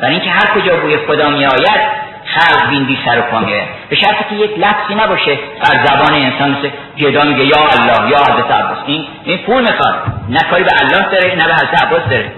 برای 0.00 0.14
اینکه 0.14 0.30
هر 0.30 0.46
کجا 0.54 0.76
بوی 0.76 0.96
خدا 0.96 1.30
میآید 1.30 2.04
خلق 2.24 2.70
بین 2.70 2.84
بی 2.84 2.98
سر 3.06 3.18
و 3.18 3.22
پا 3.22 3.40
به 3.88 3.96
شرطی 3.96 4.24
که 4.30 4.34
یک 4.34 4.50
لفظی 4.58 4.94
نباشه 4.94 5.34
بر 5.34 5.86
زبان 5.86 6.14
انسان 6.14 6.50
مثل 6.50 6.70
جدا 6.96 7.22
میگه 7.24 7.44
یا 7.44 7.56
الله 7.56 8.10
یا 8.10 8.18
حضرت 8.18 8.50
عباس. 8.50 8.78
این 8.86 9.06
این 9.24 9.38
پول 9.38 9.62
می‌خواد. 9.62 9.94
نه 10.28 10.38
کاری 10.50 10.64
به 10.64 10.70
الله 10.80 11.08
داره 11.10 11.34
نه 11.34 11.46
به 11.46 11.54
حضرت 11.54 11.82
عباس 11.82 12.02
داره 12.10 12.32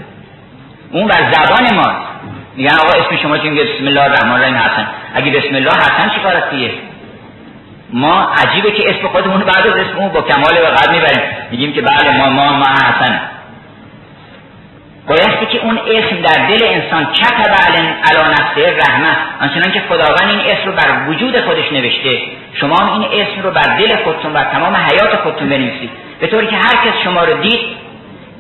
اون 0.93 1.07
بر 1.07 1.33
زبان 1.33 1.75
ما 1.75 2.06
میگن 2.57 2.75
آقا 2.75 2.99
اسم 2.99 3.17
شما 3.23 3.39
چون 3.39 3.55
بسم 3.55 3.87
الله 3.87 4.03
الرحمن 4.03 4.33
الرحیم 4.33 4.57
حسن. 4.57 4.87
اگه 5.15 5.31
بسم 5.31 5.55
الله 5.55 5.71
حسن 5.71 6.11
چی 6.15 6.21
کار 6.21 6.43
ما 7.93 8.33
عجیبه 8.45 8.71
که 8.71 8.91
اسم 8.91 9.09
خودمون 9.09 9.41
بعد 9.41 9.67
از 9.67 9.75
اسم 9.75 9.99
اون 9.99 10.09
با 10.09 10.23
کمال 10.23 10.53
و 10.63 10.67
قدر 10.67 10.93
می‌بریم. 10.93 11.23
میگیم 11.51 11.73
که 11.73 11.83
بله 11.83 12.19
ما 12.19 12.31
ما 12.31 12.53
ما 12.53 12.67
حسن. 12.67 13.21
بایستی 15.09 15.47
که 15.47 15.59
اون 15.59 15.79
اسم 15.79 16.17
در 16.17 16.47
دل 16.49 16.65
انسان 16.65 17.13
کتب 17.13 17.55
علا 18.05 18.29
نفسه 18.29 18.77
رحمت 18.77 19.17
آنچنان 19.41 19.73
که 19.73 19.83
خداوند 19.89 20.31
این 20.31 20.41
اسم 20.41 20.67
رو 20.67 20.73
بر 20.73 21.09
وجود 21.09 21.41
خودش 21.41 21.73
نوشته. 21.73 22.19
شما 22.61 22.77
هم 22.77 23.01
این 23.01 23.23
اسم 23.23 23.43
رو 23.43 23.51
بر 23.51 23.77
دل 23.79 23.97
خودتون 23.97 24.33
بر 24.33 24.45
تمام 24.45 24.77
حیات 24.77 25.17
خودتون 25.17 25.49
بنویسید. 25.49 25.91
به 26.21 26.27
طوری 26.27 26.47
که 26.47 26.57
هر 26.57 26.75
کس 26.87 27.05
شما 27.05 27.25
رو 27.25 27.43
دید 27.43 27.61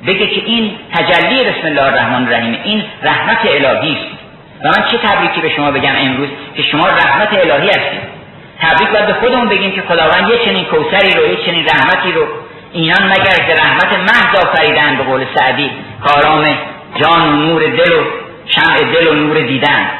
بگه 0.07 0.27
که 0.27 0.43
این 0.47 0.71
تجلی 0.95 1.45
بسم 1.45 1.67
الله 1.67 1.83
الرحمن 1.83 2.27
الرحیم 2.27 2.59
این 2.65 2.85
رحمت 3.03 3.39
الهی 3.45 3.93
است. 3.93 4.17
و 4.63 4.69
من 4.69 4.91
چه 4.91 4.99
تبریکی 4.99 5.41
به 5.41 5.49
شما 5.57 5.71
بگم 5.71 5.93
امروز 5.99 6.29
که 6.57 6.63
شما 6.63 6.89
رحمت 6.89 7.33
الهی 7.33 7.69
هستید؟ 7.69 8.17
تبریک 8.61 8.89
باید 8.89 9.07
به 9.07 9.13
خودمون 9.13 9.49
بگیم 9.49 9.73
که 9.73 9.83
خداوند 9.83 10.29
یه 10.31 10.39
چنین 10.45 10.65
کوسری 10.65 11.21
رو 11.21 11.27
یه 11.29 11.37
چنین 11.47 11.67
رحمتی 11.67 12.13
رو 12.13 12.27
اینان 12.73 13.03
مگر 13.03 13.47
به 13.47 13.55
رحمت 13.55 13.99
محض 13.99 14.47
آفریدن 14.47 14.97
به 14.97 15.05
قول 15.05 15.25
سعدی 15.35 15.71
کارام 16.05 16.45
جان 17.01 17.29
و 17.29 17.37
نور 17.37 17.63
دل 17.63 17.93
و 17.93 18.05
شمع 18.47 18.93
دل 18.93 19.07
و 19.09 19.15
نور 19.15 19.41
دیدن. 19.41 19.91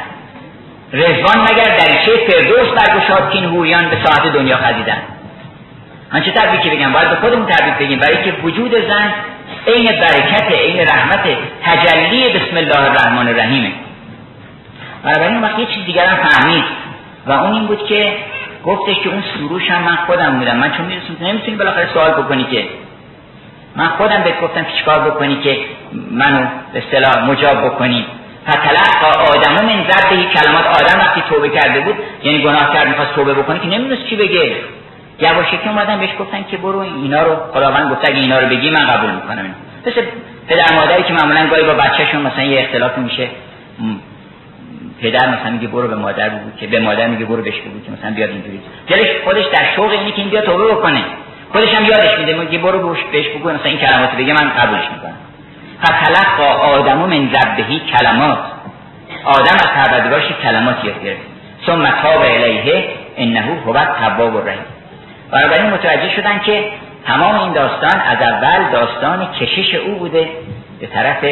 رزوان 0.93 1.39
مگر 1.41 1.77
دریچه 1.77 2.11
فردوس 2.27 2.67
برگشاد 2.67 3.31
که 3.31 3.37
این 3.37 3.45
هوریان 3.45 3.89
به 3.89 3.97
ساعت 4.03 4.33
دنیا 4.33 4.57
خزیدن. 4.57 4.97
من 6.13 6.21
چه 6.21 6.31
تبریکی 6.31 6.69
بگم؟ 6.69 6.93
باید 6.93 7.09
به 7.09 7.15
خودمون 7.15 7.45
تبریک 7.45 7.73
بگیم. 7.73 7.99
برای 7.99 8.23
که 8.23 8.33
وجود 8.43 8.71
زن 8.71 9.13
عین 9.67 9.85
برکت 9.85 10.51
عین 10.51 10.79
رحمت. 10.79 11.23
تجلی 11.65 12.29
بسم 12.29 12.57
الله 12.57 12.79
الرحمن 12.79 13.27
الرحیمه. 13.27 13.71
بنابراین 15.03 15.41
وقتی 15.41 15.61
یه 15.61 15.67
چیز 15.67 15.85
دیگر 15.85 16.05
هم 16.05 16.29
فهمید. 16.29 16.63
و 17.27 17.31
اون 17.31 17.53
این 17.53 17.67
بود 17.67 17.85
که 17.87 18.13
گفتش 18.65 18.95
که 18.99 19.09
اون 19.09 19.23
سروش 19.37 19.69
هم 19.69 19.83
من 19.83 19.95
خودم 19.95 20.39
بودم 20.39 20.57
من 20.57 20.71
چون 20.77 20.85
می‌رسیم 20.85 21.17
نمی‌تونی 21.21 21.57
بالاخره 21.57 21.89
سوال 21.93 22.11
بکنی 22.11 22.43
که. 22.43 22.63
من 23.75 23.87
خودم 23.87 24.23
بهت 24.23 24.41
گفتم 24.41 24.63
که 24.63 24.71
چیکار 24.77 24.99
بکنی 24.99 25.35
که 25.43 25.57
منو 26.11 26.47
به 26.73 26.79
اصطلاح 26.79 27.25
مجاب 27.25 27.65
بکنی. 27.65 28.05
فتلقا 28.49 29.21
آدم 29.21 29.65
من 29.65 29.79
ربه 29.79 30.23
کلمات 30.33 30.65
آدم 30.65 30.99
وقتی 30.99 31.23
توبه 31.29 31.49
کرده 31.49 31.79
بود 31.79 31.95
یعنی 32.23 32.43
گناه 32.43 32.73
کرد 32.73 32.87
می‌خواست 32.87 33.15
توبه 33.15 33.33
بکنه 33.33 33.59
که 33.59 33.67
نمی‌دونست 33.67 34.05
چی 34.09 34.15
بگه. 34.15 34.55
یواشکی 35.19 35.69
اومدن 35.69 35.99
بهش 35.99 36.09
گفتن 36.19 36.43
که 36.51 36.57
برو 36.57 36.79
اینا 36.79 37.23
رو 37.23 37.35
خداوند 37.53 37.91
گفت 37.91 38.09
اگه 38.09 38.19
اینا 38.19 38.39
رو 38.39 38.47
بگی 38.47 38.69
من 38.69 38.87
قبول 38.87 39.11
می‌کنم 39.11 39.37
اینا 39.37 39.55
مثل 39.85 40.01
پدر 40.47 40.75
مادری 40.75 41.03
که 41.03 41.13
معمولا 41.13 41.47
گاهی 41.47 41.63
با 41.63 41.73
بچهشون 41.73 42.21
مثلا 42.21 42.43
یه 42.43 42.59
اختلاف 42.59 42.97
میشه 42.97 43.27
پدر 45.01 45.27
مثلا 45.29 45.51
میگه 45.51 45.67
برو 45.67 45.87
به 45.87 45.95
مادر 45.95 46.29
بگو 46.29 46.57
که 46.59 46.67
به 46.67 46.79
مادر 46.79 47.07
میگه 47.07 47.25
برو 47.25 47.41
بهش 47.41 47.59
بگو 47.59 47.85
که 47.85 47.91
مثلا 47.91 48.11
بیاد 48.11 48.29
اینجوری. 48.29 48.59
دلش 48.87 49.07
خودش 49.23 49.45
در 49.45 49.75
شوق 49.75 49.91
اینه 49.91 50.11
که 50.11 50.21
این 50.21 50.29
بیا 50.29 50.41
توبه 50.41 50.65
بکنه. 50.65 51.03
خودش 51.51 51.73
هم 51.73 51.85
یادش 51.85 52.19
میده 52.19 52.33
میگه 52.33 52.57
برو 52.57 52.95
بهش 53.11 53.27
بگو 53.27 53.49
مثلا 53.49 53.69
این 53.71 53.77
کلمات 53.77 54.11
بگه 54.11 54.33
من 54.33 54.49
قبولش 54.49 54.85
می‌کنم. 54.93 55.17
فتلقا 55.83 56.43
آدم 56.43 56.97
من 56.97 57.29
ربهی 57.31 57.79
کلمات. 57.79 58.39
آدم 59.23 59.55
از 59.55 59.67
پروردگارش 59.75 60.25
کلمات 60.43 60.85
یاد 60.85 61.03
گرفت. 61.03 61.21
ثم 61.65 61.89
تاب 61.89 62.21
الیه 62.21 62.89
انه 63.17 63.41
هو 63.41 63.77
التواب 63.77 64.35
الرحیم. 64.35 64.76
بنابراین 65.31 65.69
متوجه 65.69 66.15
شدن 66.15 66.39
که 66.39 66.71
تمام 67.05 67.39
این 67.39 67.53
داستان 67.53 68.01
از 68.01 68.17
اول 68.21 68.71
داستان 68.71 69.27
کشش 69.39 69.75
او 69.75 69.95
بوده 69.95 70.29
به 70.79 70.87
طرف 70.87 71.25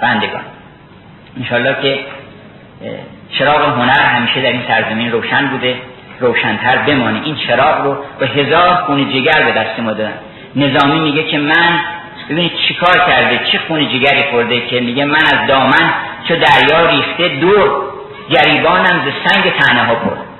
بندگان. 0.00 0.42
انشالله 1.36 1.76
که 1.82 1.98
چراغ 3.38 3.78
هنر 3.78 4.02
همیشه 4.02 4.40
در 4.40 4.52
این 4.52 4.62
سرزمین 4.68 5.12
روشن 5.12 5.46
بوده 5.46 5.76
روشنتر 6.20 6.76
بمانه. 6.76 7.20
این 7.24 7.36
چراغ 7.36 7.84
رو 7.84 7.96
به 8.18 8.26
هزار 8.26 8.68
خون 8.68 9.10
جگر 9.10 9.42
به 9.42 9.52
دست 9.52 9.80
ما 9.80 9.92
دادن. 9.92 10.12
نظامی 10.56 11.00
میگه 11.00 11.24
که 11.24 11.38
من 11.38 11.80
ببینید 12.30 12.52
چیکار 12.68 12.98
کرده؟ 13.06 13.40
چه 13.52 13.58
خون 13.68 13.88
جگری 13.88 14.30
خورده 14.30 14.66
که 14.66 14.80
میگه 14.80 15.04
من 15.04 15.24
از 15.34 15.48
دامن 15.48 15.92
چو 16.28 16.34
دریا 16.34 16.90
ریخته 16.90 17.28
دور 17.28 17.82
گریبانم 18.30 19.02
ز 19.04 19.30
سنگ 19.30 19.52
تنه 19.52 19.84
ها 19.84 19.94
پر. 19.94 20.31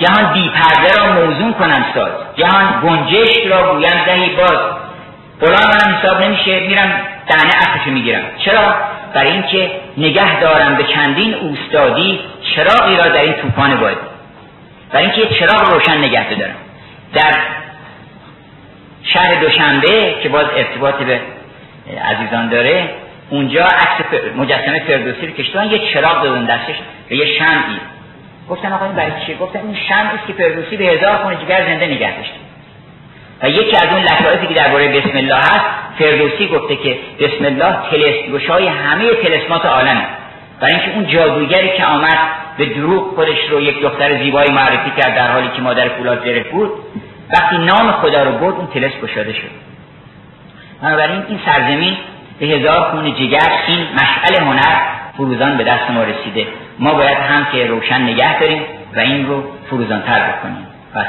جهان 0.00 0.32
بی 0.32 0.48
پرده 0.48 0.96
را 0.96 1.12
موزون 1.12 1.52
کنم 1.52 1.84
ساز. 1.94 2.12
جهان 2.36 2.80
گنجشک 2.82 3.46
را 3.46 3.72
گویم 3.74 4.04
دهی 4.06 4.36
باز. 4.36 4.58
فلان 5.40 5.66
منم 5.66 5.96
حساب 5.96 6.22
نمیشه 6.22 6.60
میرم 6.60 6.92
دهنه 7.28 7.50
اخشو 7.56 7.90
می‌گیرم. 7.90 8.22
چرا؟ 8.44 8.74
برای 9.14 9.32
اینکه 9.32 9.70
نگه 9.96 10.40
دارم 10.40 10.76
به 10.76 10.84
چندین 10.84 11.34
اوستادی 11.34 12.20
چراغی 12.54 12.96
را 12.96 13.02
در 13.02 13.22
این 13.22 13.34
طوفان 13.34 13.76
باید 13.80 13.98
برای 14.92 15.06
اینکه 15.06 15.34
چراغ 15.34 15.74
روشن 15.74 15.98
نگه 15.98 16.34
دارم. 16.34 16.54
در 17.14 17.34
شهر 19.02 19.34
دوشنبه 19.34 20.14
که 20.22 20.28
باز 20.28 20.46
ارتباط 20.56 20.94
به 20.94 21.20
عزیزان 22.04 22.48
داره 22.48 22.90
اونجا 23.30 23.64
عکس 23.64 24.34
مجسمه 24.36 24.80
فردوسی 24.86 25.26
رو 25.26 25.32
کشتن 25.32 25.66
یه 25.66 25.92
چراغ 25.92 26.22
دادن 26.22 26.44
دستش 26.44 26.74
به 27.08 27.16
یه 27.16 27.38
شمعی. 27.38 27.80
گفتن 28.50 28.72
آقا 28.72 28.84
این 28.84 28.94
برای 28.94 29.12
چیه؟ 29.26 29.36
گفتن 29.36 29.60
این 29.60 29.76
شمعی 29.88 30.18
که 30.26 30.32
فردوسی 30.32 30.76
به 30.76 30.84
هزار 30.84 31.16
خونه 31.16 31.36
جگر 31.36 31.66
زنده 31.66 31.86
نگه 31.86 32.16
داشته 32.16 32.34
و 33.42 33.50
یکی 33.50 33.76
از 33.76 33.92
اون 33.92 34.02
لطایفی 34.02 34.46
که 34.46 34.54
درباره 34.54 34.88
بسم 34.88 35.16
الله 35.16 35.36
هست 35.36 35.64
فردوسی 35.98 36.46
گفته 36.46 36.76
که 36.76 36.98
بسم 37.20 37.44
الله 37.44 37.76
تلسگوشای 37.90 38.66
همه 38.66 39.14
تلسمات 39.14 39.66
عالمه 39.66 40.06
برای 40.60 40.74
اینکه 40.74 40.94
اون 40.94 41.06
جادوگری 41.06 41.68
که 41.76 41.84
آمد 41.84 42.18
به 42.58 42.66
دروغ 42.66 43.14
خودش 43.14 43.38
رو 43.50 43.60
یک 43.60 43.82
دختر 43.82 44.22
زیبایی 44.22 44.52
معرفی 44.52 44.90
کرد 44.96 45.14
در 45.14 45.30
حالی 45.30 45.48
که 45.56 45.62
مادر 45.62 45.88
فولاد 45.88 46.24
زره 46.24 46.42
بود 46.42 46.70
وقتی 47.32 47.58
نام 47.58 47.92
خدا 47.92 48.22
رو 48.22 48.32
برد 48.32 48.54
اون 48.54 48.66
تلس 48.66 48.92
گشاده 49.02 49.32
شد. 49.32 49.50
بنابراین 50.82 51.22
این 51.28 51.40
سرزمین 51.46 51.96
به 52.40 52.46
هزار 52.46 52.90
خون 52.90 53.14
جگر 53.14 53.52
این 53.66 53.86
مشعل 53.94 54.44
هنر 54.44 54.76
فروزان 55.16 55.56
به 55.56 55.64
دست 55.64 55.90
ما 55.90 56.02
رسیده. 56.02 56.46
ما 56.80 56.94
باید 56.94 57.18
هم 57.18 57.46
که 57.52 57.66
روشن 57.66 58.02
نگه 58.02 58.40
داریم 58.40 58.62
و 58.96 59.00
این 59.00 59.26
رو 59.26 59.42
فروزانتر 59.70 60.30
بکنیم. 60.30 60.66
و 60.94 61.04